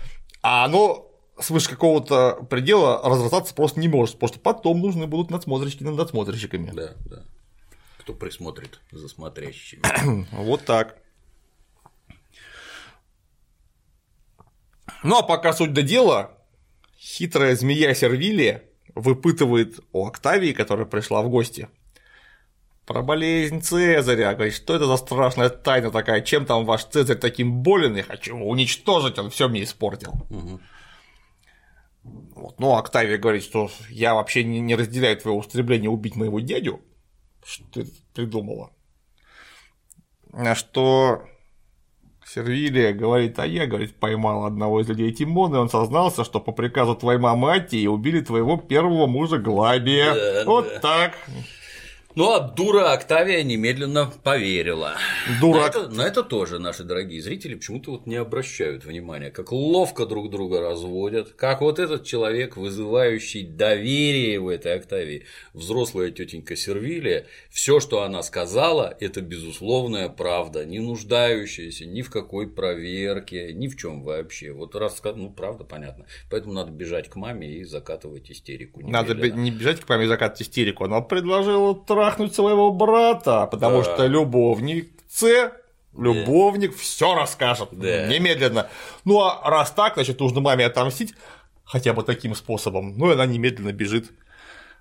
А 0.42 0.64
оно 0.64 1.13
свыше 1.38 1.70
какого-то 1.70 2.46
предела 2.48 3.00
разрастаться 3.02 3.54
просто 3.54 3.80
не 3.80 3.88
может, 3.88 4.14
потому 4.14 4.28
что 4.28 4.40
потом 4.40 4.80
нужны 4.80 5.06
будут 5.06 5.30
надсмотрщики 5.30 5.82
над 5.82 5.96
надсмотрщиками. 5.96 6.70
Да, 6.70 6.94
да. 7.04 7.24
Кто 7.98 8.14
присмотрит 8.14 8.80
за 8.92 9.08
смотрящими. 9.08 9.82
вот 10.32 10.64
так. 10.64 10.98
Ну 15.02 15.18
а 15.18 15.22
пока 15.22 15.52
суть 15.52 15.72
до 15.72 15.82
дела, 15.82 16.38
хитрая 16.98 17.56
змея 17.56 17.94
Сервилия 17.94 18.64
выпытывает 18.94 19.80
у 19.92 20.06
Октавии, 20.06 20.52
которая 20.52 20.86
пришла 20.86 21.22
в 21.22 21.28
гости, 21.28 21.68
про 22.86 23.02
болезнь 23.02 23.62
Цезаря, 23.62 24.34
говорит, 24.34 24.54
что 24.54 24.74
это 24.76 24.86
за 24.86 24.96
страшная 24.96 25.48
тайна 25.48 25.90
такая, 25.90 26.20
чем 26.20 26.44
там 26.44 26.66
ваш 26.66 26.84
Цезарь 26.84 27.16
таким 27.16 27.62
болен, 27.62 27.96
я 27.96 28.02
хочу 28.02 28.36
его 28.36 28.48
уничтожить, 28.48 29.18
он 29.18 29.30
все 29.30 29.48
мне 29.48 29.64
испортил. 29.64 30.12
Угу. 30.30 30.60
Вот. 32.04 32.60
Ну, 32.60 32.74
Октавия 32.74 33.18
говорит, 33.18 33.42
что 33.42 33.70
я 33.88 34.14
вообще 34.14 34.44
не, 34.44 34.60
не 34.60 34.76
разделяю 34.76 35.16
твое 35.16 35.36
устремление 35.36 35.90
убить 35.90 36.16
моего 36.16 36.40
дядю. 36.40 36.80
Что 37.44 37.64
ты 37.72 37.86
придумала? 38.14 38.70
А 40.32 40.54
что 40.54 41.22
Сервилия 42.26 42.92
говорит, 42.92 43.38
а 43.38 43.46
я, 43.46 43.66
говорит, 43.66 43.94
поймал 43.96 44.44
одного 44.44 44.80
из 44.80 44.88
людей 44.88 45.12
Тимона, 45.12 45.56
и 45.56 45.58
он 45.58 45.68
сознался, 45.68 46.24
что 46.24 46.40
по 46.40 46.52
приказу 46.52 46.94
твоей 46.94 47.18
мамы 47.18 47.52
Атии 47.54 47.86
убили 47.86 48.20
твоего 48.20 48.56
первого 48.56 49.06
мужа 49.06 49.38
Глабия. 49.38 50.14
Да, 50.14 50.44
вот 50.44 50.68
да. 50.68 50.80
так. 50.80 51.18
Ну, 52.16 52.30
а 52.32 52.38
дура 52.38 52.92
Октавия 52.92 53.42
немедленно 53.42 54.12
поверила. 54.22 54.94
Дурак. 55.40 55.74
На 55.74 55.80
это, 55.80 55.88
на 55.88 56.02
это 56.02 56.22
тоже 56.22 56.60
наши 56.60 56.84
дорогие 56.84 57.20
зрители 57.20 57.56
почему-то 57.56 57.90
вот 57.90 58.06
не 58.06 58.14
обращают 58.14 58.84
внимания, 58.84 59.32
как 59.32 59.50
ловко 59.50 60.06
друг 60.06 60.30
друга 60.30 60.60
разводят, 60.60 61.32
как 61.32 61.60
вот 61.60 61.80
этот 61.80 62.04
человек, 62.04 62.56
вызывающий 62.56 63.42
доверие 63.42 64.38
в 64.38 64.46
этой 64.46 64.76
Октавии, 64.76 65.24
взрослая 65.54 66.12
тетенька 66.12 66.54
Сервилия, 66.54 67.26
все, 67.50 67.80
что 67.80 68.02
она 68.02 68.22
сказала, 68.22 68.96
это 69.00 69.20
безусловная 69.20 70.08
правда, 70.08 70.64
не 70.64 70.78
нуждающаяся 70.78 71.84
ни 71.84 72.02
в 72.02 72.10
какой 72.10 72.48
проверке, 72.48 73.52
ни 73.52 73.66
в 73.66 73.76
чем 73.76 74.04
вообще. 74.04 74.52
Вот 74.52 74.76
раз, 74.76 75.02
ну, 75.16 75.30
правда, 75.30 75.64
понятно. 75.64 76.06
Поэтому 76.30 76.52
надо 76.52 76.70
бежать 76.70 77.08
к 77.08 77.16
маме 77.16 77.54
и 77.54 77.64
закатывать 77.64 78.30
истерику. 78.30 78.88
Надо 78.88 79.14
не 79.14 79.50
бежать 79.50 79.80
к 79.80 79.88
маме 79.88 80.04
и 80.04 80.08
закатывать 80.08 80.42
истерику, 80.42 80.84
она 80.84 81.00
предложила 81.00 81.74
трахнуть 82.04 82.34
своего 82.34 82.70
брата, 82.70 83.48
потому 83.50 83.78
да. 83.78 83.84
что 83.84 84.06
любовник 84.06 84.90
С 85.08 85.52
любовник 85.96 86.72
да. 86.72 86.76
все 86.78 87.14
расскажет 87.14 87.68
да. 87.72 88.06
немедленно. 88.06 88.68
Ну 89.04 89.20
а 89.20 89.48
раз 89.48 89.70
так, 89.70 89.94
значит, 89.94 90.20
нужно 90.20 90.40
маме 90.40 90.66
отомстить 90.66 91.14
хотя 91.64 91.92
бы 91.92 92.02
таким 92.02 92.34
способом. 92.34 92.98
Ну 92.98 93.10
и 93.10 93.14
она 93.14 93.26
немедленно 93.26 93.72
бежит 93.72 94.10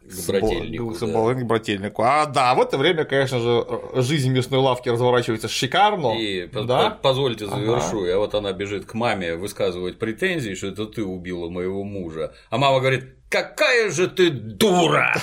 к 0.02 0.28
брательнику. 0.28 0.94
К, 0.94 1.00
да. 1.00 1.34
к 1.34 1.46
брательнику. 1.46 2.04
А 2.04 2.26
да, 2.26 2.56
в 2.56 2.62
это 2.62 2.78
время, 2.78 3.06
конечно 3.06 3.40
же, 3.40 3.66
жизнь 4.02 4.32
мясной 4.32 4.60
лавки 4.60 4.90
разворачивается 4.90 5.48
шикарно. 5.48 6.20
И 6.20 6.48
да? 6.48 6.90
позвольте 6.90 7.48
завершу. 7.48 8.04
Ага. 8.04 8.16
А 8.16 8.18
вот 8.18 8.36
она 8.36 8.52
бежит 8.52 8.86
к 8.86 8.94
маме 8.96 9.36
высказывать 9.36 10.00
претензии, 10.00 10.56
что 10.56 10.68
это 10.68 10.86
ты 10.88 11.04
убила 11.04 11.50
моего 11.50 11.84
мужа. 11.84 12.34
А 12.50 12.58
мама 12.58 12.80
говорит: 12.80 13.06
какая 13.30 13.92
же 13.92 14.10
ты 14.10 14.30
дура! 14.30 15.16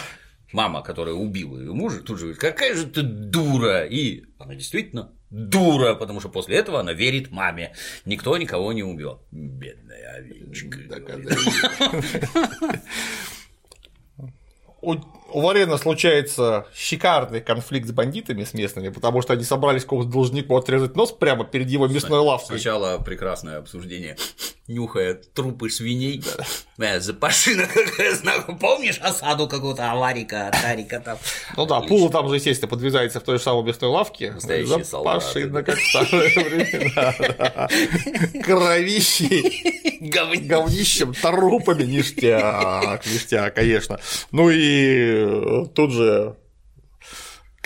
Мама, 0.52 0.82
которая 0.82 1.14
убила 1.14 1.58
ее 1.58 1.72
мужа, 1.72 2.00
тут 2.00 2.18
же 2.18 2.24
говорит, 2.26 2.40
какая 2.40 2.74
же 2.74 2.86
ты 2.86 3.02
дура! 3.02 3.84
И 3.84 4.24
она 4.38 4.54
действительно 4.54 5.12
дура, 5.30 5.94
потому 5.94 6.20
что 6.20 6.28
после 6.28 6.56
этого 6.56 6.80
она 6.80 6.92
верит 6.92 7.30
маме. 7.30 7.74
Никто 8.04 8.36
никого 8.36 8.72
не 8.72 8.82
убил. 8.82 9.22
Бедная 9.30 10.16
овечка. 10.16 10.78
у, 15.32 15.40
Варена 15.40 15.78
случается 15.78 16.66
шикарный 16.74 17.40
конфликт 17.40 17.88
с 17.88 17.92
бандитами 17.92 18.44
с 18.44 18.54
местными, 18.54 18.88
потому 18.88 19.22
что 19.22 19.32
они 19.32 19.44
собрались 19.44 19.82
какому-то 19.82 20.08
должнику 20.08 20.56
отрезать 20.56 20.96
нос 20.96 21.12
прямо 21.12 21.44
перед 21.44 21.68
его 21.68 21.86
мясной 21.88 22.20
лавкой. 22.20 22.58
Сначала 22.58 22.98
прекрасное 22.98 23.58
обсуждение, 23.58 24.16
нюхая 24.66 25.14
трупы 25.14 25.70
свиней. 25.70 26.22
Да. 26.24 26.44
Э, 26.80 27.00
запашина 27.00 27.66
какая 27.66 28.14
знак. 28.14 28.46
Помнишь 28.58 28.98
осаду 28.98 29.48
какого-то 29.48 29.90
аварика, 29.90 30.50
тарика 30.62 31.00
там? 31.00 31.18
Ну 31.56 31.66
да, 31.66 31.80
Пула 31.80 32.10
там 32.10 32.28
же, 32.28 32.36
естественно, 32.36 32.68
подвязается 32.68 33.20
в 33.20 33.22
той 33.22 33.38
же 33.38 33.44
самой 33.44 33.64
мясной 33.64 33.90
лавке. 33.90 34.32
Настоящие 34.32 34.84
Запашина, 34.84 35.62
как 35.62 35.76
в 35.76 35.88
старые 35.88 36.30
времена. 36.34 37.68
Кровищи. 38.42 39.80
Говнищем, 40.00 41.12
трупами, 41.12 41.82
ништяк, 41.84 43.04
ништяк, 43.06 43.54
конечно. 43.54 44.00
Ну 44.30 44.48
и 44.50 45.19
и 45.20 45.66
тут 45.74 45.92
же 45.92 46.36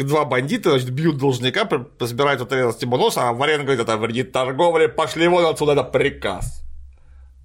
два 0.03 0.25
бандита, 0.25 0.71
значит, 0.71 0.91
бьют 0.91 1.19
должника, 1.19 1.69
собирают 2.01 2.41
отрезать 2.41 2.83
ему 2.83 2.97
нос, 2.97 3.17
а 3.17 3.33
Варен 3.33 3.63
говорит, 3.63 3.81
это 3.81 3.97
вредит 3.97 4.33
торговле, 4.33 4.89
пошли 4.89 5.29
вон 5.29 5.47
отсюда, 5.47 5.73
это 5.73 5.85
приказ. 5.85 6.65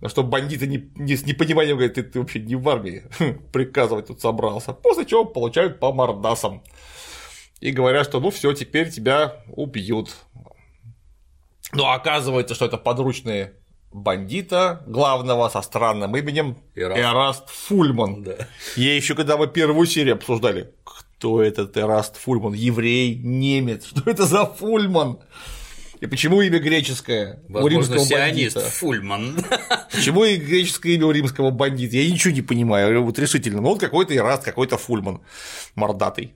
На 0.01 0.07
что 0.07 0.23
бандиты 0.23 0.65
не, 0.65 0.89
не, 0.95 1.15
с 1.15 1.25
непониманием 1.25 1.75
говорят, 1.75 1.95
ты, 1.95 2.03
ты 2.03 2.19
вообще 2.19 2.39
не 2.39 2.55
в 2.55 2.67
армии 2.69 3.03
приказывать 3.51 4.07
тут 4.07 4.21
собрался. 4.21 4.73
После 4.73 5.05
чего 5.05 5.25
получают 5.25 5.79
по 5.79 5.91
мордасам. 5.91 6.63
И 7.59 7.71
говорят, 7.71 8.07
что 8.07 8.21
ну 8.21 8.31
все, 8.31 8.53
теперь 8.53 8.89
тебя 8.89 9.43
убьют. 9.49 10.15
Но 11.73 11.91
оказывается, 11.91 12.55
что 12.55 12.65
это 12.65 12.77
подручные 12.77 13.53
бандита 13.91 14.83
главного 14.87 15.49
со 15.49 15.61
странным 15.61 16.15
именем 16.15 16.57
Эраст, 16.75 16.99
Эраст 16.99 17.49
Фульман. 17.49 18.23
Да. 18.23 18.35
Я 18.75 18.95
еще 18.95 19.15
когда 19.15 19.37
мы 19.37 19.47
первую 19.47 19.87
серию 19.87 20.15
обсуждали, 20.15 20.73
кто 20.83 21.41
этот 21.41 21.75
Эраст 21.77 22.17
Фульман, 22.17 22.53
еврей, 22.53 23.15
немец, 23.15 23.85
что 23.85 24.09
это 24.09 24.25
за 24.25 24.45
Фульман? 24.45 25.19
И 25.99 26.07
почему 26.07 26.41
имя 26.41 26.59
греческое 26.59 27.43
Возможно, 27.49 27.65
у 27.65 27.67
римского 27.67 28.05
сионист 28.05 28.55
бандита? 28.55 28.71
Фульман. 28.77 29.45
Почему 29.91 30.23
и 30.23 30.37
греческое 30.37 30.93
имя 30.93 31.07
у 31.07 31.11
римского 31.11 31.51
бандита? 31.51 31.97
Я 31.97 32.09
ничего 32.09 32.33
не 32.33 32.41
понимаю, 32.41 33.03
вот 33.03 33.19
решительно. 33.19 33.61
Ну, 33.61 33.69
вот 33.69 33.81
какой-то 33.81 34.13
Эраст, 34.13 34.43
какой-то 34.43 34.77
Фульман 34.77 35.21
мордатый. 35.75 36.35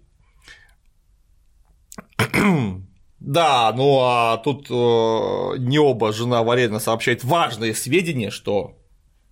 Да, 3.23 3.71
ну 3.73 3.99
а 4.01 4.35
тут 4.37 4.67
э, 4.69 5.57
не 5.57 5.79
оба 5.79 6.11
жена 6.11 6.43
Варена 6.43 6.79
сообщает 6.79 7.23
важные 7.23 7.73
сведения, 7.73 8.31
что 8.31 8.75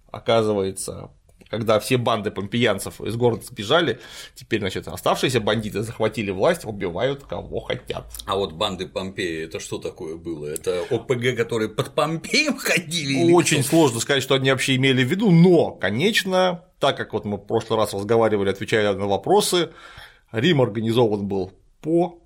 оказывается, 0.10 1.12
когда 1.50 1.78
все 1.82 1.98
банды 1.98 2.32
помпеянцев 2.32 3.02
из 3.02 3.18
города 3.18 3.44
сбежали, 3.44 4.00
теперь, 4.34 4.62
значит, 4.62 4.88
оставшиеся 4.88 5.42
бандиты 5.42 5.82
захватили 5.82 6.32
власть, 6.32 6.64
убивают 6.64 7.26
кого 7.26 7.60
хотят. 7.60 8.06
А 8.26 8.38
вот 8.38 8.54
банды 8.54 8.88
Помпеи 8.88 9.44
это 9.44 9.60
что 9.60 9.78
такое 9.78 10.16
было? 10.16 10.46
Это 10.46 10.84
ОПГ, 10.90 11.36
которые 11.36 11.68
под 11.68 11.94
Помпеем 11.94 12.56
ходили? 12.58 13.34
Очень 13.34 13.62
сложно 13.62 14.00
сказать, 14.00 14.24
что 14.24 14.36
они 14.36 14.52
вообще 14.52 14.78
имели 14.78 15.04
в 15.04 15.08
виду, 15.08 15.32
но, 15.32 15.72
конечно, 15.72 16.64
так 16.80 16.96
как 16.96 17.12
вот 17.12 17.26
мы 17.26 17.36
в 17.36 17.42
прошлый 17.42 17.78
раз 17.78 17.94
разговаривали, 17.94 18.50
отвечая 18.50 18.94
на 18.94 19.08
вопросы, 19.08 19.72
Рим 20.32 20.62
организован 20.62 21.28
был 21.28 21.52
по 21.82 22.20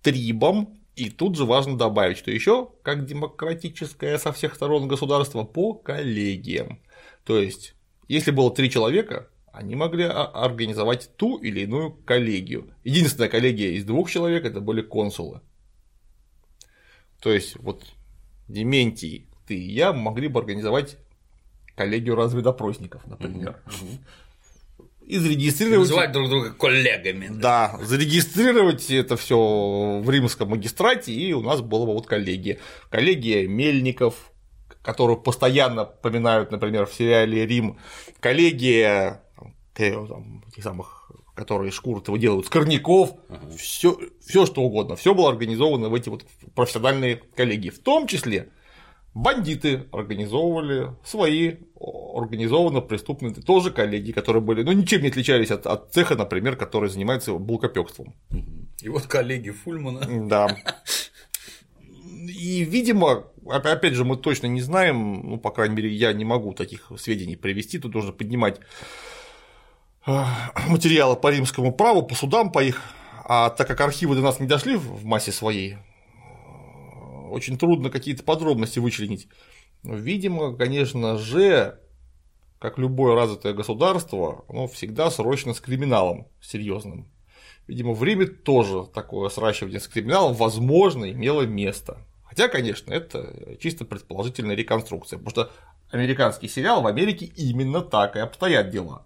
трибам, 0.00 0.77
и 0.98 1.10
тут 1.10 1.36
же 1.36 1.44
важно 1.44 1.78
добавить, 1.78 2.18
что 2.18 2.30
еще 2.30 2.70
как 2.82 3.06
демократическое 3.06 4.18
со 4.18 4.32
всех 4.32 4.54
сторон 4.54 4.88
государство 4.88 5.44
по 5.44 5.74
коллегиям. 5.74 6.80
То 7.24 7.38
есть, 7.38 7.74
если 8.08 8.32
было 8.32 8.52
три 8.52 8.68
человека, 8.70 9.28
они 9.52 9.76
могли 9.76 10.04
организовать 10.04 11.10
ту 11.16 11.38
или 11.38 11.60
иную 11.60 11.92
коллегию. 11.92 12.74
Единственная 12.82 13.28
коллегия 13.28 13.72
из 13.72 13.84
двух 13.84 14.10
человек 14.10 14.44
это 14.44 14.60
были 14.60 14.82
консулы. 14.82 15.40
То 17.22 17.32
есть, 17.32 17.56
вот 17.56 17.84
Дементий, 18.48 19.28
ты 19.46 19.54
и 19.54 19.72
я 19.72 19.92
могли 19.92 20.28
бы 20.28 20.40
организовать 20.40 20.96
коллегию 21.76 22.16
разведопросников, 22.16 23.06
например. 23.06 23.62
Угу 23.66 23.98
и 25.08 25.16
зарегистрировать. 25.16 25.88
Называть 25.88 26.12
друг 26.12 26.28
друга 26.28 26.50
коллегами. 26.50 27.28
Да, 27.30 27.78
зарегистрировать 27.82 28.90
это 28.90 29.16
все 29.16 30.00
в 30.02 30.10
римском 30.10 30.50
магистрате, 30.50 31.12
и 31.12 31.32
у 31.32 31.40
нас 31.40 31.62
была 31.62 31.86
бы 31.86 31.94
вот 31.94 32.06
коллегия. 32.06 32.58
Коллегия 32.90 33.48
мельников, 33.48 34.14
которую 34.82 35.16
постоянно 35.18 35.86
поминают, 35.86 36.50
например, 36.50 36.84
в 36.84 36.92
сериале 36.92 37.46
Рим, 37.46 37.78
коллегия 38.20 39.22
там, 39.74 40.44
тех 40.54 40.64
самых 40.64 41.10
которые 41.34 41.70
шкуры 41.70 42.02
выделывают, 42.04 42.46
скорняков, 42.46 43.12
uh-huh. 43.28 43.56
все, 43.56 43.96
все 44.20 44.44
что 44.44 44.62
угодно, 44.62 44.96
все 44.96 45.14
было 45.14 45.30
организовано 45.30 45.88
в 45.88 45.94
эти 45.94 46.08
вот 46.08 46.26
профессиональные 46.56 47.14
коллегии, 47.36 47.70
в 47.70 47.78
том 47.78 48.08
числе 48.08 48.48
бандиты 49.14 49.86
организовывали 49.92 50.94
свои 51.04 51.56
организованно 52.14 52.80
преступные 52.80 53.32
тоже 53.34 53.70
коллеги, 53.70 54.12
которые 54.12 54.42
были, 54.42 54.62
ну, 54.62 54.72
ничем 54.72 55.02
не 55.02 55.08
отличались 55.08 55.50
от, 55.50 55.66
от 55.66 55.92
цеха, 55.92 56.16
например, 56.16 56.56
который 56.56 56.88
занимается 56.88 57.34
булкопекством. 57.34 58.14
И 58.80 58.88
вот 58.88 59.06
коллеги 59.06 59.50
Фульмана. 59.50 60.28
Да. 60.28 60.56
И, 62.28 62.64
видимо, 62.64 63.24
опять 63.46 63.94
же, 63.94 64.04
мы 64.04 64.16
точно 64.16 64.46
не 64.46 64.60
знаем, 64.60 65.30
ну, 65.30 65.38
по 65.38 65.50
крайней 65.50 65.76
мере, 65.76 65.90
я 65.90 66.12
не 66.12 66.24
могу 66.24 66.52
таких 66.52 66.90
сведений 66.98 67.36
привести, 67.36 67.78
тут 67.78 67.94
нужно 67.94 68.12
поднимать 68.12 68.60
а, 70.04 70.52
материалы 70.68 71.16
по 71.16 71.30
римскому 71.30 71.72
праву, 71.72 72.02
по 72.02 72.14
судам, 72.14 72.50
по 72.50 72.62
их, 72.62 72.82
а 73.24 73.50
так 73.50 73.66
как 73.68 73.80
архивы 73.80 74.14
до 74.14 74.22
нас 74.22 74.40
не 74.40 74.46
дошли 74.46 74.76
в 74.76 75.04
массе 75.04 75.32
своей, 75.32 75.76
очень 77.30 77.58
трудно 77.58 77.90
какие-то 77.90 78.22
подробности 78.22 78.78
вычленить. 78.78 79.28
Видимо, 79.82 80.56
конечно 80.56 81.18
же, 81.18 81.80
как 82.58 82.78
любое 82.78 83.14
развитое 83.14 83.54
государство, 83.54 84.44
оно 84.48 84.66
всегда 84.66 85.10
срочно 85.10 85.54
с 85.54 85.60
криминалом 85.60 86.26
серьезным. 86.40 87.08
Видимо, 87.66 87.92
в 87.92 88.02
Риме 88.02 88.26
тоже 88.26 88.86
такое 88.92 89.28
сращивание 89.28 89.78
с 89.78 89.88
криминалом, 89.88 90.34
возможно, 90.34 91.10
имело 91.10 91.42
место. 91.42 91.98
Хотя, 92.24 92.48
конечно, 92.48 92.92
это 92.92 93.56
чисто 93.60 93.84
предположительная 93.84 94.56
реконструкция, 94.56 95.18
потому 95.18 95.30
что 95.30 95.52
американский 95.90 96.48
сериал, 96.48 96.82
в 96.82 96.86
Америке 96.86 97.26
именно 97.36 97.80
так 97.80 98.16
и 98.16 98.20
обстоят 98.20 98.70
дела. 98.70 99.04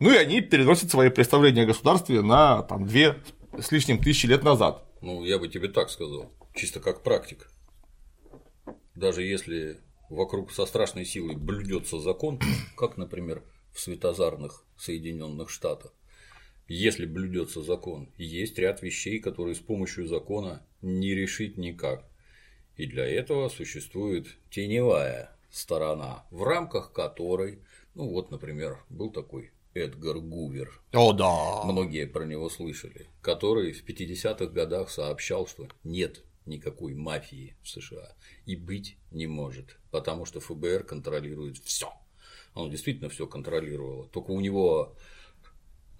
Ну 0.00 0.12
и 0.12 0.16
они 0.16 0.40
переносят 0.40 0.90
свои 0.90 1.10
представления 1.10 1.62
о 1.62 1.66
государстве 1.66 2.22
на 2.22 2.62
там, 2.62 2.86
две 2.86 3.16
с 3.58 3.70
лишним 3.70 3.98
тысячи 3.98 4.26
лет 4.26 4.42
назад. 4.42 4.84
Ну, 5.00 5.24
я 5.24 5.38
бы 5.38 5.48
тебе 5.48 5.68
так 5.68 5.90
сказал, 5.90 6.30
чисто 6.54 6.80
как 6.80 7.02
практик. 7.02 7.50
Даже 8.94 9.22
если 9.22 9.80
вокруг 10.10 10.52
со 10.52 10.66
страшной 10.66 11.04
силой 11.04 11.36
блюдется 11.36 11.98
закон, 11.98 12.38
как, 12.76 12.96
например, 12.96 13.42
в 13.72 13.80
светозарных 13.80 14.64
Соединенных 14.76 15.50
Штатах, 15.50 15.92
если 16.68 17.06
блюдется 17.06 17.62
закон, 17.62 18.08
есть 18.16 18.58
ряд 18.58 18.82
вещей, 18.82 19.18
которые 19.18 19.54
с 19.54 19.58
помощью 19.58 20.06
закона 20.06 20.64
не 20.80 21.14
решить 21.14 21.58
никак. 21.58 22.04
И 22.76 22.86
для 22.86 23.06
этого 23.06 23.48
существует 23.48 24.26
теневая 24.50 25.36
сторона, 25.50 26.24
в 26.30 26.42
рамках 26.42 26.92
которой, 26.92 27.58
ну 27.94 28.08
вот, 28.08 28.30
например, 28.30 28.78
был 28.88 29.10
такой 29.10 29.50
Эдгар 29.74 30.18
Гувер. 30.18 30.80
О, 30.92 31.12
да. 31.12 31.64
Многие 31.64 32.06
про 32.06 32.24
него 32.24 32.48
слышали, 32.48 33.06
который 33.20 33.72
в 33.72 33.84
50-х 33.84 34.46
годах 34.46 34.90
сообщал, 34.90 35.46
что 35.46 35.68
нет 35.84 36.22
никакой 36.46 36.94
мафии 36.94 37.56
в 37.62 37.68
США 37.68 38.14
и 38.46 38.56
быть 38.56 38.96
не 39.10 39.26
может, 39.26 39.78
потому 39.90 40.24
что 40.24 40.40
ФБР 40.40 40.84
контролирует 40.84 41.58
все. 41.58 41.92
Он 42.54 42.70
действительно 42.70 43.08
все 43.08 43.26
контролировал. 43.26 44.06
Только 44.06 44.30
у 44.30 44.40
него 44.40 44.96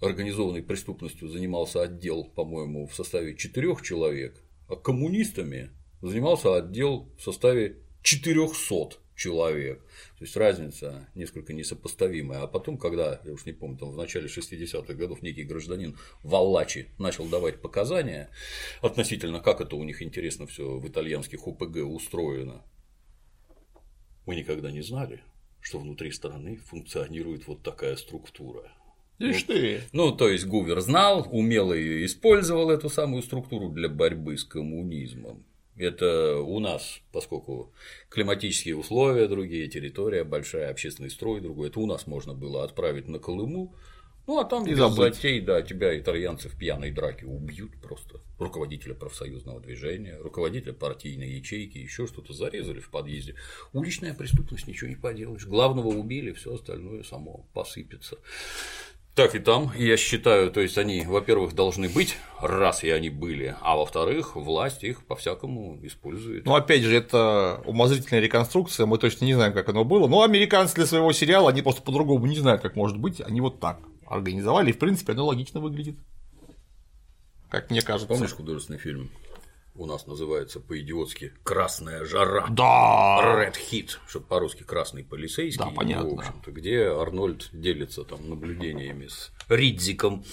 организованной 0.01 0.63
преступностью 0.63 1.29
занимался 1.29 1.81
отдел, 1.81 2.25
по-моему, 2.25 2.87
в 2.87 2.95
составе 2.95 3.35
четырех 3.35 3.81
человек, 3.81 4.41
а 4.67 4.75
коммунистами 4.75 5.71
занимался 6.01 6.55
отдел 6.55 7.09
в 7.17 7.21
составе 7.21 7.77
400 8.01 9.02
человек. 9.15 9.79
То 10.17 10.25
есть 10.25 10.35
разница 10.35 11.07
несколько 11.15 11.53
несопоставимая. 11.53 12.41
А 12.43 12.47
потом, 12.47 12.77
когда, 12.77 13.21
я 13.23 13.33
уж 13.33 13.45
не 13.45 13.53
помню, 13.53 13.77
там 13.77 13.91
в 13.91 13.97
начале 13.97 14.27
60-х 14.27 14.93
годов 14.93 15.21
некий 15.21 15.43
гражданин 15.43 15.97
в 16.23 16.35
Аллачи 16.35 16.87
начал 16.97 17.25
давать 17.27 17.61
показания 17.61 18.29
относительно, 18.81 19.39
как 19.39 19.61
это 19.61 19.75
у 19.75 19.83
них 19.83 20.01
интересно 20.01 20.47
все 20.47 20.77
в 20.77 20.87
итальянских 20.87 21.47
УПГ 21.47 21.77
устроено, 21.85 22.63
мы 24.25 24.35
никогда 24.35 24.71
не 24.71 24.81
знали, 24.81 25.21
что 25.61 25.79
внутри 25.79 26.11
страны 26.11 26.57
функционирует 26.57 27.47
вот 27.47 27.61
такая 27.61 27.95
структура. 27.97 28.71
Ишь 29.19 29.43
ты. 29.43 29.81
Ну, 29.91 30.11
то 30.11 30.27
есть 30.27 30.45
Гувер 30.45 30.81
знал, 30.81 31.27
умело 31.31 31.73
ее 31.73 32.05
использовал 32.05 32.71
эту 32.71 32.89
самую 32.89 33.21
структуру 33.21 33.69
для 33.69 33.89
борьбы 33.89 34.37
с 34.37 34.43
коммунизмом. 34.43 35.45
Это 35.75 36.37
у 36.37 36.59
нас, 36.59 36.99
поскольку 37.11 37.73
климатические 38.09 38.77
условия 38.77 39.27
другие, 39.27 39.67
территория 39.67 40.23
большая, 40.23 40.69
общественный 40.69 41.09
строй 41.09 41.41
другой, 41.41 41.69
это 41.69 41.79
у 41.79 41.87
нас 41.87 42.05
можно 42.05 42.33
было 42.33 42.63
отправить 42.63 43.07
на 43.07 43.19
Колыму, 43.19 43.75
ну 44.25 44.39
а 44.39 44.45
там 44.45 44.65
И 44.65 44.69
без 44.69 44.77
забыть. 44.77 45.15
затей, 45.15 45.41
да, 45.41 45.61
тебя 45.61 45.97
итальянцы 45.99 46.47
в 46.47 46.57
пьяной 46.57 46.91
драке 46.91 47.25
убьют 47.25 47.71
просто. 47.81 48.21
Руководителя 48.39 48.93
профсоюзного 48.93 49.59
движения, 49.59 50.17
руководителя 50.17 50.71
партийной 50.73 51.29
ячейки, 51.31 51.77
еще 51.77 52.07
что-то 52.07 52.31
зарезали 52.31 52.79
в 52.79 52.89
подъезде. 52.89 53.35
Уличная 53.73 54.13
преступность, 54.13 54.67
ничего 54.67 54.89
не 54.89 54.95
поделаешь. 54.95 55.45
Главного 55.45 55.87
убили, 55.87 56.31
все 56.31 56.53
остальное 56.53 57.03
само 57.03 57.45
посыпется. 57.53 58.17
Так 59.15 59.35
и 59.35 59.39
там, 59.39 59.71
я 59.77 59.95
считаю, 59.95 60.49
то 60.49 60.59
есть 60.59 60.75
они, 60.79 61.05
во-первых, 61.05 61.53
должны 61.53 61.87
быть, 61.87 62.17
раз 62.41 62.83
и 62.83 62.89
они 62.89 63.11
были, 63.11 63.55
а 63.61 63.75
во-вторых, 63.75 64.35
власть 64.35 64.83
их 64.83 65.05
по-всякому 65.05 65.77
использует. 65.83 66.45
Ну, 66.45 66.55
опять 66.55 66.81
же, 66.81 66.95
это 66.95 67.61
умозрительная 67.65 68.23
реконструкция, 68.23 68.87
мы 68.87 68.97
точно 68.97 69.25
не 69.25 69.35
знаем, 69.35 69.53
как 69.53 69.69
оно 69.69 69.85
было. 69.85 70.07
Но 70.07 70.23
американцы 70.23 70.73
для 70.73 70.87
своего 70.87 71.11
сериала, 71.13 71.51
они 71.51 71.61
просто 71.61 71.83
по-другому 71.83 72.25
не 72.25 72.37
знают, 72.37 72.63
как 72.63 72.75
может 72.75 72.97
быть, 72.97 73.21
они 73.21 73.39
вот 73.39 73.59
так 73.59 73.79
организовали, 74.07 74.71
и 74.71 74.73
в 74.73 74.79
принципе 74.79 75.13
оно 75.13 75.27
логично 75.27 75.59
выглядит. 75.59 75.95
Как 77.49 77.69
мне 77.69 77.83
кажется. 77.83 78.07
Помнишь 78.07 78.33
художественный 78.33 78.79
фильм? 78.79 79.11
У 79.75 79.87
нас 79.87 80.05
называется 80.05 80.59
по-идиотски 80.59 81.33
«Красная 81.43 82.05
жара». 82.05 82.45
Да. 82.49 83.17
Red 83.23 83.55
Hit, 83.71 83.97
чтобы 84.07 84.27
по-русски 84.27 84.61
красный 84.63 85.03
полицейский, 85.03 85.65
Да, 85.65 85.71
понятно. 85.71 86.09
в 86.09 86.19
общем-то, 86.19 86.51
где 86.51 86.83
Арнольд 86.89 87.49
делится 87.51 88.03
там 88.03 88.29
наблюдениями 88.29 89.07
с 89.07 89.31
Ридзиком. 89.49 90.23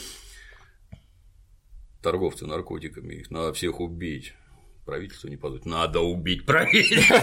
Торговцы 2.02 2.46
наркотиками, 2.46 3.14
их 3.14 3.30
надо 3.30 3.54
всех 3.54 3.80
убить. 3.80 4.34
Правительство 4.84 5.28
не 5.28 5.36
позволит. 5.36 5.64
Надо 5.66 6.00
убить 6.00 6.44
правительство. 6.44 7.16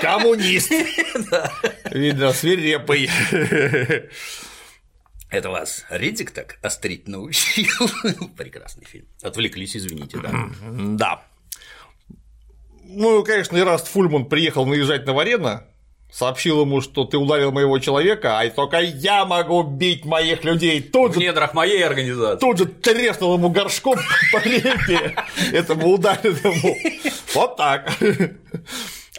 Коммунист. 0.00 0.70
Видно, 1.90 2.32
свирепый. 2.32 3.10
Это 5.30 5.50
вас 5.50 5.84
Ридзик 5.90 6.30
так 6.30 6.58
острить 6.62 7.06
научил? 7.06 7.66
Прекрасный 8.36 8.84
фильм. 8.86 9.06
Отвлеклись, 9.22 9.76
извините, 9.76 10.18
да. 10.18 10.30
Да. 10.96 11.22
Ну, 12.84 13.22
конечно, 13.22 13.58
Ираст 13.58 13.86
Фульман 13.88 14.24
приехал 14.26 14.64
наезжать 14.64 15.04
на 15.06 15.12
Варена, 15.12 15.64
сообщил 16.10 16.62
ему, 16.62 16.80
что 16.80 17.04
ты 17.04 17.18
ударил 17.18 17.52
моего 17.52 17.78
человека, 17.78 18.38
а 18.40 18.48
только 18.48 18.80
я 18.80 19.26
могу 19.26 19.62
бить 19.62 20.06
моих 20.06 20.42
людей. 20.44 20.80
Тут 20.80 21.10
В 21.10 21.14
же 21.16 21.20
недрах 21.20 21.52
моей 21.52 21.84
организации. 21.84 22.40
тут 22.40 22.56
же 22.56 22.64
треснул 22.64 23.34
ему 23.36 23.50
горшком 23.50 23.96
по 24.32 24.38
репе, 24.38 25.14
этому 25.52 25.88
ударенному. 25.92 26.74
Вот 27.34 27.56
так. 27.58 27.92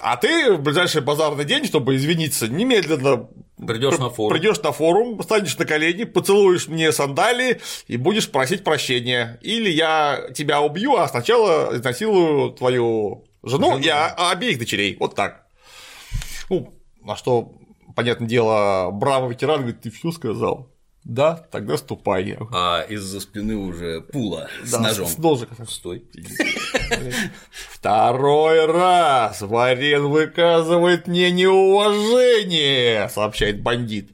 А 0.02 0.18
ты 0.18 0.54
в 0.54 0.62
ближайший 0.64 1.02
базарный 1.02 1.46
день, 1.46 1.66
чтобы 1.66 1.96
извиниться, 1.96 2.48
немедленно 2.48 3.28
Придешь 3.68 3.98
на 3.98 4.10
форум. 4.10 4.32
Придешь 4.38 4.62
на 4.62 4.72
форум, 4.72 5.22
станешь 5.24 5.58
на 5.58 5.66
колени, 5.66 6.06
поцелуешь 6.06 6.68
мне 6.68 6.92
сандалии 6.92 7.60
и 7.88 7.98
будешь 7.98 8.30
просить 8.32 8.64
прощения. 8.64 9.38
Или 9.42 9.70
я 9.70 10.30
тебя 10.34 10.62
убью, 10.62 10.96
а 10.96 11.08
сначала 11.08 11.76
изнасилую 11.76 12.52
твою 12.52 13.26
жену 13.44 13.78
и 13.78 13.88
о- 13.90 14.32
обеих 14.32 14.60
дочерей. 14.60 14.96
Вот 15.00 15.16
так. 15.16 15.46
Ну, 16.50 16.74
на 17.04 17.16
что, 17.16 17.52
понятное 17.96 18.28
дело, 18.28 18.90
браво 18.92 19.30
ветеран 19.30 19.60
говорит, 19.62 19.82
ты 19.82 19.92
все 19.92 20.12
сказал. 20.12 20.69
Да, 21.04 21.36
тогда 21.52 21.78
ступай. 21.78 22.38
А 22.52 22.82
из-за 22.82 23.20
спины 23.22 23.56
уже 23.56 24.02
пула 24.02 24.50
с 24.64 24.72
Да, 24.72 24.80
ножом. 24.80 25.08
С 25.08 25.18
ножиком. 25.18 25.68
Стой. 25.68 26.06
Второй 27.52 28.66
раз 28.66 29.42
Варен 29.42 30.08
выказывает 30.08 31.08
мне 31.08 31.32
неуважение, 31.32 33.10
сообщает 33.10 33.62
бандит. 33.62 34.12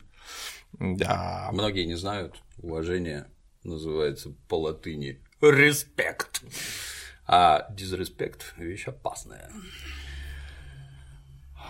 Да. 0.79 1.49
Многие 1.51 1.85
не 1.85 1.95
знают, 1.95 2.35
уважение 2.61 3.27
называется 3.63 4.33
по 4.47 4.59
латыни 4.61 5.19
респект. 5.41 6.43
А 7.27 7.67
дизреспект– 7.71 8.53
вещь 8.57 8.87
опасная. 8.87 9.49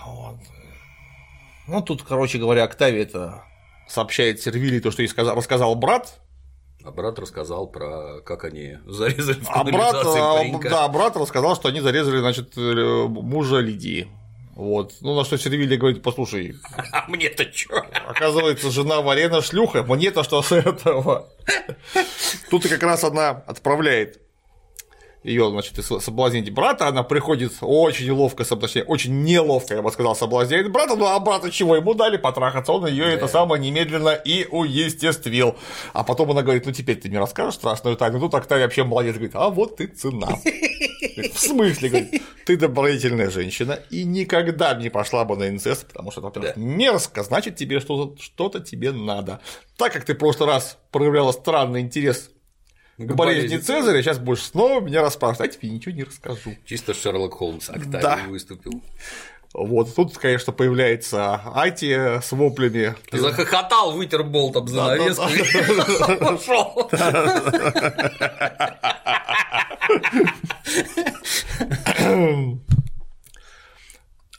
Вот. 0.05 0.39
Ну, 1.67 1.81
тут, 1.81 2.03
короче 2.03 2.37
говоря, 2.37 2.65
Октавий 2.65 3.01
это 3.01 3.43
сообщает 3.87 4.41
Сервилии 4.41 4.79
то, 4.79 4.91
что 4.91 5.01
ей 5.01 5.07
сказал, 5.07 5.35
рассказал 5.35 5.75
брат, 5.75 6.19
А 6.83 6.91
брат 6.91 7.17
рассказал 7.19 7.67
про 7.67 8.21
как 8.21 8.43
они 8.43 8.77
зарезали 8.85 9.39
в 9.39 9.49
а 9.49 9.63
брат, 9.63 9.95
а, 9.95 10.37
паренька. 10.37 10.69
да, 10.69 10.87
брат 10.87 11.15
рассказал, 11.17 11.55
что 11.55 11.69
они 11.69 11.79
зарезали, 11.81 12.19
значит, 12.19 12.53
э, 12.57 13.05
мужа 13.07 13.57
Лидии. 13.59 14.07
Вот. 14.55 14.93
Ну, 15.01 15.15
на 15.15 15.25
что 15.25 15.37
Сервилия 15.37 15.77
говорит, 15.77 16.01
послушай, 16.01 16.55
А 16.93 17.05
мне-то 17.09 17.45
чё? 17.45 17.75
оказывается, 18.07 18.71
жена 18.71 19.01
Варена 19.01 19.41
шлюха, 19.41 19.83
мне-то 19.83 20.23
что 20.23 20.41
с 20.41 20.51
этого? 20.51 21.27
Тут 22.49 22.67
как 22.67 22.81
раз 22.83 23.03
она 23.03 23.29
отправляет 23.31 24.21
ее, 25.25 25.49
значит, 25.49 25.77
и 25.79 25.81
соблазнить 25.81 26.53
брата, 26.53 26.87
она 26.87 27.03
приходит 27.03 27.53
очень 27.61 28.11
ловко, 28.11 28.43
точнее, 28.45 28.83
очень 28.83 29.23
неловко, 29.23 29.73
я 29.73 29.81
бы 29.81 29.91
сказал, 29.91 30.15
соблазняет 30.15 30.71
брата, 30.71 30.95
ну 30.95 31.05
а 31.05 31.19
брата 31.19 31.51
чего 31.51 31.75
ему 31.75 31.93
дали 31.93 32.17
потрахаться, 32.17 32.71
он 32.71 32.87
ее 32.87 33.05
это 33.05 33.27
самое 33.27 33.61
немедленно 33.61 34.09
и 34.09 34.45
уестествил. 34.49 35.55
А 35.93 36.03
потом 36.03 36.31
она 36.31 36.43
говорит, 36.43 36.65
ну 36.65 36.71
теперь 36.71 36.97
ты 36.97 37.09
мне 37.09 37.19
расскажешь 37.19 37.55
страшную 37.55 37.97
тайну, 37.97 38.19
тут 38.19 38.35
Октавия 38.35 38.65
вообще 38.65 38.83
молодец, 38.83 39.15
говорит, 39.15 39.35
а 39.35 39.49
вот 39.49 39.77
ты 39.77 39.87
цена. 39.87 40.37
В 41.33 41.39
смысле, 41.39 41.89
говорит, 41.89 42.21
ты 42.45 42.57
добродетельная 42.57 43.29
женщина 43.29 43.79
и 43.89 44.03
никогда 44.03 44.73
не 44.75 44.89
пошла 44.89 45.25
бы 45.25 45.35
на 45.37 45.49
инцест, 45.49 45.87
потому 45.87 46.11
что, 46.11 46.21
во-первых, 46.21 46.53
Да. 46.55 46.61
мерзко, 46.61 47.23
значит, 47.23 47.55
тебе 47.55 47.79
что-то 47.79 48.21
что 48.21 48.49
тебе 48.49 48.91
надо. 48.91 49.39
Так 49.77 49.93
как 49.93 50.05
ты 50.05 50.13
в 50.13 50.17
прошлый 50.17 50.49
раз 50.49 50.77
проявляла 50.91 51.31
странный 51.31 51.81
интерес 51.81 52.29
к 52.97 53.13
болезни 53.13 53.57
Цезаря, 53.57 54.01
сейчас 54.01 54.19
будешь 54.19 54.43
снова 54.43 54.79
меня 54.81 55.01
расспрашивать, 55.01 55.55
а 55.55 55.59
тебе 55.59 55.69
ничего 55.69 55.95
не 55.95 56.03
расскажу. 56.03 56.55
Чисто 56.65 56.93
Шерлок 56.93 57.33
Холмс 57.33 57.69
Октавий 57.69 58.01
Да. 58.01 58.19
выступил. 58.27 58.81
Вот, 59.53 59.95
тут, 59.95 60.17
конечно, 60.17 60.51
появляется 60.51 61.35
Ати 61.55 62.19
с 62.21 62.31
воплями. 62.33 62.93
Захохотал, 63.11 63.93
вытер 63.93 64.23
болт 64.23 64.57
об 64.57 64.67
занавеску 64.67 65.23
пошел. 66.19 66.89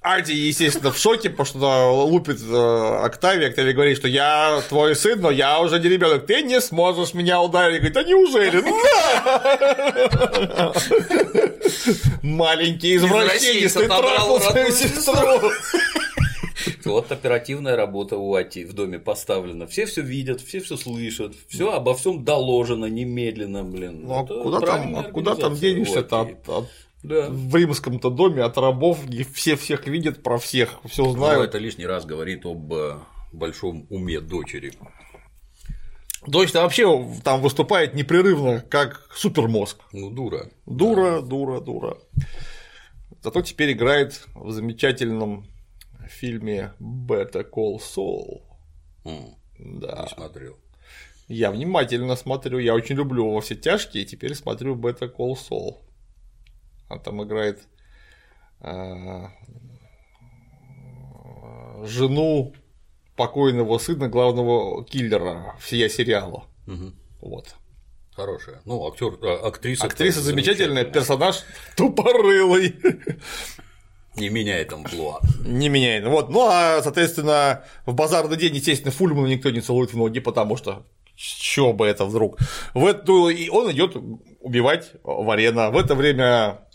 Ади, 0.09 0.35
естественно, 0.35 0.93
в 0.93 0.99
шоке, 0.99 1.31
потому 1.31 1.47
что 1.47 2.05
лупит 2.05 2.41
э, 2.41 2.99
Октавия. 3.03 3.49
Октавия 3.49 3.73
говорит, 3.73 3.97
что 3.97 4.07
я 4.07 4.63
твой 4.69 4.95
сын, 4.95 5.21
но 5.21 5.33
я 5.33 5.59
уже 5.59 5.81
не 5.81 5.89
ребенок. 5.89 6.27
Ты 6.27 6.43
не 6.43 6.61
сможешь 6.61 7.13
меня 7.13 7.43
ударить. 7.43 7.79
Говорит, 7.79 7.97
а 7.97 8.05
неужели? 8.05 8.63
Маленький 12.23 12.95
извращенец, 12.95 13.73
ты 13.73 13.89
трахал 13.89 14.41
свою 14.41 14.71
сестру. 14.71 15.51
Вот 16.85 17.11
оперативная 17.11 17.75
работа 17.75 18.17
у 18.17 18.33
Ати 18.35 18.65
в 18.65 18.75
доме 18.75 19.01
поставлена. 19.01 19.67
Все 19.67 19.87
все 19.87 20.03
видят, 20.03 20.41
все 20.41 20.61
все 20.61 20.77
слышат, 20.77 21.35
все 21.49 21.73
обо 21.73 21.97
всем 21.97 22.25
доложено 22.25 22.87
немедленно, 22.87 23.65
блин. 23.65 24.03
Ну, 24.05 24.21
а 24.21 24.25
куда 24.25 24.61
там, 24.61 24.97
а 24.97 25.03
куда 25.03 25.35
там 25.35 25.57
денешься-то 25.57 26.21
от, 26.21 26.49
от 26.49 26.69
да. 27.03 27.29
в 27.31 27.55
римском-то 27.55 28.11
доме 28.11 28.43
от 28.43 28.57
рабов, 28.59 28.99
все 29.35 29.57
всех 29.57 29.87
видят, 29.87 30.23
про 30.23 30.39
всех, 30.39 30.81
все 30.87 31.09
знают. 31.11 31.49
это 31.49 31.59
лишний 31.59 31.87
раз 31.87 32.05
говорит 32.05 32.45
об 32.47 32.73
э, 32.73 32.99
большом 33.33 33.87
уме 33.91 34.21
дочери. 34.21 34.73
Дочь-то 36.27 36.63
вообще 36.63 36.87
там 37.23 37.41
выступает 37.41 37.95
непрерывно, 37.95 38.61
как 38.61 39.09
супермозг. 39.15 39.79
Ну, 39.93 40.11
дура. 40.11 40.51
Дура, 40.67 41.21
дура, 41.21 41.61
дура. 41.61 41.99
Зато 43.23 43.43
теперь 43.43 43.73
играет 43.73 44.27
в 44.35 44.51
замечательном 44.51 45.47
фильме 46.09 46.73
Better 46.81 47.49
Call 47.49 47.79
Saul. 47.79 48.43
М, 49.05 49.35
Да. 49.59 50.03
Не 50.03 50.15
смотрел. 50.15 50.57
Я 51.29 51.51
внимательно 51.51 52.15
смотрю, 52.17 52.59
я 52.59 52.75
очень 52.75 52.97
люблю 52.97 53.33
во 53.33 53.41
все 53.41 53.55
тяжкие, 53.57 54.05
теперь 54.05 54.35
смотрю 54.35 54.77
Better 54.77 55.13
Call 55.13 55.35
Saul. 55.35 55.79
Он 56.89 57.01
там 57.01 57.23
играет 57.25 57.61
а, 58.61 59.31
жену 61.85 62.55
покойного 63.17 63.79
сына 63.79 64.09
главного 64.09 64.85
киллера 64.85 65.57
всея 65.61 65.89
сериала. 65.89 66.45
Мгм. 66.67 66.95
Вот. 67.21 67.55
Хорошая. 68.15 68.61
Ну, 68.65 68.87
актер, 68.87 69.19
а, 69.23 69.49
актриса. 69.49 69.85
Актриса 69.85 70.21
замечательная, 70.21 70.85
замечательная. 70.85 70.85
персонаж 70.85 71.45
тупорылый. 71.77 72.77
Не 74.17 74.31
меняет 74.31 74.73
амплуа. 74.73 75.21
Не 75.45 75.69
меняет. 75.69 76.07
Вот. 76.07 76.31
Ну 76.31 76.47
а, 76.49 76.81
соответственно, 76.83 77.65
в 77.85 77.93
базарный 77.95 78.39
день, 78.39 78.55
естественно, 78.55 78.91
Фульмана 78.91 79.27
никто 79.27 79.51
не 79.51 79.61
целует 79.61 79.93
в 79.93 79.97
ноги, 79.97 80.21
потому 80.21 80.57
что 80.57 80.87
чё 81.17 81.73
бы 81.73 81.87
это 81.87 82.07
вдруг. 82.07 82.39
В 82.73 82.87
эту... 82.87 83.29
И 83.29 83.49
он 83.51 83.71
идет 83.73 83.97
убивать 84.41 84.93
Варена. 85.03 85.71
В 85.71 85.77
это 85.77 85.95
время 85.95 86.66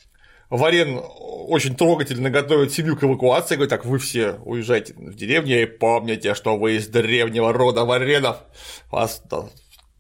Варен 0.52 1.02
очень 1.48 1.76
трогательно 1.78 2.30
готовит 2.30 2.74
семью 2.74 2.98
к 2.98 3.04
эвакуации, 3.04 3.56
говорит, 3.56 3.70
так, 3.70 3.86
вы 3.86 3.98
все 4.00 4.34
уезжайте 4.44 4.94
в 4.94 5.16
деревню 5.16 5.62
и 5.62 5.66
помните, 5.66 6.36
что 6.36 6.58
вы 6.58 6.76
из 6.76 6.90
древнего 6.90 7.54
рода 7.54 7.86
Варенов. 7.86 8.44
Вас 8.92 9.22
да, 9.30 9.46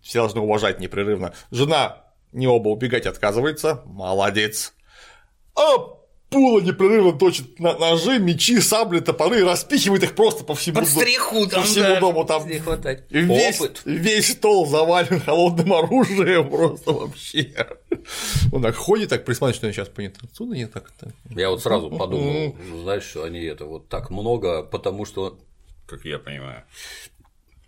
все 0.01 0.19
должны 0.19 0.41
уважать 0.41 0.81
непрерывно. 0.81 1.33
Жена 1.51 2.03
не 2.33 2.47
оба 2.47 2.67
убегать 2.67 3.05
отказывается. 3.05 3.81
Молодец. 3.85 4.73
А 5.55 6.00
Пула 6.31 6.61
непрерывно 6.61 7.11
точит 7.11 7.59
ножи, 7.59 8.17
мечи, 8.17 8.61
сабли, 8.61 9.01
топоры 9.01 9.41
и 9.41 9.43
распихивает 9.43 10.03
их 10.03 10.15
просто 10.15 10.45
по 10.45 10.55
всему, 10.55 10.79
Под 10.79 10.87
стриху 10.87 11.43
по 11.43 11.49
там, 11.49 11.63
всему 11.65 11.83
да, 11.83 11.99
дому. 11.99 12.23
Там 12.23 12.47
весь, 12.47 13.59
Опыт. 13.59 13.81
весь 13.83 14.31
стол 14.31 14.65
завален 14.65 15.19
холодным 15.25 15.73
оружием 15.73 16.49
просто 16.49 16.93
вообще. 16.93 17.67
Он 18.53 18.61
так 18.61 18.75
ходит, 18.75 19.09
так 19.09 19.25
присматривает, 19.25 19.57
что 19.57 19.73
сейчас 19.73 19.89
понят. 19.89 20.15
Отсюда 20.23 20.55
не 20.55 20.67
так. 20.67 20.89
так. 20.97 21.09
Я 21.29 21.49
вот 21.49 21.61
сразу 21.61 21.89
подумал, 21.89 22.55
знаешь, 22.81 23.03
что 23.03 23.25
они 23.25 23.41
это 23.41 23.65
вот 23.65 23.89
так 23.89 24.09
много, 24.09 24.63
потому 24.63 25.03
что, 25.03 25.37
как 25.85 26.05
я 26.05 26.17
понимаю, 26.17 26.63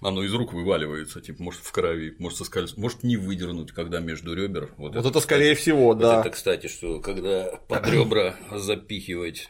оно 0.04 0.24
из 0.24 0.34
рук 0.34 0.54
вываливается, 0.54 1.22
типа, 1.22 1.41
может, 1.43 1.62
в 1.62 1.72
крови, 1.72 2.16
может, 2.20 2.38
соскользнуть, 2.38 2.78
может, 2.78 3.04
не 3.04 3.18
выдернуть, 3.18 3.72
когда 3.72 3.99
между 3.99 4.34
ребер. 4.34 4.72
Вот, 4.78 4.95
Вот 4.95 5.06
это 5.06 5.20
скорее 5.20 5.56
всего, 5.56 5.88
Вот 5.88 5.99
да. 5.99 6.20
Это, 6.22 6.30
кстати, 6.30 6.68
что 6.68 6.99
когда 6.99 7.60
под 7.68 7.88
ребра 7.88 8.36
запихивать, 8.51 9.49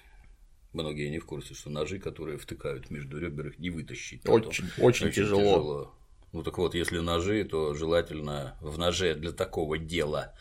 многие 0.74 1.10
не 1.10 1.20
в 1.20 1.26
курсе, 1.26 1.54
что 1.54 1.70
ножи, 1.70 2.00
которые 2.00 2.38
втыкают 2.38 2.90
между 2.90 3.20
ребер, 3.20 3.48
их 3.48 3.60
не 3.60 3.70
вытащить. 3.70 4.22
потом. 4.24 4.48
Очень, 4.48 4.66
очень 4.80 5.12
тяжело. 5.12 5.94
Ну 6.32 6.42
так 6.42 6.58
вот, 6.58 6.74
если 6.74 6.98
ножи, 6.98 7.44
то 7.44 7.76
желательно 7.76 8.58
в 8.60 8.78
ноже 8.80 9.14
для 9.14 9.32
такого 9.32 9.78
дела, 9.78 10.34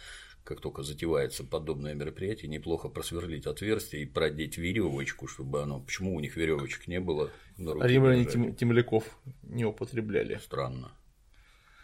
как 0.43 0.61
только 0.61 0.83
затевается 0.83 1.45
подобное 1.45 1.95
мероприятие, 1.95 2.49
неплохо 2.51 2.89
просверлить 2.89 3.47
отверстие 3.47 4.03
и 4.03 4.07
продеть 4.07 4.57
веревочку, 4.57 5.27
чтобы 5.27 5.63
оно. 5.63 5.81
Почему 5.81 6.15
у 6.17 6.21
них 6.21 6.37
веревочек 6.37 6.89
не 6.89 6.99
было? 6.99 7.31
Руке 7.59 7.89
Римляне 7.89 8.25
тем- 8.25 8.55
темляков 8.55 9.05
не 9.43 9.65
употребляли. 9.65 10.39
Странно. 10.43 10.93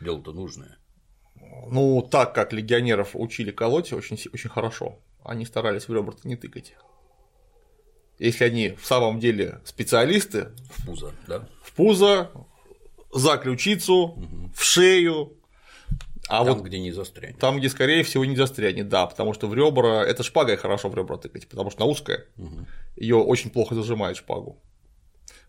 Дело-то 0.00 0.32
нужное. 0.32 0.78
Ну, 1.70 2.02
так 2.10 2.34
как 2.34 2.52
легионеров 2.52 3.10
учили 3.14 3.50
колоть 3.52 3.92
очень, 3.92 4.18
очень 4.32 4.50
хорошо, 4.50 4.98
они 5.24 5.44
старались 5.46 5.88
в 5.88 5.94
ребра 5.94 6.14
не 6.24 6.36
тыкать. 6.36 6.74
Если 8.18 8.44
они 8.44 8.70
в 8.70 8.84
самом 8.84 9.20
деле 9.20 9.60
специалисты, 9.64 10.48
В 10.76 10.86
пузо, 10.86 11.12
да? 11.28 11.48
в 11.62 11.72
пузо, 11.72 12.30
за 13.12 13.36
ключицу, 13.36 14.18
в 14.54 14.62
шею, 14.62 15.34
а 16.28 16.44
Там, 16.44 16.56
вот 16.58 16.66
где 16.66 16.80
не 16.80 16.90
застрянет. 16.90 17.38
там, 17.38 17.58
где, 17.58 17.68
скорее 17.68 18.02
всего, 18.02 18.24
не 18.24 18.34
застрянет, 18.36 18.88
да, 18.88 19.06
потому 19.06 19.32
что 19.34 19.46
в 19.46 19.54
ребра 19.54 20.04
это 20.04 20.22
шпагой 20.24 20.56
хорошо 20.56 20.88
в 20.88 20.94
ребра 20.96 21.16
тыкать, 21.16 21.48
потому 21.48 21.70
что 21.70 21.84
она 21.84 21.90
узкая, 21.92 22.26
ее 22.96 23.16
очень 23.16 23.50
плохо 23.50 23.74
зажимает 23.76 24.16
шпагу. 24.16 24.60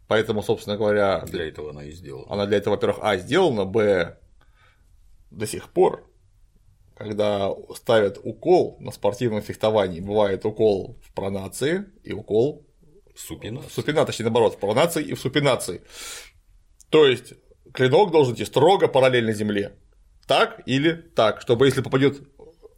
Поэтому, 0.09 0.41
собственно 0.41 0.75
говоря, 0.75 1.21
Для 1.27 1.47
этого 1.47 1.69
она 1.69 1.83
и 1.83 1.91
сделана. 1.91 2.25
она 2.33 2.45
для 2.47 2.57
этого, 2.57 2.73
во-первых, 2.73 2.97
а, 3.03 3.15
сделана, 3.17 3.63
б, 3.65 4.17
до 5.29 5.45
сих 5.45 5.69
пор, 5.69 6.03
когда 6.95 7.51
ставят 7.75 8.19
укол 8.23 8.75
на 8.79 8.91
спортивном 8.91 9.41
фехтовании, 9.43 9.99
бывает 10.01 10.43
укол 10.45 10.97
в 11.03 11.13
пронации 11.13 11.85
и 12.03 12.11
укол 12.11 12.65
Супина. 13.15 13.61
в 13.61 13.71
супинации, 13.71 14.07
точнее, 14.07 14.25
наоборот, 14.25 14.55
в 14.55 14.57
пронации 14.57 15.03
и 15.03 15.13
в 15.13 15.19
супинации. 15.21 15.81
То 16.89 17.05
есть, 17.05 17.33
клинок 17.71 18.11
должен 18.11 18.33
идти 18.33 18.45
строго 18.45 18.87
параллельно 18.87 19.31
земле. 19.31 19.73
Так 20.25 20.61
или 20.65 20.93
так, 20.93 21.39
чтобы 21.41 21.67
если 21.67 21.81
попадет 21.81 22.19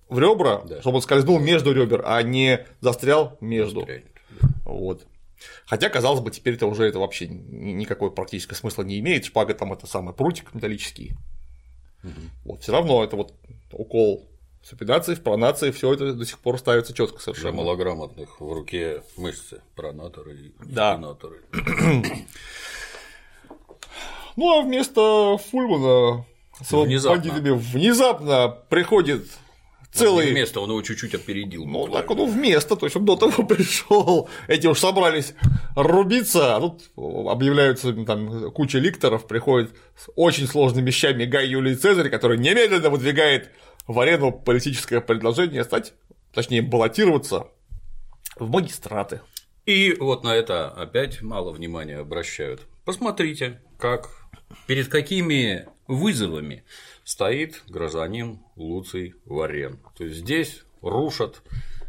в 0.10 0.20
ребра, 0.20 0.64
Да. 0.66 0.82
чтобы 0.82 0.98
он 0.98 1.02
скользнул 1.02 1.40
между 1.40 1.72
ребер, 1.72 2.04
а 2.06 2.22
не 2.24 2.66
застрял 2.82 3.38
между. 3.40 3.80
Застрянет. 3.80 4.06
Вот. 4.66 5.08
Хотя, 5.66 5.90
казалось 5.90 6.20
бы, 6.22 6.32
теперь 6.32 6.56
это 6.56 6.68
уже 6.68 6.86
это 6.86 7.00
вообще 7.00 7.28
ни- 7.28 7.72
никакой 7.72 8.12
практического 8.12 8.56
смысла 8.58 8.84
не 8.84 9.00
имеет. 9.00 9.26
Шпага 9.26 9.54
там 9.54 9.74
это 9.74 9.88
самый 9.88 10.14
прутик 10.14 10.54
металлический. 10.54 11.14
Вот, 12.46 12.62
все 12.64 12.72
равно 12.72 13.04
это 13.04 13.16
вот 13.16 13.34
укол 13.72 14.28
супинации, 14.64 15.16
в 15.16 15.22
пронации, 15.24 15.72
все 15.72 15.94
это 15.94 16.14
до 16.14 16.26
сих 16.26 16.40
пор 16.40 16.58
ставится 16.60 16.94
четко 16.94 17.16
Для 17.18 17.24
совершенно. 17.24 17.54
малограмотных 17.58 18.40
в 18.42 18.54
руке 18.54 19.04
мышцы, 19.18 19.62
пронаторы 19.76 20.36
и 20.36 20.54
Да. 20.66 20.94
спинаторы. 20.96 21.42
Ну 24.38 24.58
а 24.60 24.62
вместо 24.64 25.38
Фульмана 25.50 26.26
с 26.62 26.72
бандитами 26.72 27.50
внезапно 27.50 28.50
приходит 28.70 29.28
целый. 29.92 30.32
Место 30.32 30.60
он 30.60 30.70
его 30.70 30.82
чуть-чуть 30.82 31.14
опередил. 31.14 31.66
Ну, 31.66 31.82
буквально. 31.82 32.08
так 32.08 32.12
он 32.12 32.30
вместо, 32.30 32.76
то 32.76 32.86
есть 32.86 32.96
он 32.96 33.06
до 33.06 33.16
того 33.16 33.44
пришел. 33.48 34.30
Эти 34.48 34.68
уж 34.68 34.80
собрались 34.80 35.34
рубиться, 35.76 36.56
а 36.56 36.60
тут 36.60 36.92
объявляются 36.96 37.94
там 38.06 38.52
куча 38.52 38.80
ликторов, 38.80 39.28
приходит 39.28 39.72
с 39.98 40.10
очень 40.16 40.48
сложными 40.48 40.88
вещами 40.88 41.26
Гай 41.26 41.48
Юлий 41.48 41.76
Цезарь, 41.76 42.10
который 42.10 42.38
немедленно 42.38 42.90
выдвигает 42.90 43.50
в 43.88 44.00
арену 44.00 44.32
политическое 44.32 45.02
предложение 45.02 45.64
стать, 45.64 45.94
точнее, 46.34 46.62
баллотироваться 46.62 47.48
в 48.38 48.50
магистраты. 48.50 49.22
И 49.66 49.96
вот 50.00 50.24
на 50.24 50.36
это 50.36 50.70
опять 50.70 51.22
мало 51.22 51.52
внимания 51.52 51.98
обращают. 51.98 52.62
Посмотрите, 52.84 53.62
как 53.78 54.10
перед 54.66 54.88
какими 54.88 55.68
вызовами 55.88 56.64
стоит 57.04 57.64
гражданин 57.68 58.40
Луций 58.56 59.16
Варен. 59.26 59.80
То 59.96 60.06
есть 60.06 60.20
здесь 60.20 60.64
рушат 60.82 61.42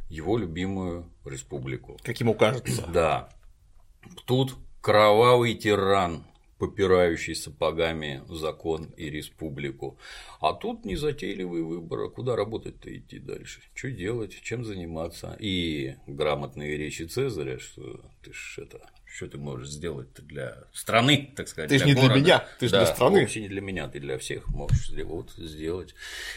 его 0.08 0.36
любимую 0.36 1.10
республику. 1.24 1.98
Как 2.02 2.18
ему 2.20 2.34
кажется. 2.34 2.86
Да. 2.92 3.28
Тут 4.26 4.54
кровавый 4.80 5.54
тиран, 5.54 6.24
попирающий 6.58 7.34
сапогами 7.34 8.22
закон 8.28 8.84
и 8.96 9.10
республику. 9.10 9.98
А 10.40 10.52
тут 10.52 10.84
незатейливый 10.84 11.62
выбор, 11.62 12.02
а 12.02 12.08
куда 12.08 12.36
работать-то 12.36 12.96
идти 12.96 13.18
дальше? 13.18 13.62
Что 13.74 13.90
делать, 13.90 14.40
чем 14.42 14.64
заниматься? 14.64 15.36
И 15.40 15.96
грамотные 16.06 16.76
речи 16.76 17.02
Цезаря, 17.02 17.58
что 17.58 18.00
ты 18.22 18.32
ж 18.32 18.58
это, 18.58 18.90
что 19.14 19.28
ты 19.28 19.38
можешь 19.38 19.68
сделать 19.68 20.08
для 20.14 20.64
страны, 20.72 21.32
так 21.36 21.48
сказать. 21.48 21.68
Ты 21.68 21.78
ж 21.78 21.84
не 21.84 21.92
для 21.92 22.02
города. 22.02 22.20
меня, 22.20 22.48
ты 22.58 22.68
ж 22.68 22.70
Да, 22.70 22.84
для 22.84 22.94
страны. 22.94 23.20
Вообще 23.20 23.42
не 23.42 23.48
для 23.48 23.60
меня, 23.60 23.88
ты 23.88 24.00
для 24.00 24.18
всех 24.18 24.48
можешь 24.48 24.90
вот 25.04 25.30
сделать. 25.36 25.94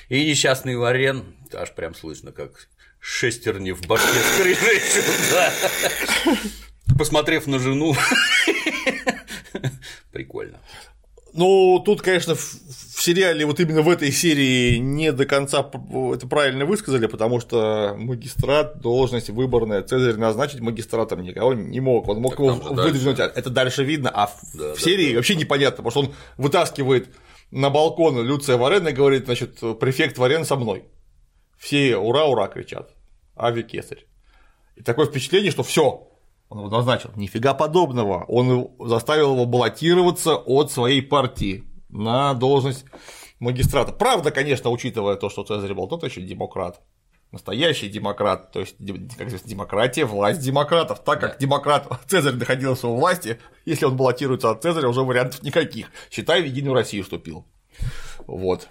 И 0.09 0.29
несчастный 0.29 0.75
Варен, 0.75 1.35
аж 1.53 1.73
прям 1.73 1.95
слышно, 1.95 2.31
как 2.31 2.67
шестерни 2.99 3.71
в 3.71 3.85
башке 3.87 4.19
да. 5.31 5.53
посмотрев 6.97 7.47
на 7.47 7.59
жену. 7.59 7.95
Прикольно. 10.11 10.59
Ну, 11.33 11.81
тут, 11.85 12.01
конечно, 12.01 12.35
сериале 13.05 13.45
вот 13.45 13.59
именно 13.59 13.81
в 13.81 13.89
этой 13.89 14.11
серии 14.11 14.77
не 14.77 15.11
до 15.11 15.25
конца 15.25 15.69
это 16.13 16.27
правильно 16.27 16.65
высказали, 16.65 17.05
потому 17.07 17.39
что 17.39 17.95
магистрат, 17.97 18.79
должность 18.79 19.29
выборная, 19.29 19.83
Цезарь 19.83 20.15
назначить 20.15 20.59
магистратом 20.59 21.21
никого 21.21 21.53
не 21.53 21.79
мог, 21.79 22.07
он 22.07 22.21
мог 22.21 22.33
так 22.33 22.39
его 22.39 22.53
выдвинуть, 22.53 23.17
дальше. 23.17 23.33
это 23.35 23.49
дальше 23.49 23.83
видно, 23.83 24.09
а 24.13 24.27
в, 24.27 24.39
да, 24.53 24.75
серии 24.75 25.11
да, 25.11 25.17
вообще 25.17 25.35
да. 25.35 25.39
непонятно, 25.41 25.83
потому 25.83 25.91
что 25.91 25.99
он 26.11 26.15
вытаскивает 26.43 27.09
на 27.51 27.69
балкон 27.69 28.21
Люция 28.21 28.57
Варена 28.57 28.89
и 28.89 28.93
говорит, 28.93 29.25
значит, 29.25 29.59
префект 29.79 30.17
Варен 30.17 30.43
со 30.43 30.55
мной. 30.55 30.83
Все 31.57 31.95
ура, 31.95 32.25
ура 32.25 32.47
кричат. 32.47 32.91
Ави 33.35 33.63
Кесарь. 33.63 34.05
И 34.75 34.81
такое 34.81 35.05
впечатление, 35.05 35.51
что 35.51 35.63
все, 35.63 36.09
он 36.49 36.59
его 36.59 36.69
назначил. 36.69 37.11
Нифига 37.15 37.53
подобного. 37.53 38.25
Он 38.27 38.71
заставил 38.79 39.33
его 39.33 39.45
баллотироваться 39.45 40.35
от 40.35 40.71
своей 40.71 41.01
партии 41.01 41.63
на 41.95 42.33
должность 42.33 42.85
магистрата. 43.39 43.91
Правда, 43.91 44.31
конечно, 44.31 44.69
учитывая 44.69 45.15
то, 45.15 45.29
что 45.29 45.43
Цезарь 45.43 45.73
был 45.73 45.87
тот 45.87 46.03
еще 46.03 46.21
демократ. 46.21 46.81
Настоящий 47.31 47.89
демократ, 47.89 48.51
то 48.51 48.61
есть, 48.61 48.77
как 49.17 49.27
известно, 49.27 49.49
демократия, 49.49 50.05
власть 50.05 50.41
демократов. 50.41 51.03
Так 51.03 51.19
как 51.19 51.33
да. 51.33 51.37
демократ 51.39 51.87
Цезарь 52.07 52.35
находился 52.35 52.87
у 52.87 52.95
власти, 52.95 53.39
если 53.65 53.85
он 53.85 53.97
баллотируется 53.97 54.51
от 54.51 54.61
Цезаря, 54.61 54.87
уже 54.87 55.01
вариантов 55.01 55.43
никаких. 55.43 55.87
Считай, 56.11 56.41
в 56.41 56.45
Единую 56.45 56.73
Россию 56.73 57.03
вступил. 57.03 57.45
Вот. 58.27 58.69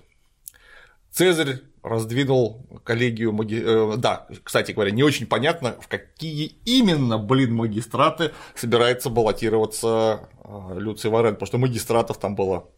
Цезарь 1.10 1.60
раздвинул 1.82 2.66
коллегию 2.84 3.32
маги... 3.32 3.62
Э, 3.62 3.96
да, 3.98 4.26
кстати 4.42 4.72
говоря, 4.72 4.90
не 4.90 5.02
очень 5.02 5.26
понятно, 5.26 5.76
в 5.80 5.88
какие 5.88 6.46
именно, 6.64 7.18
блин, 7.18 7.54
магистраты 7.54 8.32
собирается 8.54 9.10
баллотироваться 9.10 10.30
э, 10.42 10.78
Люций 10.78 11.10
Варен, 11.10 11.34
потому 11.34 11.46
что 11.46 11.58
магистратов 11.58 12.18
там 12.18 12.34
было 12.34 12.70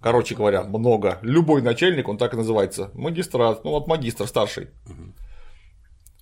Короче 0.00 0.34
говоря, 0.34 0.62
много. 0.62 1.18
Любой 1.22 1.62
начальник, 1.62 2.08
он 2.08 2.18
так 2.18 2.34
и 2.34 2.36
называется. 2.36 2.90
Магистрат, 2.94 3.64
ну 3.64 3.70
вот 3.70 3.86
магистр 3.88 4.26
старший. 4.26 4.68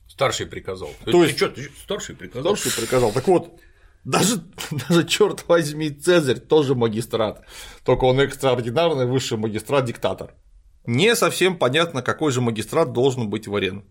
Старший 0.09 0.47
приказал. 0.47 0.91
То 1.05 1.25
есть, 1.25 1.39
ты 1.39 1.47
что, 1.47 1.49
ты 1.49 1.71
старший 1.83 2.15
приказал? 2.15 2.57
Старший 2.57 2.81
приказал. 2.81 3.13
Так 3.13 3.27
вот, 3.27 3.61
даже, 4.05 4.37
даже 4.89 5.05
черт 5.07 5.45
возьми, 5.49 5.91
Цезарь 5.91 6.39
тоже 6.39 6.75
магистрат. 6.75 7.45
Только 7.85 8.05
он 8.05 8.21
экстраординарный 8.21 9.07
высший 9.07 9.39
магистрат-диктатор. 9.39 10.35
Не 10.87 11.17
совсем 11.17 11.57
понятно, 11.57 12.03
какой 12.03 12.31
же 12.31 12.41
магистрат 12.41 12.93
должен 12.93 13.31
быть 13.31 13.49
в 13.49 13.55
Орен. 13.55 13.85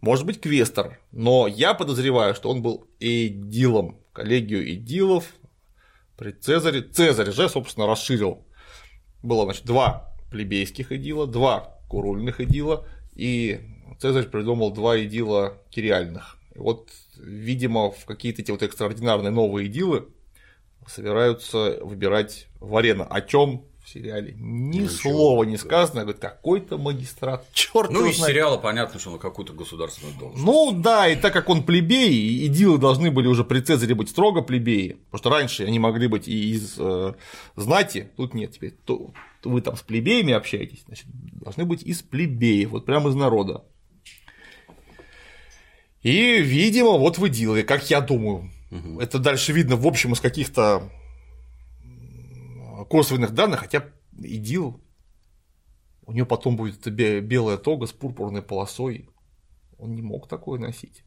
Может 0.00 0.26
быть, 0.26 0.40
квестер, 0.40 1.00
но 1.12 1.46
я 1.46 1.74
подозреваю, 1.74 2.34
что 2.34 2.50
он 2.50 2.62
был 2.62 2.86
эдилом, 3.00 4.00
коллегию 4.12 4.72
эдилов 4.72 5.24
при 6.16 6.32
Цезаре. 6.32 6.82
Цезарь 6.82 7.32
же, 7.32 7.48
собственно, 7.48 7.86
расширил. 7.86 8.46
Было, 9.22 9.44
значит, 9.44 9.64
два 9.64 10.14
плебейских 10.30 10.92
эдила, 10.92 11.26
два 11.26 11.78
курульных 11.88 12.40
эдила, 12.40 12.86
и 13.14 13.60
Цезарь 13.98 14.26
придумал 14.26 14.72
два 14.72 14.98
эдила 14.98 15.58
кириальных. 15.70 16.38
И 16.54 16.58
вот, 16.58 16.90
видимо, 17.16 17.90
в 17.90 18.04
какие-то 18.04 18.42
эти 18.42 18.50
вот 18.50 18.62
экстраординарные 18.62 19.30
новые 19.30 19.68
эдилы 19.68 20.08
собираются 20.86 21.78
выбирать 21.82 22.46
в 22.60 22.76
арена. 22.76 23.04
О 23.04 23.20
чем 23.20 23.64
в 23.88 23.90
сериале. 23.90 24.34
Ни 24.38 24.80
ну, 24.80 24.88
слова 24.88 25.44
не 25.44 25.56
сказано, 25.56 26.02
говорит, 26.02 26.20
какой-то 26.20 26.76
магистрат. 26.76 27.46
Черт 27.52 27.90
Ну, 27.90 28.06
из 28.06 28.16
знает. 28.16 28.32
сериала 28.32 28.58
понятно, 28.58 29.00
что 29.00 29.10
он 29.10 29.18
какую-то 29.18 29.54
государственную 29.54 30.14
должность. 30.18 30.44
Ну 30.44 30.72
да, 30.72 31.08
и 31.08 31.16
так 31.16 31.32
как 31.32 31.48
он 31.48 31.62
плебей, 31.62 32.12
и 32.12 32.48
дилы 32.48 32.78
должны 32.78 33.10
были 33.10 33.26
уже 33.26 33.44
при 33.44 33.60
Цезаре 33.60 33.94
быть 33.94 34.10
строго 34.10 34.42
плебеи, 34.42 34.98
потому 35.10 35.18
что 35.18 35.30
раньше 35.30 35.64
они 35.64 35.78
могли 35.78 36.06
быть 36.06 36.28
и 36.28 36.50
из 36.52 36.74
э, 36.78 37.14
знати, 37.56 38.10
тут 38.16 38.34
нет 38.34 38.52
теперь. 38.52 38.72
То, 38.72 39.10
вы 39.44 39.62
там 39.62 39.76
с 39.76 39.80
плебеями 39.80 40.34
общаетесь, 40.34 40.82
значит, 40.86 41.06
должны 41.40 41.64
быть 41.64 41.82
из 41.82 42.02
плебеев, 42.02 42.70
вот 42.70 42.84
прямо 42.84 43.08
из 43.08 43.14
народа. 43.14 43.64
И, 46.02 46.40
видимо, 46.42 46.98
вот 46.98 47.16
вы 47.16 47.30
делали, 47.30 47.62
как 47.62 47.88
я 47.90 48.02
думаю. 48.02 48.50
Угу. 48.70 49.00
Это 49.00 49.18
дальше 49.18 49.52
видно, 49.52 49.76
в 49.76 49.86
общем, 49.86 50.12
из 50.12 50.20
каких-то 50.20 50.90
косвенных 52.88 53.32
данных, 53.32 53.60
хотя 53.60 53.84
ИДИЛ, 54.18 54.80
у 56.06 56.12
него 56.12 56.26
потом 56.26 56.56
будет 56.56 56.86
белая 56.88 57.56
тога 57.58 57.86
с 57.86 57.92
пурпурной 57.92 58.42
полосой, 58.42 59.08
он 59.78 59.94
не 59.94 60.02
мог 60.02 60.28
такое 60.28 60.58
носить. 60.58 61.04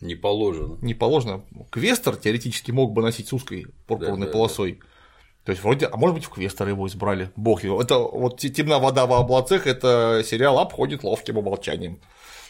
Не 0.00 0.14
положено. 0.14 0.78
Не 0.80 0.94
положено. 0.94 1.44
Квестер 1.70 2.16
теоретически 2.16 2.70
мог 2.70 2.92
бы 2.92 3.02
носить 3.02 3.28
с 3.28 3.32
узкой 3.32 3.66
пурпурной 3.86 4.26
да, 4.26 4.32
полосой. 4.32 4.72
Да. 4.74 4.86
То 5.44 5.52
есть, 5.52 5.62
вроде, 5.62 5.86
а 5.86 5.96
может 5.96 6.14
быть, 6.14 6.24
в 6.24 6.30
Квестер 6.30 6.68
его 6.68 6.86
избрали. 6.86 7.30
Бог 7.34 7.64
его. 7.64 7.80
Это 7.80 7.98
вот 7.98 8.38
темная 8.38 8.78
вода 8.78 9.06
в 9.06 9.12
облацах, 9.12 9.66
это 9.66 10.22
сериал 10.24 10.58
обходит 10.58 11.02
ловким 11.02 11.38
умолчанием. 11.38 12.00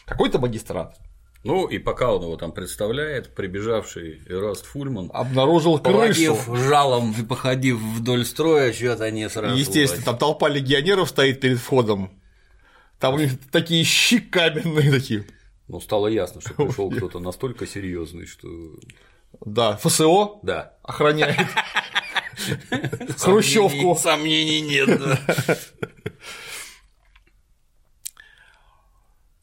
Какой-то 0.05 0.39
магистрат. 0.39 0.99
Ну, 1.45 1.67
и 1.67 1.79
пока 1.79 2.13
он 2.13 2.23
его 2.23 2.37
там 2.37 2.53
представляет, 2.53 3.35
прибежавший 3.35 4.23
Эраст 4.29 4.67
Фульман 4.67 5.11
обнаружил 5.15 5.79
крышу. 5.79 6.37
жалом 6.55 7.15
и 7.19 7.25
походив 7.25 7.79
вдоль 7.79 8.25
строя, 8.25 8.73
что-то 8.73 9.11
не 9.11 9.29
сразу. 9.29 9.57
Естественно, 9.57 10.05
там 10.05 10.19
толпа 10.19 10.49
легионеров 10.49 11.09
стоит 11.09 11.41
перед 11.41 11.59
входом. 11.59 12.11
Там 12.99 13.15
у 13.15 13.19
них 13.19 13.33
такие 13.53 13.85
щи 13.85 14.19
каменные 14.19 14.91
такие. 14.91 15.25
Ну, 15.69 15.81
стало 15.81 16.09
ясно, 16.09 16.41
что 16.41 16.55
пришел 16.55 16.91
кто-то 16.91 17.21
настолько 17.21 17.67
серьезный, 17.67 18.27
что. 18.27 18.49
Да, 19.45 19.77
ФСО 19.77 20.41
да. 20.43 20.75
охраняет 20.83 21.47
Хрущевку. 23.19 23.97
Сомнений 24.01 24.61
нет. 24.63 24.89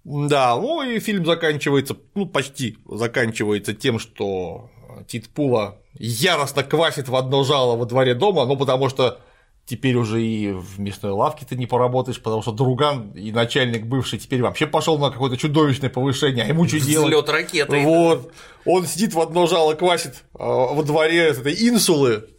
Да, 0.06 0.56
ну 0.56 0.84
и 0.84 1.00
фильм 1.00 1.26
заканчивается, 1.26 1.98
ну 2.14 2.28
почти 2.28 2.78
заканчивается 2.88 3.74
тем, 3.74 3.98
что 3.98 4.70
Тит 5.08 5.30
Пула 5.30 5.80
яростно 5.98 6.64
квасит 6.64 7.10
в 7.10 7.16
одно 7.16 7.44
жало 7.44 7.76
во 7.76 7.86
дворе 7.86 8.14
дома, 8.14 8.46
ну 8.46 8.56
потому 8.56 8.88
что 8.88 9.20
теперь 9.66 9.96
уже 9.96 10.22
и 10.22 10.52
в 10.52 10.80
мясной 10.80 11.12
лавке 11.12 11.44
ты 11.50 11.56
не 11.56 11.66
поработаешь, 11.66 12.22
потому 12.22 12.44
что 12.44 12.52
друган 12.52 13.14
и 13.16 13.32
начальник 13.32 13.88
бывший 13.88 14.20
теперь 14.20 14.44
вообще 14.44 14.68
пошел 14.68 15.00
на 15.00 15.10
какое-то 15.10 15.38
чудовищное 15.38 15.90
повышение, 15.90 16.46
а 16.46 16.48
ему 16.50 16.68
что 16.68 16.80
делать? 16.80 17.08
Взлет 17.08 17.30
ракеты. 17.30 17.80
Вот. 17.80 18.32
Он 18.66 18.86
сидит 18.86 19.16
в 19.16 19.20
одно 19.20 19.48
жало, 19.48 19.74
квасит 19.74 20.24
а, 20.38 20.46
во 20.46 20.84
дворе 20.84 21.30
этой 21.30 21.54
инсулы, 21.68 22.30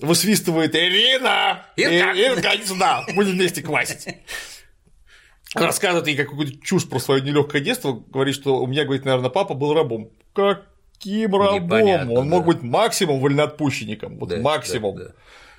высвистывает 0.00 0.74
Ирина! 0.74 1.66
Ирка! 1.76 2.18
Ирка, 2.18 2.56
иди 2.56 2.64
сюда, 2.64 3.04
будем 3.14 3.32
вместе 3.32 3.60
квасить 3.60 4.06
рассказывает 5.54 6.06
ей 6.06 6.16
какую-то 6.16 6.60
чушь 6.60 6.88
про 6.88 6.98
свое 6.98 7.22
нелегкое 7.22 7.62
детство, 7.62 8.02
говорит, 8.08 8.34
что 8.34 8.62
у 8.62 8.66
меня, 8.66 8.84
говорит, 8.84 9.04
наверное, 9.04 9.30
папа 9.30 9.54
был 9.54 9.74
рабом. 9.74 10.10
Каким 10.32 11.34
рабом? 11.34 11.64
Непонятно, 11.64 12.12
он 12.12 12.28
да. 12.28 12.36
мог 12.36 12.46
быть 12.46 12.62
максимум 12.62 13.20
вольноотпущенником, 13.20 14.18
вот 14.18 14.28
да, 14.28 14.38
максимум. 14.38 14.96
Да, 14.96 15.04
да. 15.04 15.10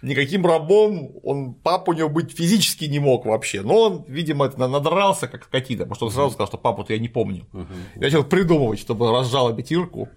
Никаким 0.01 0.45
рабом 0.45 1.11
он 1.23 1.55
папа 1.55 1.89
у 1.89 1.93
него 1.93 2.09
быть 2.09 2.31
физически 2.31 2.85
не 2.85 2.99
мог 2.99 3.25
вообще. 3.25 3.61
Но 3.61 3.79
он, 3.79 4.05
видимо, 4.07 4.45
это 4.45 4.67
надрался 4.67 5.27
как 5.27 5.45
скотина, 5.45 5.83
потому 5.83 5.95
что 5.95 6.05
он 6.05 6.11
сразу 6.11 6.31
сказал, 6.31 6.47
что 6.47 6.57
папу-то 6.57 6.93
я 6.93 6.99
не 6.99 7.07
помню. 7.07 7.47
Uh-huh. 7.53 7.65
И 7.95 7.99
начал 7.99 8.23
придумывать, 8.23 8.79
чтобы 8.79 9.11
разжалобить 9.11 9.71
Ирку. 9.71 10.09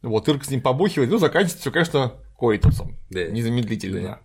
Вот 0.00 0.28
Ирка 0.28 0.46
с 0.46 0.50
ним 0.50 0.62
побухивает, 0.62 1.10
ну, 1.10 1.18
заканчивается 1.18 1.58
все, 1.60 1.70
конечно, 1.70 2.14
коитусом. 2.38 2.96
Да. 3.10 3.28
Незамедлительно. 3.28 4.00
Да. 4.00 4.20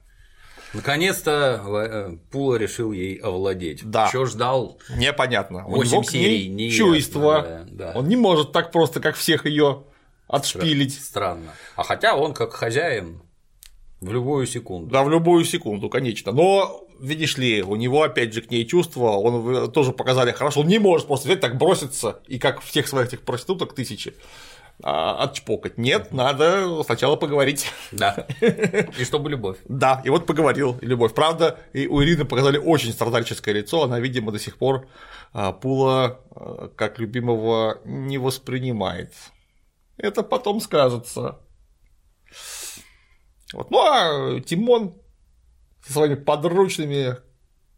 Наконец-то 0.74 1.62
э, 1.66 2.18
Пула 2.32 2.56
решил 2.56 2.92
ей 2.92 3.16
овладеть. 3.16 3.90
Да. 3.90 4.08
Что 4.08 4.26
ждал? 4.26 4.80
Непонятно. 4.96 5.64
8 5.68 6.04
серий, 6.04 6.48
не 6.48 6.72
чувство. 6.72 7.42
Да, 7.42 7.66
да. 7.70 7.92
Он 7.96 8.08
не 8.08 8.16
может 8.16 8.52
так 8.52 8.72
просто, 8.72 9.00
как 9.00 9.16
всех 9.16 9.46
ее 9.46 9.84
отшпилить. 10.28 10.94
Странно. 10.94 11.54
А 11.76 11.84
хотя 11.84 12.16
он 12.16 12.34
как 12.34 12.54
хозяин 12.54 13.22
в 14.02 14.12
любую 14.12 14.46
секунду. 14.46 14.92
Да, 14.92 15.04
в 15.04 15.10
любую 15.10 15.46
секунду, 15.46 15.90
конечно. 15.90 16.32
Но 16.32 16.84
видишь 17.00 17.38
ли, 17.38 17.64
у 17.64 17.76
него 17.76 18.04
опять 18.04 18.34
же 18.34 18.42
к 18.42 18.52
ней 18.52 18.66
чувства, 18.66 19.12
он 19.12 19.72
тоже 19.72 19.92
показали 19.92 20.32
хорошо, 20.32 20.62
он 20.62 20.68
не 20.68 20.80
может 20.80 21.08
просто 21.08 21.28
взять 21.28 21.42
так 21.42 21.58
броситься, 21.58 22.20
и 22.28 22.40
как 22.40 22.62
всех 22.62 22.88
своих 22.88 23.08
этих 23.08 23.22
проституток 23.22 23.74
тысячи, 23.74 24.14
а, 24.84 25.24
отчпокать. 25.24 25.78
Нет, 25.78 26.12
надо 26.12 26.84
сначала 26.84 27.16
поговорить. 27.16 27.72
Да. 27.92 28.28
И 28.42 29.04
чтобы 29.04 29.30
любовь. 29.30 29.58
Да, 29.66 30.02
и 30.06 30.10
вот 30.10 30.26
поговорил, 30.26 30.78
и 30.82 30.86
любовь. 30.86 31.14
Правда, 31.14 31.60
и 31.74 31.88
у 31.88 32.04
Ирины 32.04 32.26
показали 32.26 32.58
очень 32.58 32.92
страдальческое 32.92 33.56
лицо, 33.56 33.84
она, 33.84 34.00
видимо, 34.00 34.32
до 34.32 34.40
сих 34.40 34.58
пор 34.58 34.88
а, 35.34 35.52
Пула 35.52 36.22
а, 36.32 36.70
как 36.76 37.00
любимого 37.00 37.82
не 37.86 38.18
воспринимает. 38.18 39.14
Это 39.98 40.22
потом 40.22 40.62
скажется. 40.62 41.40
Вот. 43.54 43.72
Ну 43.72 43.80
а 43.80 44.40
Тимон 44.42 44.96
со 45.86 45.94
своими 45.94 46.16
подручными 46.16 47.18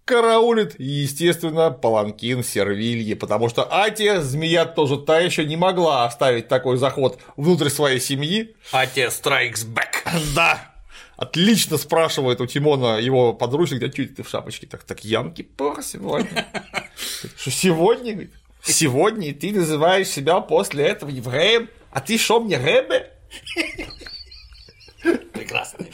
караулит, 0.09 0.73
естественно, 0.79 1.69
паланкин 1.69 2.43
Сервильи, 2.43 3.13
потому 3.13 3.47
что 3.47 3.71
Атия, 3.71 4.21
змея 4.21 4.65
тоже 4.65 4.97
та 4.97 5.19
еще 5.19 5.45
не 5.45 5.55
могла 5.55 6.05
оставить 6.05 6.47
такой 6.47 6.77
заход 6.77 7.19
внутрь 7.37 7.69
своей 7.69 7.99
семьи. 7.99 8.55
Атия 8.71 9.09
strikes 9.09 9.67
back. 9.67 10.01
Да, 10.35 10.73
отлично 11.15 11.77
спрашивает 11.77 12.41
у 12.41 12.47
Тимона 12.47 12.97
его 12.97 13.33
подручник, 13.33 13.81
да 13.81 13.89
чуть 13.89 14.15
ты 14.15 14.23
в 14.23 14.29
шапочке, 14.29 14.65
так, 14.65 14.83
так 14.83 15.05
Янки 15.05 15.43
Пор 15.43 15.83
сегодня. 15.83 16.47
Что 17.37 17.51
сегодня? 17.51 18.29
Сегодня 18.63 19.31
ты 19.35 19.53
называешь 19.53 20.07
себя 20.07 20.41
после 20.41 20.85
этого 20.85 21.11
евреем, 21.11 21.69
а 21.91 22.01
ты 22.01 22.17
шо 22.17 22.39
мне 22.39 22.57
Ребе? 22.57 23.11
Прекрасно. 25.33 25.85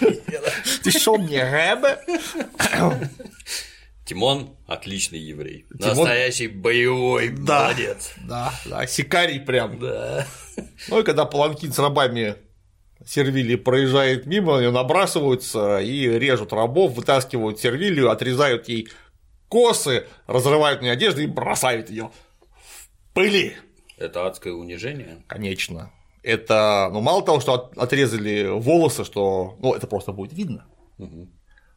Ты 0.84 0.92
шо 0.92 1.18
мне 1.18 1.40
Ребе? 1.40 2.00
Тимон 4.06 4.56
отличный 4.68 5.20
еврей. 5.20 5.66
Настоящий 5.70 6.48
боевой 6.48 7.30
Да. 7.30 7.64
молодец. 7.64 8.14
Да, 8.28 8.54
да, 8.66 8.86
сикарий 8.88 9.40
прям. 9.40 9.80
Да. 9.80 10.28
Ну 10.90 11.00
и 11.00 11.04
когда 11.04 11.26
паланкин 11.26 11.74
с 11.74 11.80
рабами 11.80 12.36
Сервилии 13.06 13.56
проезжает 13.56 14.26
мимо, 14.26 14.60
они 14.60 14.70
набрасываются 14.72 15.80
и 15.80 16.08
режут 16.20 16.54
рабов, 16.54 16.94
вытаскивают 16.94 17.60
Сервилию, 17.60 18.10
отрезают 18.12 18.70
ей 18.70 18.88
косы, 19.50 20.08
разрывают 20.28 20.82
ней 20.82 20.90
одежду 20.90 21.22
и 21.22 21.28
бросают 21.28 21.90
ее 21.90 22.12
в 22.54 23.14
пыли. 23.14 23.58
Это 23.98 24.28
адское 24.28 24.54
унижение. 24.54 25.24
Конечно. 25.28 25.92
Это, 26.24 26.90
ну, 26.92 27.02
мало 27.02 27.24
того, 27.24 27.40
что 27.40 27.54
от- 27.54 27.78
отрезали 27.78 28.48
волосы, 28.50 29.04
что, 29.04 29.58
ну, 29.62 29.74
это 29.74 29.88
просто 29.88 30.12
будет 30.12 30.34
видно. 30.34 30.66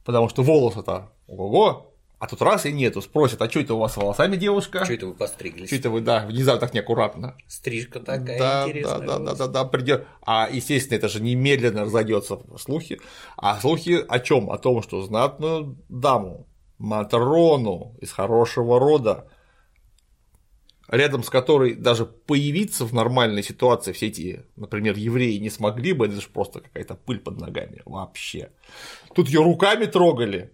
Потому 0.05 0.29
что 0.31 0.43
волосы-то, 0.43 1.13
ого, 1.27 1.95
а 2.19 2.27
тут 2.27 2.43
раз 2.43 2.67
и 2.67 2.73
нету. 2.73 3.01
Спросят, 3.01 3.41
а 3.43 3.49
что 3.49 3.61
это 3.61 3.75
у 3.75 3.79
вас 3.79 3.95
с 3.95 3.97
волосами, 3.97 4.35
девушка? 4.35 4.85
Что 4.85 4.95
это 4.95 5.07
вы 5.07 5.15
постриглись? 5.15 5.69
Что 5.69 5.77
это 5.77 5.91
вы, 5.91 6.01
да, 6.01 6.27
внезапно 6.27 6.61
так 6.61 6.75
неаккуратно. 6.75 7.37
Стрижка 7.47 8.01
такая 8.01 8.39
Да, 8.39 8.65
интересная. 8.69 8.99
да, 8.99 9.19
да, 9.19 9.19
да, 9.19 9.35
да, 9.35 9.47
да, 9.47 9.65
придет. 9.65 10.07
А 10.23 10.49
естественно, 10.51 10.99
это 10.99 11.09
же 11.09 11.23
немедленно 11.23 11.85
разойдется 11.85 12.41
слухи. 12.59 13.01
А 13.37 13.61
слухи 13.61 14.05
о 14.09 14.19
чем? 14.19 14.51
О 14.51 14.59
том, 14.59 14.83
что 14.83 15.01
знатную 15.03 15.79
даму, 15.89 16.49
Матрону 16.79 17.97
из 18.01 18.11
хорошего 18.11 18.81
рода, 18.81 19.29
рядом 20.89 21.23
с 21.23 21.31
которой 21.31 21.75
даже 21.75 22.05
появиться 22.05 22.85
в 22.85 22.93
нормальной 22.93 23.45
ситуации 23.45 23.93
все 23.93 24.09
эти, 24.09 24.45
например, 24.57 24.97
евреи 24.97 25.37
не 25.39 25.51
смогли 25.51 25.93
бы, 25.93 26.07
это 26.07 26.21
же 26.21 26.29
просто 26.29 26.61
какая-то 26.63 26.97
пыль 26.97 27.21
под 27.21 27.39
ногами 27.39 27.83
вообще. 27.85 28.51
Тут 29.15 29.29
ее 29.29 29.43
руками 29.43 29.87
трогали, 29.87 30.53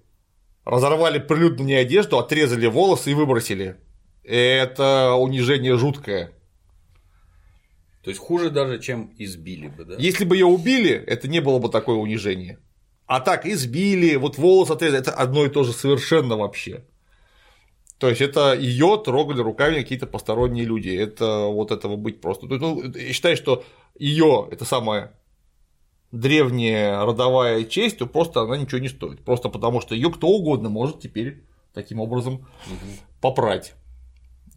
разорвали 0.65 1.19
прилюдно 1.19 1.65
не 1.65 1.75
одежду, 1.75 2.19
отрезали 2.19 2.67
волосы 2.67 3.11
и 3.11 3.15
выбросили. 3.15 3.77
Это 4.23 5.12
унижение 5.15 5.77
жуткое. 5.77 6.33
То 8.03 8.11
есть 8.11 8.21
хуже 8.21 8.51
даже, 8.51 8.79
чем 8.81 9.15
избили 9.19 9.69
бы, 9.69 9.85
да? 9.85 9.97
Если 9.99 10.25
бы 10.25 10.37
ее 10.37 10.47
убили, 10.47 10.93
это 10.93 11.27
не 11.29 11.41
было 11.41 11.59
бы 11.59 11.71
такое 11.71 11.97
унижение. 11.97 12.59
А 13.07 13.21
так 13.21 13.47
избили, 13.47 14.17
вот 14.17 14.39
волос 14.39 14.71
отрезали, 14.71 15.01
это 15.01 15.12
одно 15.12 15.45
и 15.45 15.49
то 15.49 15.65
же 15.65 15.73
совершенно 15.73 16.37
вообще. 16.37 16.85
То 17.99 18.09
есть 18.09 18.21
это 18.21 18.55
ее 18.55 19.01
трогали 19.03 19.41
руками 19.41 19.81
какие-то 19.81 20.07
посторонние 20.07 20.65
люди. 20.65 20.91
Это 20.91 21.47
вот 21.47 21.71
этого 21.71 21.97
быть 21.97 22.21
просто. 22.21 22.47
Ну, 22.47 22.83
я 22.83 23.12
считаю, 23.12 23.37
что 23.37 23.65
ее 23.99 24.49
это 24.51 24.65
самая 24.65 25.15
древняя 26.15 27.05
родовая 27.05 27.65
честь, 27.65 27.99
то 27.99 28.07
просто 28.07 28.43
она 28.43 28.57
ничего 28.57 28.81
не 28.81 28.89
стоит. 28.89 29.25
Просто 29.25 29.49
потому 29.49 29.81
что 29.81 29.95
ее 29.95 30.11
кто 30.11 30.29
угодно 30.29 30.69
может 30.69 31.01
теперь 31.01 31.45
таким 31.73 32.01
образом 32.01 32.47
попрать. 33.21 33.75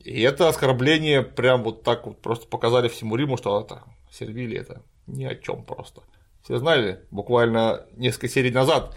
И 0.04 0.22
это 0.22 0.48
оскорбление 0.48 1.24
прям 1.24 1.64
вот 1.64 1.84
так 1.84 2.06
вот 2.06 2.22
просто 2.22 2.48
показали 2.48 2.88
всему 2.88 3.16
Риму, 3.16 3.38
что 3.38 3.60
это 3.60 3.84
Сервилия 4.12 4.60
это 4.62 4.84
ни 5.08 5.26
о 5.26 5.36
чем 5.36 5.64
просто. 5.64 6.02
Все 6.44 6.58
знали, 6.58 7.02
буквально 7.12 7.86
несколько 7.96 8.30
серий 8.30 8.52
назад 8.52 8.96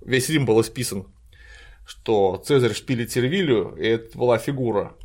весь 0.00 0.28
Рим 0.28 0.46
был 0.46 0.60
исписан, 0.60 1.11
что 1.92 2.42
Цезарь 2.44 2.72
шпилит 2.74 3.12
Сервилию, 3.12 3.76
и 3.76 3.86
это 3.86 4.16
была 4.16 4.38
фигура. 4.38 4.96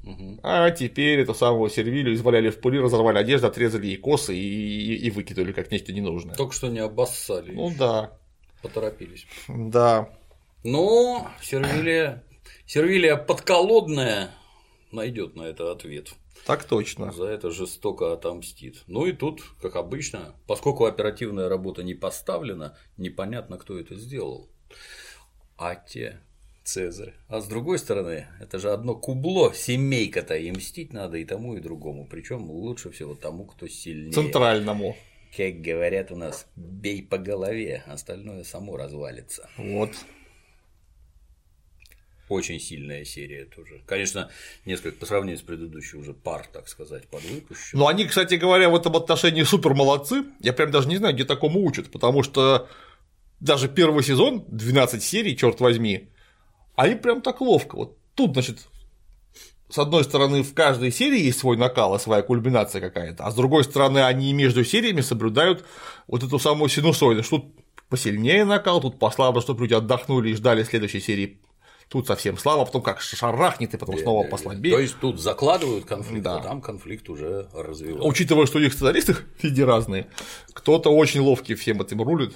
А 0.42 0.72
теперь 0.72 1.20
эту 1.20 1.34
самую 1.34 1.70
Сервилию 1.70 2.16
изваляли 2.16 2.50
в 2.50 2.60
пыли, 2.60 2.80
разорвали 2.80 3.18
одежду, 3.18 3.48
отрезали 3.48 3.88
ей 3.88 3.98
косы 3.98 4.36
и, 4.36 4.96
и 4.96 5.12
выкинули 5.12 5.52
как 5.52 5.70
нечто 5.70 5.92
ненужное. 5.94 6.36
Только 6.36 6.54
что 6.54 6.70
не 6.70 6.80
обоссали. 6.80 7.52
Ну 7.52 7.72
да, 7.78 8.18
Поторопились. 8.62 9.28
да. 9.48 10.10
Но 10.64 11.30
Сервилия, 11.42 12.24
Сервилия 12.66 13.16
подколодная 13.18 14.32
найдет 14.92 15.36
на 15.36 15.44
это 15.44 15.72
ответ. 15.72 16.14
Так 16.46 16.64
точно. 16.64 17.12
За 17.12 17.26
это 17.26 17.52
жестоко 17.52 18.14
отомстит. 18.14 18.84
Ну 18.88 19.06
и 19.06 19.12
тут, 19.12 19.42
как 19.62 19.76
обычно, 19.76 20.36
поскольку 20.48 20.86
оперативная 20.86 21.50
работа 21.50 21.84
не 21.84 21.94
поставлена, 21.94 22.78
непонятно, 22.98 23.58
кто 23.58 23.78
это 23.78 23.96
сделал. 23.96 24.50
Атия, 25.58 26.22
Цезарь. 26.68 27.14
А 27.30 27.40
с 27.40 27.48
другой 27.48 27.80
стороны, 27.80 28.28
это 28.42 28.60
же 28.60 28.72
одно 28.72 28.94
кубло, 28.94 29.54
семейка-то, 29.54 30.36
и 30.36 30.52
мстить 30.52 30.92
надо 30.92 31.18
и 31.18 31.24
тому, 31.24 31.56
и 31.56 31.62
другому. 31.62 32.06
Причем 32.06 32.52
лучше 32.52 32.92
всего 32.92 33.16
тому, 33.16 33.46
кто 33.46 33.70
сильнее. 33.70 34.12
Центральному. 34.12 34.98
Как 35.36 35.62
говорят 35.62 36.12
у 36.12 36.18
нас, 36.18 36.46
бей 36.58 37.02
по 37.02 37.18
голове, 37.18 37.84
остальное 37.88 38.44
само 38.44 38.76
развалится. 38.76 39.50
Вот. 39.56 39.92
Очень 42.28 42.60
сильная 42.60 43.06
серия 43.06 43.46
тоже. 43.46 43.82
Конечно, 43.86 44.30
несколько 44.66 44.98
по 44.98 45.06
сравнению 45.06 45.40
с 45.40 45.44
предыдущей 45.44 45.96
уже 45.96 46.14
пар, 46.14 46.46
так 46.52 46.68
сказать, 46.68 47.08
подвыпущен. 47.08 47.80
Ну, 47.80 47.88
они, 47.88 48.04
кстати 48.04 48.36
говоря, 48.36 48.68
в 48.68 48.76
этом 48.76 48.98
отношении 48.98 49.44
супер 49.44 49.74
молодцы. 49.74 50.26
Я 50.42 50.52
прям 50.52 50.72
даже 50.72 50.90
не 50.90 50.98
знаю, 50.98 51.16
где 51.16 51.24
такому 51.24 51.64
учат, 51.64 51.90
потому 51.90 52.24
что 52.24 52.68
даже 53.40 53.70
первый 53.70 54.04
сезон, 54.04 54.44
12 54.50 55.02
серий, 55.02 55.38
черт 55.38 55.62
возьми, 55.62 56.10
они 56.78 56.96
прям 56.96 57.22
так 57.22 57.42
ловко. 57.42 57.76
Вот 57.76 57.98
тут, 58.16 58.32
значит, 58.34 58.60
с 59.70 59.78
одной 59.78 60.06
стороны, 60.06 60.44
в 60.44 60.54
каждой 60.54 60.92
серии 60.94 61.20
есть 61.20 61.40
свой 61.40 61.58
накал 61.58 61.96
и 61.96 62.00
своя 62.00 62.22
кульминация 62.22 62.80
какая-то, 62.80 63.26
а 63.26 63.32
с 63.32 63.36
другой 63.36 63.66
стороны, 63.66 64.00
они 64.00 64.32
между 64.32 64.64
сериями 64.64 65.02
соблюдают 65.02 65.66
вот 66.08 66.24
эту 66.24 66.40
самую 66.40 66.70
синусоиду, 66.70 67.24
что 67.24 67.40
тут 67.40 67.52
посильнее 67.90 68.46
накал, 68.46 68.80
тут 68.80 68.98
послабо, 69.00 69.42
чтобы 69.42 69.62
люди 69.64 69.74
отдохнули 69.74 70.30
и 70.30 70.36
ждали 70.36 70.64
следующей 70.64 71.02
серии. 71.02 71.42
Тут 71.90 72.06
совсем 72.06 72.38
слабо, 72.38 72.66
потом 72.66 72.82
как 72.82 73.00
шарахнет, 73.00 73.74
и 73.74 73.78
потом 73.78 73.98
снова 73.98 74.28
послабее. 74.28 74.76
То 74.76 74.82
есть 74.82 75.00
тут 75.00 75.22
закладывают 75.22 75.86
конфликт, 75.86 76.22
Да. 76.22 76.36
а 76.38 76.44
там 76.44 76.62
конфликт 76.62 77.08
уже 77.10 77.48
развивается. 77.54 78.06
Учитывая, 78.06 78.46
что 78.46 78.58
у 78.58 78.62
них 78.62 78.74
сценаристы 78.74 79.16
везде 79.42 79.64
разные, 79.64 80.08
кто-то 80.54 80.90
очень 80.90 81.22
ловкий 81.22 81.56
всем 81.56 81.82
этим 81.82 82.02
рулит, 82.02 82.34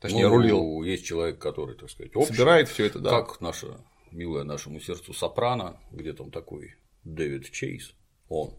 точнее, 0.00 0.28
Ну, 0.28 0.34
рулил, 0.34 0.82
Есть 0.82 1.04
человек, 1.04 1.38
который, 1.38 1.76
так 1.76 1.90
сказать, 1.90 2.14
общий, 2.16 2.32
собирает 2.32 2.68
все 2.68 2.86
это, 2.86 2.98
да. 2.98 3.10
как 3.10 3.40
наша 3.40 3.78
милая 4.10 4.44
нашему 4.44 4.80
сердцу 4.80 5.12
Сопрано, 5.12 5.80
где 5.90 6.12
там 6.12 6.30
такой 6.30 6.76
Дэвид 7.04 7.50
Чейз, 7.50 7.94
он 8.28 8.54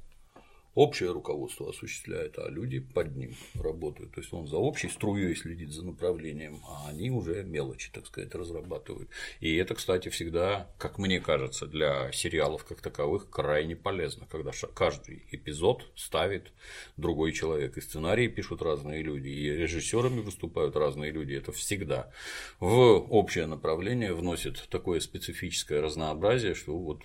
общее 0.75 1.11
руководство 1.11 1.69
осуществляет, 1.69 2.37
а 2.37 2.49
люди 2.49 2.79
под 2.79 3.15
ним 3.15 3.35
работают. 3.55 4.13
То 4.13 4.21
есть 4.21 4.33
он 4.33 4.47
за 4.47 4.57
общей 4.57 4.89
струей 4.89 5.35
следит 5.35 5.71
за 5.71 5.85
направлением, 5.85 6.61
а 6.67 6.89
они 6.89 7.11
уже 7.11 7.43
мелочи, 7.43 7.91
так 7.91 8.05
сказать, 8.05 8.33
разрабатывают. 8.35 9.09
И 9.39 9.55
это, 9.55 9.75
кстати, 9.75 10.09
всегда, 10.09 10.69
как 10.77 10.97
мне 10.97 11.19
кажется, 11.19 11.65
для 11.65 12.11
сериалов 12.11 12.65
как 12.65 12.81
таковых 12.81 13.29
крайне 13.29 13.75
полезно, 13.75 14.27
когда 14.29 14.51
каждый 14.73 15.23
эпизод 15.31 15.85
ставит 15.95 16.51
другой 16.97 17.33
человек. 17.33 17.77
И 17.77 17.81
сценарии 17.81 18.27
пишут 18.27 18.61
разные 18.61 19.01
люди, 19.01 19.29
и 19.29 19.49
режиссерами 19.49 20.21
выступают 20.21 20.75
разные 20.75 21.11
люди. 21.11 21.33
Это 21.33 21.51
всегда 21.51 22.11
в 22.59 22.71
общее 23.09 23.45
направление 23.45 24.13
вносит 24.13 24.67
такое 24.69 24.99
специфическое 24.99 25.81
разнообразие, 25.81 26.53
что 26.53 26.77
вот 26.77 27.01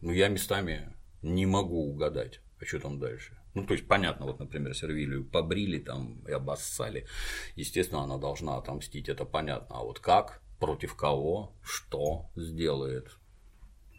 ну, 0.00 0.12
я 0.12 0.28
местами 0.28 0.92
не 1.22 1.46
могу 1.46 1.90
угадать, 1.90 2.40
а 2.60 2.64
что 2.64 2.80
там 2.80 2.98
дальше. 2.98 3.36
Ну, 3.54 3.64
то 3.64 3.74
есть, 3.74 3.86
понятно, 3.86 4.26
вот, 4.26 4.38
например, 4.38 4.74
Сервилию 4.74 5.24
побрили 5.24 5.78
там 5.78 6.22
и 6.26 6.32
обоссали. 6.32 7.06
Естественно, 7.54 8.02
она 8.02 8.18
должна 8.18 8.56
отомстить, 8.56 9.08
это 9.08 9.24
понятно. 9.24 9.76
А 9.76 9.82
вот 9.82 9.98
как, 9.98 10.42
против 10.58 10.94
кого, 10.94 11.52
что 11.62 12.26
сделает, 12.36 13.16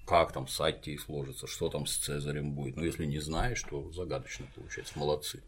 как 0.08 0.32
там 0.32 0.47
с 0.47 0.60
Аттией 0.62 0.97
сложится, 0.97 1.47
что 1.47 1.70
там 1.70 1.86
с 1.86 1.97
Цезарем 1.97 2.53
будет. 2.53 2.78
Ну, 2.78 2.84
если 2.84 3.05
не 3.05 3.20
знаешь, 3.20 3.62
то 3.64 3.91
загадочно 3.91 4.45
получается. 4.55 4.97
Молодцы. 4.97 5.43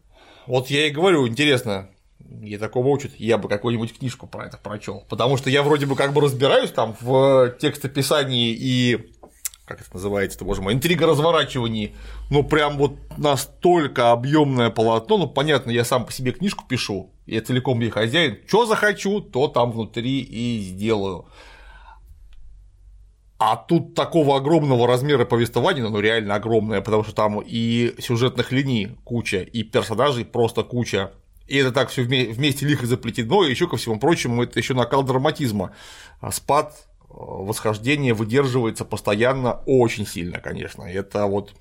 Вот 0.46 0.68
я 0.68 0.86
и 0.86 0.90
говорю, 0.90 1.26
интересно, 1.26 1.90
где 2.18 2.58
такого 2.58 2.88
учат, 2.88 3.14
я 3.16 3.38
бы 3.38 3.48
какую-нибудь 3.48 3.98
книжку 3.98 4.26
про 4.26 4.46
это 4.46 4.58
прочел. 4.58 5.04
Потому 5.08 5.36
что 5.36 5.50
я 5.50 5.62
вроде 5.62 5.86
бы 5.86 5.96
как 5.96 6.12
бы 6.12 6.20
разбираюсь 6.20 6.70
там 6.70 6.96
в 7.00 7.56
текстописании 7.58 8.52
и 8.52 9.12
как 9.70 9.82
это 9.82 9.94
называется, 9.94 10.44
боже 10.44 10.62
мой, 10.62 10.74
интрига 10.74 11.06
разворачиваний, 11.06 11.94
ну 12.28 12.42
прям 12.42 12.76
вот 12.76 12.96
настолько 13.16 14.10
объемное 14.10 14.68
полотно, 14.68 15.16
ну 15.16 15.26
понятно, 15.28 15.70
я 15.70 15.84
сам 15.84 16.04
по 16.04 16.12
себе 16.12 16.32
книжку 16.32 16.64
пишу, 16.66 17.10
я 17.26 17.40
целиком 17.40 17.78
ей 17.78 17.90
хозяин, 17.90 18.38
что 18.48 18.66
захочу, 18.66 19.20
то 19.20 19.46
там 19.46 19.70
внутри 19.70 20.22
и 20.22 20.58
сделаю. 20.60 21.26
А 23.38 23.56
тут 23.56 23.94
такого 23.94 24.36
огромного 24.36 24.88
размера 24.88 25.24
повествования, 25.24 25.88
ну 25.88 26.00
реально 26.00 26.34
огромное, 26.34 26.80
потому 26.80 27.04
что 27.04 27.14
там 27.14 27.40
и 27.40 27.94
сюжетных 28.00 28.50
линий 28.50 28.96
куча, 29.04 29.38
и 29.38 29.62
персонажей 29.62 30.24
просто 30.24 30.64
куча. 30.64 31.12
И 31.46 31.56
это 31.56 31.70
так 31.70 31.90
все 31.90 32.02
вместе 32.02 32.66
лихо 32.66 32.86
заплетено, 32.86 33.44
и 33.44 33.50
еще 33.50 33.68
ко 33.68 33.76
всему 33.76 34.00
прочему, 34.00 34.42
это 34.42 34.58
еще 34.58 34.74
накал 34.74 35.04
драматизма. 35.04 35.70
Спад, 36.32 36.74
восхождение 37.10 38.14
выдерживается 38.14 38.84
постоянно 38.84 39.62
очень 39.66 40.06
сильно, 40.06 40.40
конечно. 40.40 40.84
Это 40.84 41.26
вот 41.26 41.52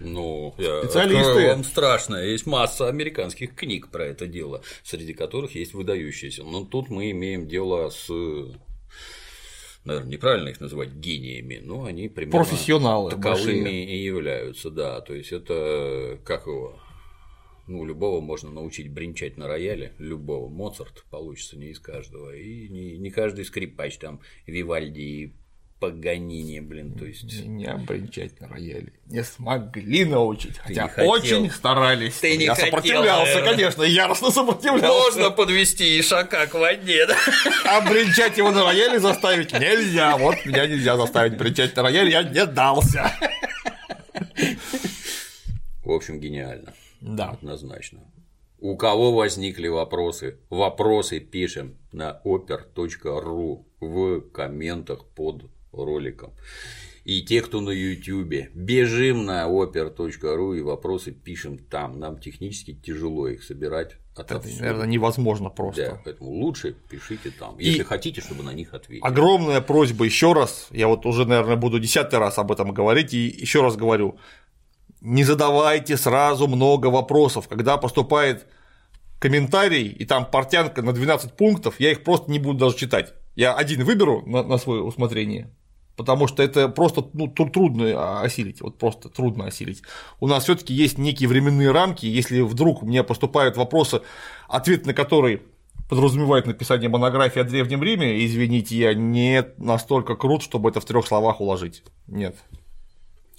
ну, 0.00 0.54
я 0.58 0.82
специалисты. 0.82 1.48
вам 1.48 1.64
страшно. 1.64 2.16
Есть 2.16 2.46
масса 2.46 2.88
американских 2.88 3.54
книг 3.54 3.88
про 3.88 4.04
это 4.06 4.26
дело, 4.26 4.62
среди 4.82 5.14
которых 5.14 5.54
есть 5.54 5.72
выдающиеся. 5.74 6.44
Но 6.44 6.64
тут 6.64 6.90
мы 6.90 7.10
имеем 7.10 7.48
дело 7.48 7.90
с 7.90 8.10
наверное, 9.84 10.10
неправильно 10.10 10.48
их 10.48 10.60
называть 10.60 10.90
гениями, 10.90 11.60
но 11.62 11.84
они 11.84 12.08
примерно 12.08 12.44
профессионалы 12.44 13.10
таковыми 13.10 13.62
большие. 13.62 13.84
и 13.86 14.04
являются, 14.04 14.70
да. 14.70 15.00
То 15.00 15.14
есть 15.14 15.32
это 15.32 16.18
как 16.24 16.46
его 16.46 16.78
ну, 17.66 17.84
любого 17.84 18.20
можно 18.20 18.50
научить 18.50 18.90
бренчать 18.90 19.36
на 19.36 19.48
рояле, 19.48 19.92
любого. 19.98 20.48
Моцарт 20.48 21.04
получится 21.10 21.56
не 21.56 21.68
из 21.68 21.78
каждого. 21.78 22.34
И 22.34 22.68
не, 22.68 22.98
не 22.98 23.10
каждый 23.10 23.44
скрипач 23.44 23.96
там 23.98 24.20
Вивальди 24.46 25.00
и 25.00 25.32
Паганини, 25.80 26.60
блин, 26.60 26.94
то 26.94 27.04
есть. 27.04 27.44
Меня 27.44 27.76
бренчать 27.76 28.40
на 28.40 28.48
рояле 28.48 28.92
не 29.06 29.22
смогли 29.22 30.04
научить, 30.04 30.58
хотя 30.58 30.90
очень 30.98 31.50
старались. 31.50 32.14
Ты 32.14 32.36
не 32.36 32.44
я 32.44 32.54
хотел, 32.54 32.66
сопротивлялся, 32.66 33.34
наверное. 33.34 33.50
конечно, 33.52 33.82
яростно 33.82 34.30
сопротивлялся. 34.30 35.18
Можно 35.18 35.30
подвести 35.30 36.00
ишака 36.00 36.46
к 36.46 36.54
воде, 36.54 37.06
да? 37.06 37.16
А 37.66 37.80
бренчать 37.82 38.38
его 38.38 38.50
на 38.50 38.64
рояле 38.64 38.98
заставить 38.98 39.52
нельзя. 39.52 40.16
Вот 40.16 40.44
меня 40.46 40.66
нельзя 40.66 40.96
заставить 40.96 41.36
бренчать 41.36 41.76
на 41.76 41.82
рояле, 41.82 42.10
я 42.10 42.22
не 42.22 42.46
дался. 42.46 43.12
В 45.84 45.90
общем, 45.90 46.18
гениально. 46.18 46.72
Да. 47.04 47.30
Однозначно. 47.30 48.00
У 48.58 48.76
кого 48.76 49.12
возникли 49.12 49.68
вопросы? 49.68 50.38
Вопросы 50.48 51.20
пишем 51.20 51.76
на 51.92 52.20
oper.ru 52.24 53.64
в 53.80 54.20
комментах 54.32 55.04
под 55.14 55.44
роликом. 55.72 56.32
И 57.04 57.20
те, 57.22 57.42
кто 57.42 57.60
на 57.60 57.70
YouTube, 57.70 58.48
бежим 58.54 59.26
на 59.26 59.46
oper.ru 59.46 60.56
и 60.56 60.62
вопросы 60.62 61.12
пишем 61.12 61.58
там. 61.58 62.00
Нам 62.00 62.18
технически 62.18 62.72
тяжело 62.72 63.28
их 63.28 63.42
собирать. 63.42 63.96
Это, 64.16 64.40
наверное, 64.60 64.86
невозможно 64.86 65.50
просто. 65.50 65.90
Да, 65.90 66.00
поэтому 66.02 66.30
лучше 66.30 66.74
пишите 66.88 67.32
там, 67.38 67.58
если 67.58 67.80
и 67.80 67.84
хотите, 67.84 68.20
чтобы 68.20 68.44
на 68.44 68.54
них 68.54 68.72
ответить. 68.72 69.04
Огромная 69.04 69.60
просьба 69.60 70.04
еще 70.04 70.32
раз, 70.32 70.68
я 70.70 70.86
вот 70.86 71.04
уже, 71.04 71.26
наверное, 71.26 71.56
буду 71.56 71.80
десятый 71.80 72.18
раз 72.20 72.38
об 72.38 72.52
этом 72.52 72.72
говорить, 72.72 73.12
и 73.12 73.26
еще 73.26 73.60
раз 73.60 73.76
говорю, 73.76 74.16
не 75.04 75.22
задавайте 75.22 75.96
сразу 75.96 76.48
много 76.48 76.86
вопросов. 76.86 77.46
Когда 77.46 77.76
поступает 77.76 78.46
комментарий, 79.18 79.86
и 79.86 80.04
там 80.06 80.26
портянка 80.26 80.82
на 80.82 80.92
12 80.92 81.34
пунктов, 81.34 81.78
я 81.78 81.92
их 81.92 82.02
просто 82.02 82.30
не 82.30 82.38
буду 82.38 82.58
даже 82.58 82.76
читать. 82.76 83.12
Я 83.36 83.52
один 83.52 83.84
выберу 83.84 84.22
на, 84.26 84.42
на 84.42 84.56
свое 84.56 84.82
усмотрение, 84.82 85.50
потому 85.96 86.26
что 86.26 86.42
это 86.42 86.68
просто 86.68 87.04
ну, 87.12 87.28
трудно 87.28 88.22
осилить, 88.22 88.62
вот 88.62 88.78
просто 88.78 89.10
трудно 89.10 89.46
осилить. 89.46 89.82
У 90.20 90.26
нас 90.26 90.44
все 90.44 90.54
таки 90.54 90.72
есть 90.72 90.96
некие 90.96 91.28
временные 91.28 91.70
рамки, 91.70 92.06
если 92.06 92.40
вдруг 92.40 92.82
мне 92.82 93.04
поступают 93.04 93.56
вопросы, 93.56 94.00
ответ 94.48 94.86
на 94.86 94.94
которые 94.94 95.42
подразумевает 95.88 96.46
написание 96.46 96.88
монографии 96.88 97.40
о 97.40 97.44
Древнем 97.44 97.82
Риме, 97.82 98.24
извините, 98.24 98.76
я 98.76 98.94
не 98.94 99.44
настолько 99.58 100.16
крут, 100.16 100.42
чтобы 100.42 100.70
это 100.70 100.80
в 100.80 100.86
трех 100.86 101.06
словах 101.06 101.42
уложить. 101.42 101.82
Нет. 102.06 102.36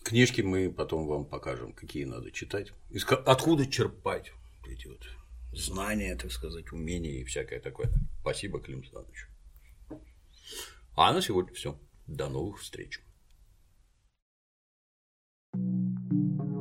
Книжки 0.06 0.42
мы 0.42 0.72
потом 0.72 1.08
вам 1.08 1.26
покажем, 1.26 1.74
какие 1.74 2.04
надо 2.04 2.30
читать, 2.30 2.72
откуда 3.26 3.66
черпать 3.66 4.34
эти 4.68 4.86
вот 4.86 5.02
знания, 5.52 6.16
так 6.16 6.32
сказать, 6.32 6.72
умения 6.72 7.22
и 7.22 7.24
всякое 7.24 7.60
такое. 7.60 7.92
Спасибо, 8.22 8.62
Клим 8.62 8.82
Иванович. 8.82 9.26
А 10.96 11.12
на 11.12 11.24
сегодня 11.24 11.56
все. 11.56 11.80
До 12.06 12.30
новых 12.30 12.62
встреч. 12.62 13.02
thank 15.58 16.40
you 16.40 16.55